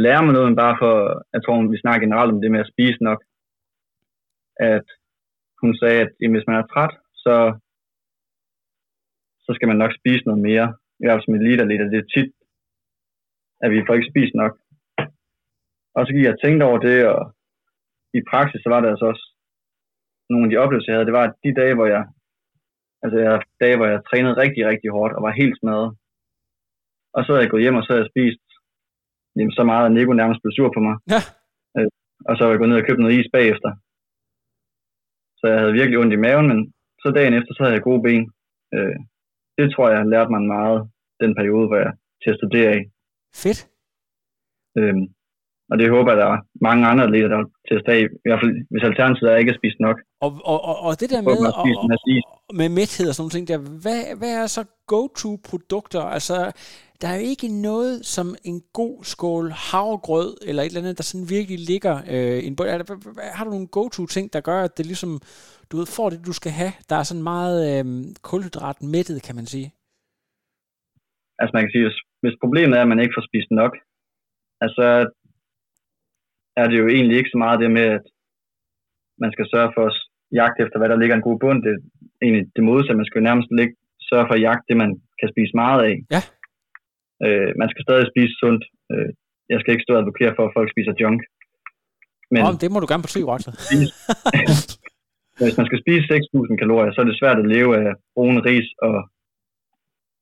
lære 0.05 0.23
mig 0.25 0.33
noget, 0.35 0.49
men 0.49 0.63
bare 0.65 0.77
for, 0.83 0.95
jeg 1.35 1.41
tror, 1.43 1.55
vi 1.75 1.83
snakker 1.85 2.05
generelt 2.07 2.33
om 2.35 2.41
det 2.43 2.51
med 2.53 2.65
at 2.65 2.73
spise 2.73 3.01
nok. 3.09 3.21
At 4.75 4.87
hun 5.61 5.73
sagde, 5.81 6.01
at 6.05 6.13
jamen, 6.21 6.37
hvis 6.37 6.49
man 6.49 6.59
er 6.61 6.67
træt, 6.73 6.95
så 9.45 9.51
skal 9.57 9.69
man 9.69 9.81
nok 9.83 9.93
spise 10.01 10.25
noget 10.29 10.43
mere. 10.49 10.67
I 11.01 11.03
hvert 11.05 11.17
fald 11.17 11.27
som 11.27 11.35
elite 11.35 11.69
det 11.95 12.01
er 12.03 12.13
tit, 12.15 12.31
at 13.65 13.71
vi 13.75 13.85
får 13.87 13.95
ikke 13.95 14.11
spist 14.13 14.35
nok. 14.43 14.53
Og 15.97 16.01
så 16.03 16.11
gik 16.13 16.25
jeg 16.25 16.35
og 16.35 16.43
tænkte 16.43 16.65
over 16.71 16.79
det, 16.89 16.99
og 17.15 17.21
i 18.19 18.21
praksis 18.31 18.61
så 18.63 18.69
var 18.75 18.81
det 18.81 18.89
altså 18.93 19.07
også 19.13 19.25
nogle 20.31 20.45
af 20.47 20.51
de 20.51 20.61
oplevelser, 20.63 20.91
jeg 20.91 20.97
havde, 20.97 21.09
det 21.11 21.19
var 21.19 21.27
at 21.27 21.37
de 21.45 21.59
dage, 21.61 21.75
hvor 21.79 21.89
jeg, 21.95 22.03
altså 23.03 23.17
jeg, 23.25 23.33
dage, 23.63 23.77
hvor 23.77 23.89
jeg 23.93 24.01
trænede 24.09 24.41
rigtig, 24.43 24.63
rigtig 24.71 24.91
hårdt 24.97 25.13
og 25.17 25.23
var 25.27 25.41
helt 25.41 25.57
smadret. 25.59 25.91
Og 27.17 27.21
så 27.23 27.29
havde 27.33 27.45
jeg 27.45 27.53
gået 27.53 27.65
hjem, 27.65 27.81
og 27.81 27.85
så 27.85 27.91
havde 27.93 28.05
jeg 28.05 28.13
spist 28.13 28.43
jamen, 29.37 29.55
så 29.59 29.63
meget, 29.71 29.87
at 29.87 29.93
Nico 29.93 30.13
nærmest 30.13 30.41
blev 30.43 30.53
sur 30.55 30.71
på 30.77 30.81
mig. 30.87 30.97
Ja. 31.15 31.23
Øh, 31.77 31.91
og 32.29 32.33
så 32.35 32.41
var 32.43 32.51
jeg 32.51 32.59
gået 32.61 32.71
ned 32.71 32.83
og 32.83 32.87
købt 32.87 33.03
noget 33.03 33.19
is 33.19 33.31
bagefter. 33.37 33.71
Så 35.39 35.45
jeg 35.51 35.59
havde 35.61 35.79
virkelig 35.79 35.99
ondt 35.99 36.17
i 36.17 36.25
maven, 36.27 36.47
men 36.53 36.59
så 37.03 37.09
dagen 37.19 37.35
efter, 37.39 37.53
så 37.53 37.61
havde 37.63 37.77
jeg 37.77 37.87
gode 37.89 38.03
ben. 38.07 38.25
Øh, 38.75 38.97
det 39.59 39.67
tror 39.71 39.87
jeg 39.91 40.11
lærte 40.13 40.31
mig 40.35 40.43
meget 40.57 40.79
den 41.23 41.33
periode, 41.39 41.67
hvor 41.69 41.79
jeg 41.85 41.93
testede 42.25 42.55
det 42.57 42.65
af. 42.75 42.81
Fedt. 43.35 43.61
Øhm, 44.79 45.05
og 45.71 45.79
det 45.79 45.91
håber 45.91 46.11
jeg, 46.13 46.19
der 46.23 46.27
er 46.27 46.39
mange 46.69 46.87
andre 46.91 47.05
atleter, 47.05 47.29
der 47.29 47.43
til 47.69 47.75
at 47.79 48.01
i 48.25 48.29
hvert 48.29 48.41
fald 48.43 48.55
hvis 48.71 48.89
alternativet 48.91 49.33
er 49.33 49.37
ikke 49.37 49.53
at 49.55 49.61
spise 49.61 49.79
nok. 49.87 49.97
Og, 50.25 50.31
og, 50.53 50.59
og, 50.71 50.77
og 50.87 51.01
det 51.01 51.11
der 51.11 51.23
med, 51.23 51.39
og, 51.49 51.55
og, 51.61 52.57
med 52.61 52.69
mæthed 52.79 53.07
og 53.09 53.15
sådan 53.15 53.23
nogle 53.23 53.37
ting, 53.37 53.49
der, 53.49 53.59
hvad, 53.85 54.01
hvad 54.19 54.33
er 54.43 54.47
så 54.47 54.63
go-to-produkter? 54.87 56.03
Altså, 56.17 56.37
der 57.01 57.09
er 57.09 57.17
jo 57.21 57.27
ikke 57.35 57.49
noget 57.69 58.07
som 58.07 58.29
en 58.45 58.59
god 58.73 59.05
skål 59.05 59.51
havregrød, 59.51 60.37
eller 60.49 60.63
et 60.63 60.67
eller 60.67 60.81
andet, 60.81 60.99
der 60.99 61.03
sådan 61.03 61.31
virkelig 61.37 61.59
ligger 61.73 61.95
øh, 62.15 62.47
en 62.47 62.57
bund. 62.57 62.69
Har 63.37 63.45
du 63.45 63.51
nogle 63.51 63.67
go-to-ting, 63.67 64.33
der 64.33 64.41
gør, 64.41 64.61
at 64.63 64.77
det 64.79 64.87
ligesom, 64.87 65.21
du 65.71 65.77
ved, 65.77 65.87
får 65.87 66.11
det, 66.11 66.27
du 66.27 66.33
skal 66.33 66.53
have, 66.53 66.73
der 66.91 66.97
er 66.97 67.03
sådan 67.03 67.23
meget 67.23 67.59
øh, 67.71 67.85
kulhydrat-mættet, 68.23 69.23
kan 69.27 69.37
man 69.37 69.47
sige? 69.47 69.69
Altså 71.41 71.53
man 71.55 71.63
kan 71.65 71.73
sige, 71.75 71.91
hvis 72.23 72.41
problemet 72.43 72.75
er, 72.77 72.83
at 72.83 72.93
man 72.93 73.03
ikke 73.03 73.17
får 73.17 73.29
spist 73.31 73.51
nok, 73.63 73.73
altså 74.65 74.87
er 76.61 76.67
det 76.69 76.77
jo 76.83 76.87
egentlig 76.97 77.17
ikke 77.19 77.33
så 77.35 77.39
meget 77.45 77.61
det 77.63 77.71
med, 77.79 77.87
at 77.99 78.05
man 79.23 79.33
skal 79.33 79.47
sørge 79.53 79.71
for 79.77 79.85
at 79.91 79.97
jagte 80.41 80.63
efter, 80.65 80.77
hvad 80.79 80.89
der 80.91 81.01
ligger 81.01 81.17
en 81.17 81.29
god 81.29 81.39
bund. 81.43 81.59
Det 81.65 81.73
er 81.75 81.81
egentlig 82.25 82.45
det 82.57 82.65
modsatte. 82.69 83.01
Man 83.01 83.09
skal 83.09 83.19
jo 83.21 83.29
nærmest 83.31 83.49
ligge, 83.59 83.75
sørge 84.11 84.27
for 84.29 84.35
at 84.37 84.45
jagte 84.49 84.69
det, 84.69 84.77
man 84.85 84.93
kan 85.21 85.29
spise 85.35 85.53
meget 85.63 85.81
af. 85.89 85.95
Ja. 86.15 86.23
Øh, 87.25 87.51
man 87.61 87.69
skal 87.71 87.85
stadig 87.85 88.07
spise 88.13 88.35
sundt. 88.43 88.65
Øh, 88.93 89.11
jeg 89.53 89.59
skal 89.61 89.73
ikke 89.73 89.87
stå 89.87 89.93
og 89.95 90.01
advokere 90.03 90.33
for, 90.37 90.45
at 90.47 90.55
folk 90.57 90.69
spiser 90.71 90.95
junk. 91.03 91.21
Men 92.33 92.41
oh, 92.47 92.55
det 92.63 92.69
må 92.73 92.79
du 92.81 92.89
gerne 92.91 93.05
på 93.05 93.11
Rotse. 93.31 93.51
hvis 95.45 95.59
man 95.61 95.69
skal 95.69 95.83
spise 95.85 96.05
6.000 96.15 96.57
kalorier, 96.63 96.93
så 96.93 97.01
er 97.01 97.07
det 97.09 97.21
svært 97.21 97.39
at 97.43 97.51
leve 97.55 97.71
af 97.83 97.91
brune 98.15 98.41
ris 98.49 98.69
og, 98.89 98.99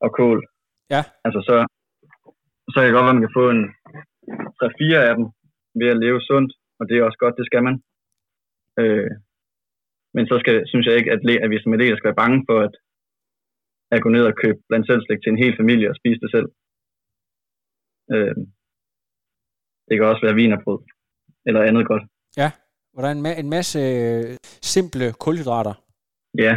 og 0.05 0.11
kål. 0.19 0.39
Ja. 0.95 1.03
Altså 1.27 1.41
så, 1.49 1.57
så 2.71 2.77
kan 2.79 2.87
det 2.87 2.97
godt 2.97 3.07
være, 3.07 3.15
at 3.15 3.19
man 3.19 3.27
kan 3.27 3.39
få 3.41 3.45
en 3.57 3.63
3-4 4.61 5.09
af 5.11 5.15
dem, 5.19 5.27
ved 5.81 5.89
at 5.95 6.01
leve 6.05 6.21
sundt, 6.29 6.53
og 6.79 6.85
det 6.89 6.95
er 6.97 7.07
også 7.09 7.21
godt, 7.25 7.39
det 7.41 7.47
skal 7.47 7.63
man. 7.69 7.77
Øh, 8.81 9.11
men 10.15 10.25
så 10.31 10.35
skal, 10.43 10.57
synes 10.71 10.87
jeg 10.87 10.97
ikke, 10.97 11.13
at, 11.15 11.21
at 11.45 11.51
vi 11.51 11.59
som 11.63 11.75
elever 11.75 11.97
skal 11.97 12.11
være 12.11 12.23
bange 12.23 12.41
for 12.49 12.57
at, 12.67 12.75
at 13.95 14.03
gå 14.03 14.09
ned 14.09 14.25
og 14.31 14.35
købe 14.43 14.59
blandt 14.69 14.87
selv 14.87 15.03
til 15.07 15.33
en 15.33 15.43
hel 15.45 15.55
familie 15.61 15.91
og 15.91 15.97
spise 16.01 16.21
det 16.25 16.31
selv. 16.37 16.49
Øh, 18.15 18.37
det 19.89 19.95
kan 19.95 20.11
også 20.13 20.27
være 20.27 20.39
vinerbrød 20.41 20.81
eller 21.47 21.63
andet 21.69 21.87
godt. 21.87 22.05
Ja, 22.37 22.49
hvor 22.93 23.03
der 23.03 23.09
er 23.09 23.17
en, 23.19 23.27
ma- 23.27 23.39
en 23.45 23.51
masse 23.51 23.79
øh, 23.79 24.37
simple 24.75 25.13
kulhydrater. 25.25 25.75
Ja, 26.45 26.55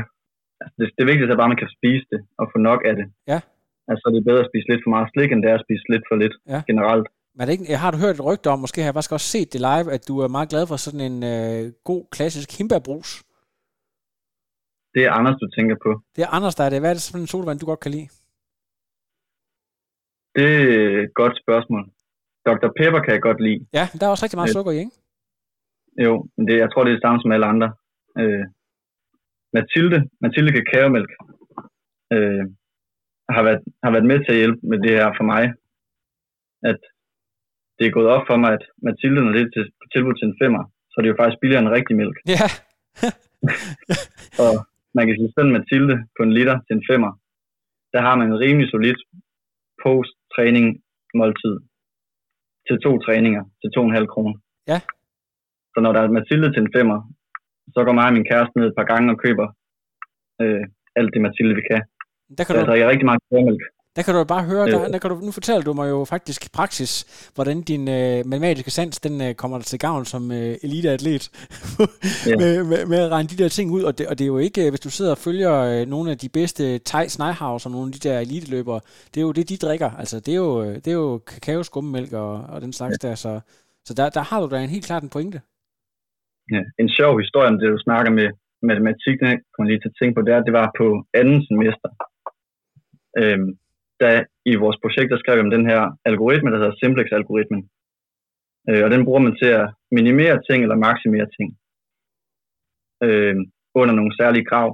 altså 0.61 0.75
det, 0.79 0.85
det 0.97 1.05
vigtigste 1.07 1.33
er 1.33 1.39
bare, 1.39 1.49
at 1.49 1.53
man 1.55 1.63
kan 1.63 1.75
spise 1.77 2.05
det 2.11 2.21
og 2.39 2.45
få 2.51 2.57
nok 2.69 2.81
af 2.89 2.95
det. 2.95 3.05
Ja. 3.27 3.39
Altså 3.91 4.05
det 4.11 4.19
er 4.19 4.29
bedre 4.29 4.43
at 4.45 4.49
spise 4.51 4.67
lidt 4.71 4.83
for 4.85 4.93
meget 4.95 5.09
slik, 5.13 5.29
end 5.31 5.41
det 5.43 5.49
er 5.51 5.57
at 5.59 5.65
spise 5.65 5.85
lidt 5.93 6.05
for 6.09 6.15
lidt 6.23 6.35
ja. 6.53 6.59
generelt. 6.69 7.07
Men 7.35 7.43
det 7.45 7.53
ikke, 7.53 7.77
har 7.83 7.91
du 7.91 7.97
hørt 8.03 8.15
et 8.15 8.27
rygte 8.29 8.47
om, 8.53 8.59
måske 8.65 8.79
har 8.81 8.87
jeg 8.89 8.97
faktisk 8.97 9.17
også 9.17 9.29
set 9.35 9.53
det 9.53 9.61
live, 9.69 9.87
at 9.95 10.03
du 10.09 10.13
er 10.23 10.35
meget 10.35 10.49
glad 10.53 10.63
for 10.67 10.77
sådan 10.85 11.03
en 11.09 11.17
øh, 11.33 11.63
god, 11.89 12.03
klassisk 12.15 12.49
himbærbrus? 12.57 13.09
Det 14.93 15.01
er 15.07 15.11
Anders, 15.17 15.37
du 15.43 15.47
tænker 15.57 15.75
på. 15.85 15.91
Det 16.15 16.21
er 16.25 16.31
Anders, 16.37 16.55
der 16.55 16.63
er 16.63 16.69
det. 16.69 16.79
Hvad 16.79 16.89
er 16.89 16.97
det 16.97 17.09
for 17.11 17.19
en 17.19 17.31
solvand, 17.33 17.59
du 17.59 17.65
godt 17.71 17.83
kan 17.85 17.91
lide? 17.97 18.07
Det 20.37 20.49
er 20.55 21.03
et 21.05 21.13
godt 21.21 21.35
spørgsmål. 21.43 21.83
Dr. 22.47 22.69
Pepper 22.77 23.01
kan 23.03 23.13
jeg 23.15 23.21
godt 23.21 23.41
lide. 23.47 23.59
Ja, 23.77 23.85
der 23.97 24.05
er 24.05 24.11
også 24.11 24.23
rigtig 24.25 24.39
meget 24.39 24.55
sukker 24.57 24.71
i, 24.71 24.79
ikke? 24.83 24.95
Jo, 26.05 26.13
men 26.35 26.43
det, 26.47 26.55
jeg 26.63 26.69
tror, 26.69 26.83
det 26.83 26.91
er 26.91 26.97
det 26.97 27.05
samme 27.05 27.21
som 27.21 27.31
alle 27.35 27.45
andre. 27.53 27.69
Øh, 28.21 28.45
Mathilde, 29.55 29.99
Mathilde 30.21 30.51
Kakaomælk, 30.57 31.11
øh, 32.13 32.43
har, 33.35 33.43
været, 33.47 33.61
har 33.83 33.91
været 33.91 34.09
med 34.11 34.19
til 34.19 34.31
at 34.33 34.41
hjælpe 34.41 34.59
med 34.71 34.79
det 34.85 34.91
her 34.99 35.09
for 35.17 35.25
mig. 35.33 35.43
At 36.71 36.79
det 37.77 37.85
er 37.87 37.95
gået 37.97 38.13
op 38.15 38.25
for 38.29 38.37
mig, 38.43 38.51
at 38.57 38.65
Mathilde, 38.85 39.21
når 39.21 39.31
det 39.31 39.41
er 39.41 39.51
til, 39.55 39.65
tilbud 39.93 40.13
til 40.15 40.27
en 40.27 40.39
femmer, 40.41 40.63
så 40.89 40.95
er 40.97 41.01
det 41.01 41.11
jo 41.11 41.19
faktisk 41.19 41.39
billigere 41.41 41.61
end 41.63 41.75
rigtig 41.77 41.95
mælk. 42.01 42.17
Ja. 42.35 42.47
og 44.43 44.53
man 44.97 45.05
kan 45.05 45.15
sige, 45.17 45.33
sådan 45.35 45.55
Mathilde 45.57 45.95
på 46.15 46.21
en 46.23 46.33
liter 46.37 46.55
til 46.65 46.73
en 46.77 46.87
femmer, 46.89 47.11
der 47.93 48.01
har 48.07 48.15
man 48.19 48.27
en 48.27 48.39
rimelig 48.43 48.67
solid 48.69 48.97
post-træning 49.83 50.65
måltid 51.19 51.55
til 52.67 52.75
to 52.85 52.91
træninger 53.05 53.43
til 53.61 53.69
to 53.75 53.79
og 53.81 53.87
en 53.89 53.97
halv 53.97 54.07
kroner. 54.13 54.33
Ja. 54.71 54.79
Så 55.73 55.77
når 55.83 55.91
der 55.93 56.01
er 56.01 56.15
Mathilde 56.17 56.49
til 56.53 56.61
en 56.65 56.73
femmer, 56.75 56.99
så 57.73 57.79
går 57.85 57.93
mig 57.97 58.07
og 58.09 58.13
min 58.13 58.29
kæreste 58.31 58.55
ned 58.59 58.67
et 58.67 58.77
par 58.79 58.89
gange 58.91 59.07
og 59.13 59.19
køber 59.25 59.47
øh, 60.41 60.63
alt 60.99 61.13
det 61.13 61.21
Mathilde 61.21 61.55
vi 61.59 61.63
kan. 61.71 61.81
Der 62.37 62.43
kan 62.43 62.45
så 62.45 62.53
du... 62.53 62.59
jeg 62.59 62.67
drikker 62.67 62.89
rigtig 62.89 63.05
meget 63.05 63.21
kærmælk. 63.31 63.63
Der 63.95 64.01
kan 64.03 64.13
du 64.13 64.23
bare 64.23 64.43
høre, 64.51 64.65
der, 64.71 64.87
der 64.93 64.99
kan 64.99 65.09
du, 65.09 65.15
nu 65.15 65.31
fortæller 65.31 65.61
du 65.61 65.73
mig 65.73 65.89
jo 65.89 66.05
faktisk 66.05 66.41
praksis, 66.53 66.91
hvordan 67.35 67.61
din 67.61 67.83
øh, 67.97 68.17
matematiske 68.29 68.71
sans, 68.71 68.99
den 68.99 69.15
øh, 69.21 69.33
kommer 69.41 69.59
til 69.59 69.79
gavn 69.79 70.05
som 70.05 70.31
øh, 70.31 70.53
eliteatlet, 70.67 71.23
med, 72.41 72.53
med, 72.71 72.85
med 72.91 72.99
at 73.05 73.11
regne 73.11 73.29
de 73.29 73.41
der 73.41 73.49
ting 73.49 73.71
ud, 73.71 73.83
og 73.83 73.97
det, 73.97 74.07
og 74.07 74.13
det 74.17 74.25
er 74.25 74.33
jo 74.35 74.37
ikke, 74.37 74.69
hvis 74.69 74.85
du 74.87 74.89
sidder 74.89 75.11
og 75.11 75.17
følger 75.27 75.53
øh, 75.71 75.87
nogle 75.93 76.11
af 76.11 76.17
de 76.17 76.29
bedste 76.39 76.63
Thijs 76.89 77.19
Neihaus 77.19 77.65
og 77.65 77.71
nogle 77.71 77.87
af 77.89 77.93
de 77.97 78.07
der 78.09 78.19
eliteløbere, 78.19 78.79
det 79.11 79.17
er 79.17 79.25
jo 79.27 79.31
det, 79.31 79.49
de 79.49 79.57
drikker, 79.65 79.89
altså 80.01 80.17
det 80.25 80.31
er 80.37 80.41
jo, 80.47 80.63
øh, 80.63 80.75
det 80.83 80.87
er 80.87 80.99
jo 81.05 81.17
kakao, 81.17 81.63
skummemælk 81.63 82.13
og, 82.13 82.33
og 82.53 82.61
den 82.61 82.73
slags 82.73 82.97
ja. 83.03 83.07
der, 83.07 83.15
så, 83.15 83.31
så 83.87 83.93
der, 83.97 84.09
der 84.09 84.23
har 84.29 84.39
du 84.41 84.47
da 84.51 84.57
en 84.63 84.75
helt 84.75 84.85
klart 84.85 85.03
en 85.03 85.13
pointe. 85.15 85.39
Ja, 86.53 86.61
en 86.81 86.89
sjov 86.97 87.13
historie 87.23 87.47
om 87.51 87.57
det, 87.59 87.73
du 87.75 87.79
snakker 87.87 88.11
med 88.19 88.27
matematik, 88.69 89.15
det 89.23 89.33
kommer 89.53 89.67
lige 89.69 89.81
til 89.81 89.91
at 89.91 89.97
tænke 89.99 90.15
på, 90.15 90.21
det, 90.25 90.33
er, 90.33 90.41
det 90.47 90.53
var 90.61 90.67
på 90.79 90.85
anden 91.19 91.39
semester. 91.49 91.89
Øhm, 93.21 93.49
da 94.01 94.09
i 94.51 94.53
vores 94.63 94.77
projekt, 94.83 95.11
der 95.11 95.17
skrev 95.19 95.35
vi 95.35 95.45
om 95.45 95.55
den 95.57 95.65
her 95.71 95.81
algoritme, 96.09 96.51
der 96.51 96.59
hedder 96.61 96.79
Simplex-algoritmen. 96.81 97.61
Øh, 98.69 98.81
og 98.85 98.89
den 98.93 99.05
bruger 99.05 99.23
man 99.27 99.35
til 99.41 99.51
at 99.59 99.65
minimere 99.97 100.37
ting 100.47 100.59
eller 100.61 100.83
maksimere 100.87 101.27
ting 101.37 101.49
øh, 103.05 103.35
under 103.79 103.93
nogle 103.95 104.13
særlige 104.19 104.45
krav. 104.51 104.69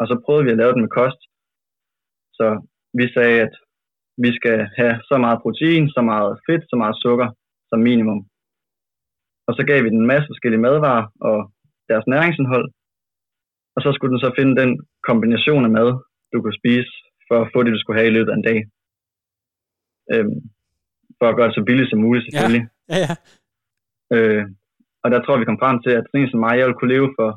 Og 0.00 0.04
så 0.06 0.14
prøvede 0.24 0.44
vi 0.44 0.50
at 0.50 0.60
lave 0.62 0.72
den 0.74 0.84
med 0.84 0.94
kost. 0.98 1.20
Så 2.38 2.46
vi 2.98 3.06
sagde, 3.16 3.38
at 3.46 3.54
vi 4.24 4.30
skal 4.38 4.58
have 4.78 4.94
så 5.10 5.16
meget 5.24 5.42
protein, 5.44 5.84
så 5.96 6.00
meget 6.12 6.32
fedt, 6.46 6.64
så 6.70 6.76
meget 6.82 6.96
sukker 7.04 7.28
som 7.70 7.78
minimum. 7.88 8.20
Og 9.48 9.52
så 9.56 9.62
gav 9.68 9.78
vi 9.84 9.88
den 9.88 10.00
en 10.00 10.12
masse 10.12 10.26
forskellige 10.30 10.64
madvarer 10.66 11.06
og 11.28 11.38
deres 11.90 12.06
næringsindhold. 12.12 12.66
Og 13.76 13.80
så 13.82 13.88
skulle 13.92 14.12
den 14.14 14.24
så 14.24 14.30
finde 14.38 14.54
den 14.62 14.70
kombination 15.08 15.64
af 15.64 15.70
mad, 15.78 15.90
du 16.32 16.36
kunne 16.42 16.60
spise 16.62 16.92
for 17.34 17.42
at 17.44 17.50
få 17.54 17.58
det, 17.62 17.72
du 17.72 17.80
skulle 17.80 17.98
have 18.00 18.10
i 18.10 18.16
løbet 18.16 18.32
af 18.32 18.36
en 18.36 18.48
dag. 18.50 18.58
Øhm, 20.12 20.38
for 21.18 21.26
at 21.28 21.36
gøre 21.36 21.48
det 21.48 21.56
så 21.56 21.64
billigt 21.68 21.90
som 21.90 22.00
muligt, 22.06 22.24
selvfølgelig. 22.24 22.64
Ja, 22.92 22.98
ja. 23.04 23.10
ja. 23.10 24.16
Øh, 24.16 24.44
og 25.02 25.08
der 25.12 25.20
tror 25.20 25.40
vi 25.40 25.48
kom 25.48 25.62
frem 25.64 25.76
til, 25.84 25.92
at 25.98 26.04
sådan 26.06 26.20
en 26.20 26.30
som 26.30 26.40
mig, 26.44 26.54
jeg 26.56 26.66
ville 26.66 26.78
kunne 26.78 26.94
leve 26.96 27.10
for 27.18 27.30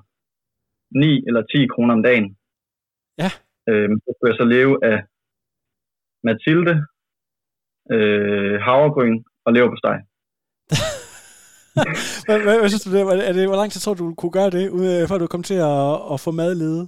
9 0.91 1.27
eller 1.27 1.41
10 1.41 1.67
kroner 1.73 1.93
om 1.97 2.03
dagen. 2.09 2.27
Ja. 3.23 3.29
Øh, 3.69 3.89
så 4.03 4.09
skulle 4.13 4.31
jeg 4.31 4.39
så 4.41 4.47
leve 4.55 4.73
af 4.91 4.97
Mathilde, 6.27 6.73
øh, 7.95 8.55
havregryn 8.67 9.17
og 9.45 9.49
leverpostej. 9.55 9.97
hvad, 12.25 12.37
hvad, 12.45 12.55
hvad 12.59 12.69
synes 12.69 12.85
du 12.85 12.91
det? 12.93 13.01
Er 13.29 13.33
det? 13.33 13.49
Hvor 13.49 13.59
lang 13.61 13.71
tid 13.71 13.81
tror 13.81 13.93
du, 13.93 14.03
du 14.09 14.15
kunne 14.15 14.35
gøre 14.39 14.51
det, 14.57 14.63
før 15.09 15.17
du 15.17 15.27
kom 15.27 15.43
til 15.49 15.59
at, 15.71 15.89
at 16.13 16.17
få 16.25 16.31
madlede? 16.41 16.81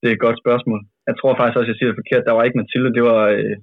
Det 0.00 0.06
er 0.08 0.14
et 0.14 0.26
godt 0.26 0.38
spørgsmål 0.44 0.80
jeg 1.08 1.14
tror 1.18 1.32
faktisk 1.38 1.58
også, 1.58 1.70
jeg 1.72 1.78
siger 1.78 1.90
det 1.90 2.00
forkert, 2.02 2.26
der 2.28 2.34
var 2.36 2.44
ikke 2.44 2.58
Mathilde, 2.60 2.90
det 2.98 3.04
var, 3.10 3.22
øh, 3.36 3.54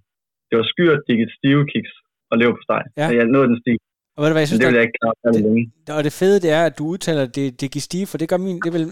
det 0.50 0.56
var 0.60 0.66
skyrt, 0.74 1.00
digit 1.08 1.32
stive 1.40 1.64
kiks 1.72 1.94
og 2.32 2.36
lever 2.40 2.54
på 2.58 2.64
steg. 2.68 2.84
Ja. 3.00 3.08
Så 3.08 3.14
jeg 3.20 3.26
nåede 3.34 3.50
den 3.52 3.60
stil. 3.64 3.80
Og 4.16 4.24
ved 4.24 4.30
du 4.30 4.34
hvad, 4.34 4.42
jeg 4.42 4.48
synes, 4.48 4.60
det 4.60 4.68
vil 4.68 4.80
jeg 4.80 4.88
ikke 4.88 5.00
klare 5.02 5.34
det, 5.34 5.42
længe. 5.42 5.72
Og 5.98 6.04
det 6.04 6.14
fede 6.14 6.40
det 6.46 6.52
er, 6.52 6.64
at 6.66 6.78
du 6.80 6.84
udtaler 6.94 7.26
det, 7.26 7.62
det 7.62 7.82
stive, 7.82 8.08
for 8.08 8.18
det 8.18 8.30
gør 8.30 8.38
min, 8.38 8.60
det 8.66 8.74
vil 8.74 8.86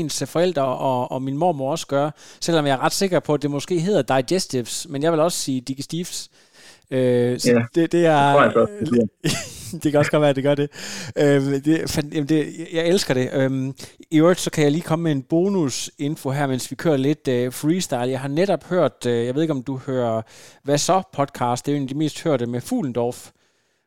ens 0.00 0.32
forældre 0.32 0.62
og, 0.62 1.12
og 1.12 1.22
min 1.22 1.36
mormor 1.36 1.70
også 1.70 1.86
gøre, 1.86 2.10
selvom 2.46 2.66
jeg 2.66 2.72
er 2.72 2.84
ret 2.84 2.92
sikker 2.92 3.20
på, 3.20 3.34
at 3.34 3.42
det 3.42 3.50
måske 3.50 3.80
hedder 3.80 4.02
digestives, 4.02 4.86
men 4.90 5.02
jeg 5.02 5.12
vil 5.12 5.20
også 5.20 5.38
sige 5.38 5.60
digestives. 5.60 6.30
Øh, 6.90 7.38
så 7.40 7.50
Ja, 7.52 7.62
det, 7.74 7.92
det 7.92 8.06
er... 8.06 8.42
det 8.44 8.52
tror 8.52 8.60
jeg 8.60 8.68
så, 9.22 9.78
det 9.82 9.82
kan 9.92 9.98
også 9.98 10.10
godt 10.10 10.20
være, 10.20 10.30
at 10.30 10.36
det 10.36 10.44
gør 10.44 10.54
det. 10.54 10.70
Øhm, 11.16 11.62
det, 11.62 11.90
fan- 11.90 12.12
jamen 12.12 12.28
det 12.28 12.54
jeg 12.72 12.86
elsker 12.88 13.14
det. 13.14 13.30
Øhm, 13.32 13.74
I 14.10 14.18
øvrigt, 14.18 14.40
så 14.40 14.50
kan 14.50 14.64
jeg 14.64 14.72
lige 14.72 14.82
komme 14.82 15.02
med 15.02 15.12
en 15.12 15.22
bonus-info 15.22 16.30
her, 16.30 16.46
mens 16.46 16.70
vi 16.70 16.76
kører 16.76 16.96
lidt 16.96 17.28
øh, 17.28 17.52
freestyle. 17.52 17.98
Jeg 18.00 18.20
har 18.20 18.28
netop 18.28 18.64
hørt, 18.64 19.06
øh, 19.06 19.26
jeg 19.26 19.34
ved 19.34 19.42
ikke, 19.42 19.52
om 19.54 19.62
du 19.62 19.76
hører 19.76 20.22
Hvad 20.64 20.78
så 20.78 21.02
podcast, 21.12 21.66
det 21.66 21.72
er 21.72 21.76
jo 21.76 21.76
en 21.76 21.82
af 21.82 21.88
de 21.88 21.94
mest 21.94 22.22
hørte 22.22 22.46
med 22.46 22.60
Fuglendorf, 22.60 23.30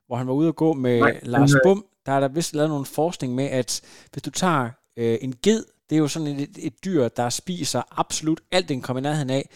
hvor 0.08 0.16
han 0.16 0.28
var 0.28 0.34
ude 0.34 0.48
og 0.48 0.56
gå 0.56 0.74
med 0.74 1.00
Nej, 1.00 1.20
Lars 1.24 1.52
Bum. 1.64 1.86
Der 2.06 2.12
er 2.12 2.20
der 2.20 2.28
vist 2.28 2.56
lavet 2.56 2.70
nogle 2.70 2.86
forskning 2.86 3.36
med, 3.36 3.46
at 3.46 3.82
hvis 4.12 4.24
du 4.24 4.30
tager 4.30 4.70
øh, 4.98 5.18
en 5.22 5.36
ged, 5.44 5.64
det 5.90 5.96
er 5.96 6.00
jo 6.00 6.08
sådan 6.08 6.28
et, 6.28 6.50
et 6.60 6.74
dyr, 6.86 7.08
der 7.08 7.30
spiser 7.30 7.82
absolut 8.00 8.42
alt, 8.52 8.70
den 8.70 8.82
kommer 8.82 9.00
i 9.00 9.04
nærheden 9.04 9.30
af. 9.30 9.50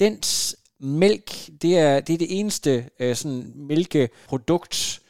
Dens 0.00 0.56
mælk, 0.80 1.30
det 1.62 1.78
er 1.78 2.00
det, 2.00 2.14
er 2.14 2.18
det 2.18 2.40
eneste 2.40 2.84
øh, 3.00 3.14
sådan 3.14 3.52
mælkeprodukt, 3.54 5.00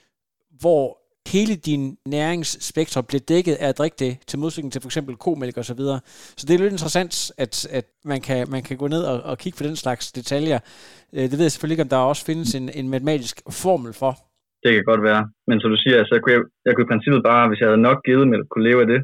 hvor 0.61 0.99
hele 1.33 1.57
din 1.57 1.97
næringsspektrum 2.07 3.05
bliver 3.05 3.21
dækket 3.29 3.55
af 3.55 3.69
at 3.69 3.79
drikke 3.79 3.97
det, 3.99 4.19
til 4.27 4.39
modsætning 4.39 4.73
til 4.73 4.83
for 4.83 4.89
eksempel 4.89 5.17
komælk 5.17 5.57
og 5.57 5.65
så 5.65 5.75
videre. 5.75 6.01
Så 6.37 6.47
det 6.47 6.55
er 6.55 6.59
lidt 6.59 6.73
interessant, 6.73 7.33
at, 7.39 7.67
at 7.79 7.85
man, 8.05 8.21
kan, 8.21 8.51
man 8.51 8.63
kan 8.63 8.77
gå 8.77 8.89
ned 8.89 9.03
og, 9.03 9.23
og 9.23 9.39
kigge 9.39 9.59
på 9.59 9.65
den 9.65 9.77
slags 9.77 10.13
detaljer. 10.13 10.59
Øh, 11.15 11.23
Det 11.23 11.33
ved 11.33 11.47
jeg 11.47 11.53
selvfølgelig 11.53 11.75
ikke, 11.75 11.83
om 11.83 11.89
der 11.89 11.97
også 11.97 12.25
findes 12.25 12.55
en, 12.55 12.71
en 12.81 12.89
matematisk 12.89 13.43
formel 13.51 13.93
for. 13.93 14.13
Det 14.63 14.71
kan 14.75 14.85
godt 14.93 15.03
være. 15.11 15.23
Men 15.49 15.61
som 15.61 15.71
du 15.71 15.77
siger, 15.83 15.97
altså, 15.99 16.13
så 16.15 16.21
kunne 16.21 16.35
jeg, 16.37 16.43
jeg 16.67 16.73
kunne 16.75 16.87
i 16.89 16.93
princippet 16.93 17.23
bare, 17.31 17.49
hvis 17.49 17.61
jeg 17.61 17.69
havde 17.69 17.87
nok 17.89 17.99
givet 18.07 18.29
med, 18.29 18.39
kunne 18.51 18.69
leve 18.71 18.81
af 18.85 18.89
det. 18.95 19.01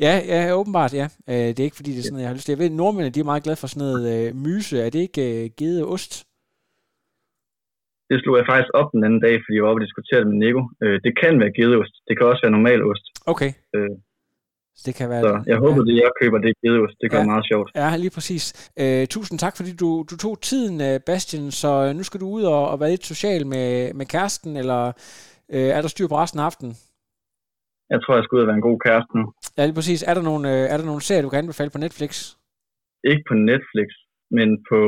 Ja, 0.00 0.14
ja, 0.32 0.52
åbenbart, 0.60 0.92
ja. 1.00 1.06
Øh, 1.30 1.34
Det 1.54 1.60
er 1.60 1.64
ikke 1.68 1.76
fordi, 1.80 1.90
det 1.90 1.98
er 1.98 2.02
sådan 2.02 2.12
noget, 2.12 2.22
jeg 2.22 2.30
har 2.30 2.34
lyst 2.38 2.44
til. 2.46 2.52
Jeg 2.52 2.58
ved, 2.58 2.70
nordmændene 2.70 3.14
de 3.14 3.20
er 3.20 3.24
meget 3.32 3.42
glade 3.42 3.56
for 3.62 3.66
sådan 3.66 3.80
noget 3.86 4.02
øh, 4.28 4.36
myse. 4.46 4.74
Er 4.86 4.90
det 4.90 4.98
ikke 5.06 5.44
øh, 5.44 5.50
givet 5.58 5.84
ost? 5.94 6.12
Det 8.10 8.16
slog 8.22 8.34
jeg 8.40 8.46
faktisk 8.50 8.70
op 8.80 8.88
den 8.94 9.02
anden 9.06 9.20
dag, 9.26 9.34
fordi 9.42 9.54
jeg 9.56 9.62
var 9.64 9.70
oppe 9.70 9.80
og 9.82 9.86
diskutere 9.88 10.20
det 10.22 10.28
med 10.32 10.38
Nico. 10.44 10.62
Øh, 10.84 10.96
det 11.06 11.12
kan 11.22 11.32
være 11.42 11.52
gedeost. 11.58 11.94
Det 12.08 12.14
kan 12.16 12.24
også 12.30 12.42
være 12.44 12.56
normal 12.58 12.80
ost. 12.90 13.04
Okay. 13.32 13.50
Øh, 13.76 13.94
Så 14.78 14.82
det 14.86 14.94
kan 14.98 15.08
være... 15.12 15.22
så 15.26 15.32
jeg 15.52 15.58
håber, 15.64 15.80
det 15.88 15.94
jeg 16.04 16.10
køber, 16.20 16.38
det 16.44 16.50
er 16.54 16.58
gedeost. 16.64 16.96
Det 17.00 17.06
gør 17.10 17.18
Ja. 17.18 17.22
ja. 17.26 17.30
meget 17.32 17.44
sjovt. 17.50 17.68
Ja, 17.82 17.88
lige 18.02 18.14
præcis. 18.16 18.44
Øh, 18.82 19.06
tusind 19.14 19.38
tak, 19.38 19.54
fordi 19.56 19.72
du, 19.82 19.88
du 20.10 20.14
tog 20.16 20.34
tiden, 20.50 20.76
øh, 20.88 21.00
Bastian. 21.08 21.50
Så 21.62 21.70
øh, 21.86 21.90
nu 21.98 22.02
skal 22.08 22.20
du 22.20 22.28
ud 22.38 22.42
og, 22.54 22.62
og 22.70 22.80
være 22.80 22.90
lidt 22.90 23.06
social 23.12 23.46
med, 23.46 23.94
med 23.98 24.06
kæresten, 24.06 24.56
eller 24.56 24.80
øh, 25.54 25.68
er 25.76 25.80
der 25.82 25.88
styr 25.88 26.08
på 26.08 26.16
resten 26.22 26.40
af 26.40 26.44
aftenen? 26.44 26.74
Jeg 27.92 27.98
tror, 28.00 28.14
jeg 28.14 28.24
skal 28.24 28.36
ud 28.36 28.44
og 28.44 28.50
være 28.50 28.60
en 28.60 28.68
god 28.70 28.78
kæreste 28.86 29.12
nu. 29.18 29.24
Ja, 29.56 29.62
lige 29.64 29.78
præcis. 29.80 30.00
Er 30.10 30.14
der 30.14 30.24
nogle, 30.30 30.44
øh, 30.52 30.64
er 30.72 30.76
der 30.78 30.86
nogle 30.90 31.02
serier, 31.06 31.24
du 31.24 31.32
kan 31.32 31.42
anbefale 31.42 31.70
på 31.74 31.82
Netflix? 31.84 32.12
Ikke 33.10 33.24
på 33.30 33.34
Netflix, 33.50 33.88
men 34.38 34.48
på 34.70 34.78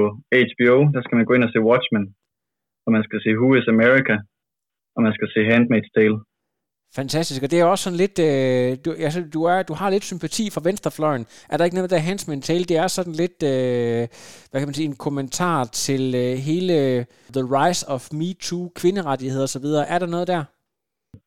HBO, 0.51 0.77
der 0.95 1.01
skal 1.05 1.17
man 1.19 1.27
gå 1.29 1.33
ind 1.35 1.45
og 1.47 1.53
se 1.53 1.61
Watchmen. 1.69 2.05
Og 2.87 2.91
man 2.97 3.03
skal 3.07 3.19
se 3.25 3.31
Who 3.41 3.49
is 3.59 3.69
America. 3.77 4.17
Og 4.97 5.01
man 5.07 5.13
skal 5.17 5.29
se 5.35 5.41
Handmaid's 5.53 5.91
Tale. 5.97 6.19
Fantastisk, 6.95 7.43
og 7.43 7.51
det 7.51 7.61
er 7.61 7.65
også 7.65 7.85
sådan 7.85 7.97
lidt, 7.97 8.19
øh, 8.19 8.77
du, 8.85 8.91
altså, 9.07 9.25
du, 9.35 9.43
er, 9.45 9.63
du 9.63 9.75
har 9.75 9.91
lidt 9.91 10.05
sympati 10.05 10.51
for 10.51 10.61
venstrefløjen. 10.61 11.27
Er 11.51 11.57
der 11.57 11.65
ikke 11.65 11.75
noget 11.75 11.91
der 11.91 11.99
Hans 11.99 12.25
Tale? 12.25 12.65
Det 12.65 12.77
er 12.77 12.87
sådan 12.87 13.13
lidt, 13.13 13.43
øh, 13.43 14.09
hvad 14.51 14.61
kan 14.61 14.69
man 14.69 14.75
sige, 14.75 14.89
en 14.89 14.97
kommentar 14.97 15.65
til 15.65 16.15
øh, 16.15 16.35
hele 16.49 17.07
The 17.33 17.43
Rise 17.57 17.89
of 17.89 18.13
Me 18.13 18.35
Too, 18.41 18.73
kvinderettigheder 18.75 19.45
osv. 19.45 19.65
Er 19.65 19.99
der 19.99 20.07
noget 20.07 20.29
der? 20.29 20.45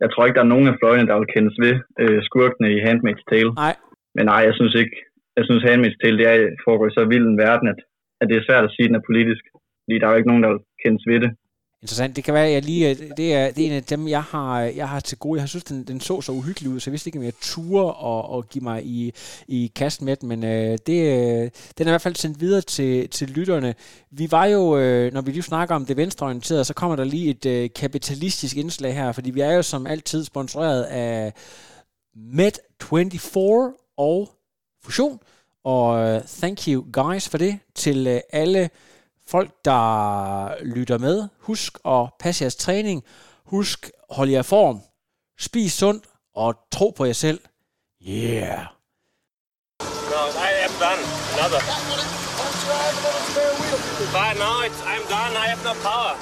Jeg 0.03 0.09
tror 0.09 0.25
ikke, 0.25 0.37
der 0.39 0.45
er 0.45 0.53
nogen 0.53 0.67
af 0.71 0.77
fløjene, 0.79 1.07
der 1.09 1.17
vil 1.19 1.33
kendes 1.35 1.55
ved 1.63 1.75
øh, 2.01 2.19
skurkene 2.27 2.67
i 2.75 2.83
Handmaid's 2.87 3.25
Tale. 3.31 3.51
Nej. 3.63 3.75
Men 4.15 4.25
nej, 4.31 4.41
jeg 4.47 4.55
synes 4.59 4.75
ikke. 4.81 4.95
Jeg 5.37 5.43
synes, 5.45 5.63
Handmaid's 5.69 5.99
Tale, 5.99 6.17
det 6.19 6.27
er, 6.31 6.37
foregår 6.65 6.87
i 6.87 6.97
så 6.97 7.03
vild 7.11 7.25
en 7.27 7.41
verden, 7.45 7.67
at, 7.73 7.79
at 8.21 8.25
det 8.29 8.35
er 8.37 8.47
svært 8.47 8.65
at 8.67 8.73
sige, 8.73 8.85
at 8.85 8.89
den 8.91 8.99
er 8.99 9.09
politisk. 9.09 9.43
Fordi 9.83 9.95
der 9.99 10.05
er 10.05 10.11
jo 10.11 10.19
ikke 10.19 10.31
nogen, 10.31 10.43
der 10.43 10.51
vil 10.53 10.63
kendes 10.83 11.03
ved 11.11 11.19
det. 11.23 11.31
Interessant. 11.83 12.15
Det 12.15 12.23
kan 12.23 12.33
være, 12.33 12.45
at 12.45 12.53
jeg 12.53 12.63
lige, 12.63 12.89
øh, 12.89 12.95
det 13.17 13.33
er, 13.33 13.51
det 13.51 13.63
er 13.63 13.67
en 13.67 13.71
af 13.71 13.83
dem, 13.83 14.07
jeg 14.07 14.23
har, 14.23 14.61
øh, 14.61 14.77
jeg 14.77 14.89
har 14.89 14.99
til 14.99 15.17
gode. 15.17 15.37
Jeg 15.37 15.41
har 15.41 15.47
synes, 15.47 15.63
den, 15.63 15.83
den 15.83 16.01
så 16.01 16.21
så 16.21 16.31
uhyggelig 16.31 16.69
ud, 16.69 16.79
så 16.79 16.89
jeg 16.89 16.91
vidste 16.91 17.07
ikke, 17.07 17.19
om 17.19 17.25
jeg 17.25 17.33
turde 17.41 17.93
og, 17.93 18.29
og 18.29 18.49
give 18.49 18.63
mig 18.63 18.85
i, 18.85 19.13
i 19.47 19.71
kast 19.75 20.01
med 20.01 20.15
den, 20.15 20.29
men 20.29 20.43
øh, 20.43 20.77
det, 20.87 21.01
øh, 21.01 21.49
den 21.77 21.87
er 21.87 21.91
i 21.91 21.91
hvert 21.91 22.01
fald 22.01 22.15
sendt 22.15 22.39
videre 22.39 22.61
til, 22.61 23.09
til 23.09 23.29
lytterne. 23.29 23.75
Vi 24.11 24.31
var 24.31 24.45
jo, 24.45 24.77
øh, 24.77 25.13
når 25.13 25.21
vi 25.21 25.31
lige 25.31 25.43
snakker 25.43 25.75
om 25.75 25.85
det 25.85 25.97
venstreorienterede, 25.97 26.65
så 26.65 26.73
kommer 26.73 26.95
der 26.95 27.03
lige 27.03 27.29
et 27.29 27.45
øh, 27.45 27.69
kapitalistisk 27.75 28.57
indslag 28.57 28.95
her, 28.95 29.11
fordi 29.11 29.31
vi 29.31 29.41
er 29.41 29.51
jo 29.51 29.61
som 29.61 29.87
altid 29.87 30.23
sponsoreret 30.23 30.83
af 30.83 31.33
Med24 32.15 33.39
og 33.97 34.29
Fusion, 34.83 35.19
og 35.63 36.07
øh, 36.07 36.21
thank 36.27 36.67
you 36.67 36.85
guys 36.91 37.29
for 37.29 37.37
det 37.37 37.59
til 37.75 38.07
øh, 38.07 38.19
alle 38.31 38.69
folk, 39.27 39.51
der 39.65 40.63
lytter 40.63 40.97
med. 40.97 41.27
Husk 41.39 41.77
at 41.85 42.09
passe 42.19 42.43
jeres 42.43 42.55
træning. 42.55 43.03
Husk, 43.45 43.91
hold 44.09 44.29
jer 44.29 44.39
i 44.39 44.43
form. 44.43 44.81
Spis 45.39 45.73
sundt 45.73 46.05
og 46.35 46.55
tro 46.71 46.93
på 46.97 47.05
jer 47.05 47.13
selv. 47.13 47.39
Yeah. 48.07 48.65
No, 50.11 50.21
I 50.47 50.51
am 50.65 50.73
done. 50.85 51.01
Another. 51.37 51.61
But 54.15 54.33
no, 54.43 54.51
it's, 54.65 54.81
I'm 54.91 55.03
done. 55.15 55.33
I 55.43 55.47
have 55.51 55.63
no 55.63 55.73
power. 55.89 56.15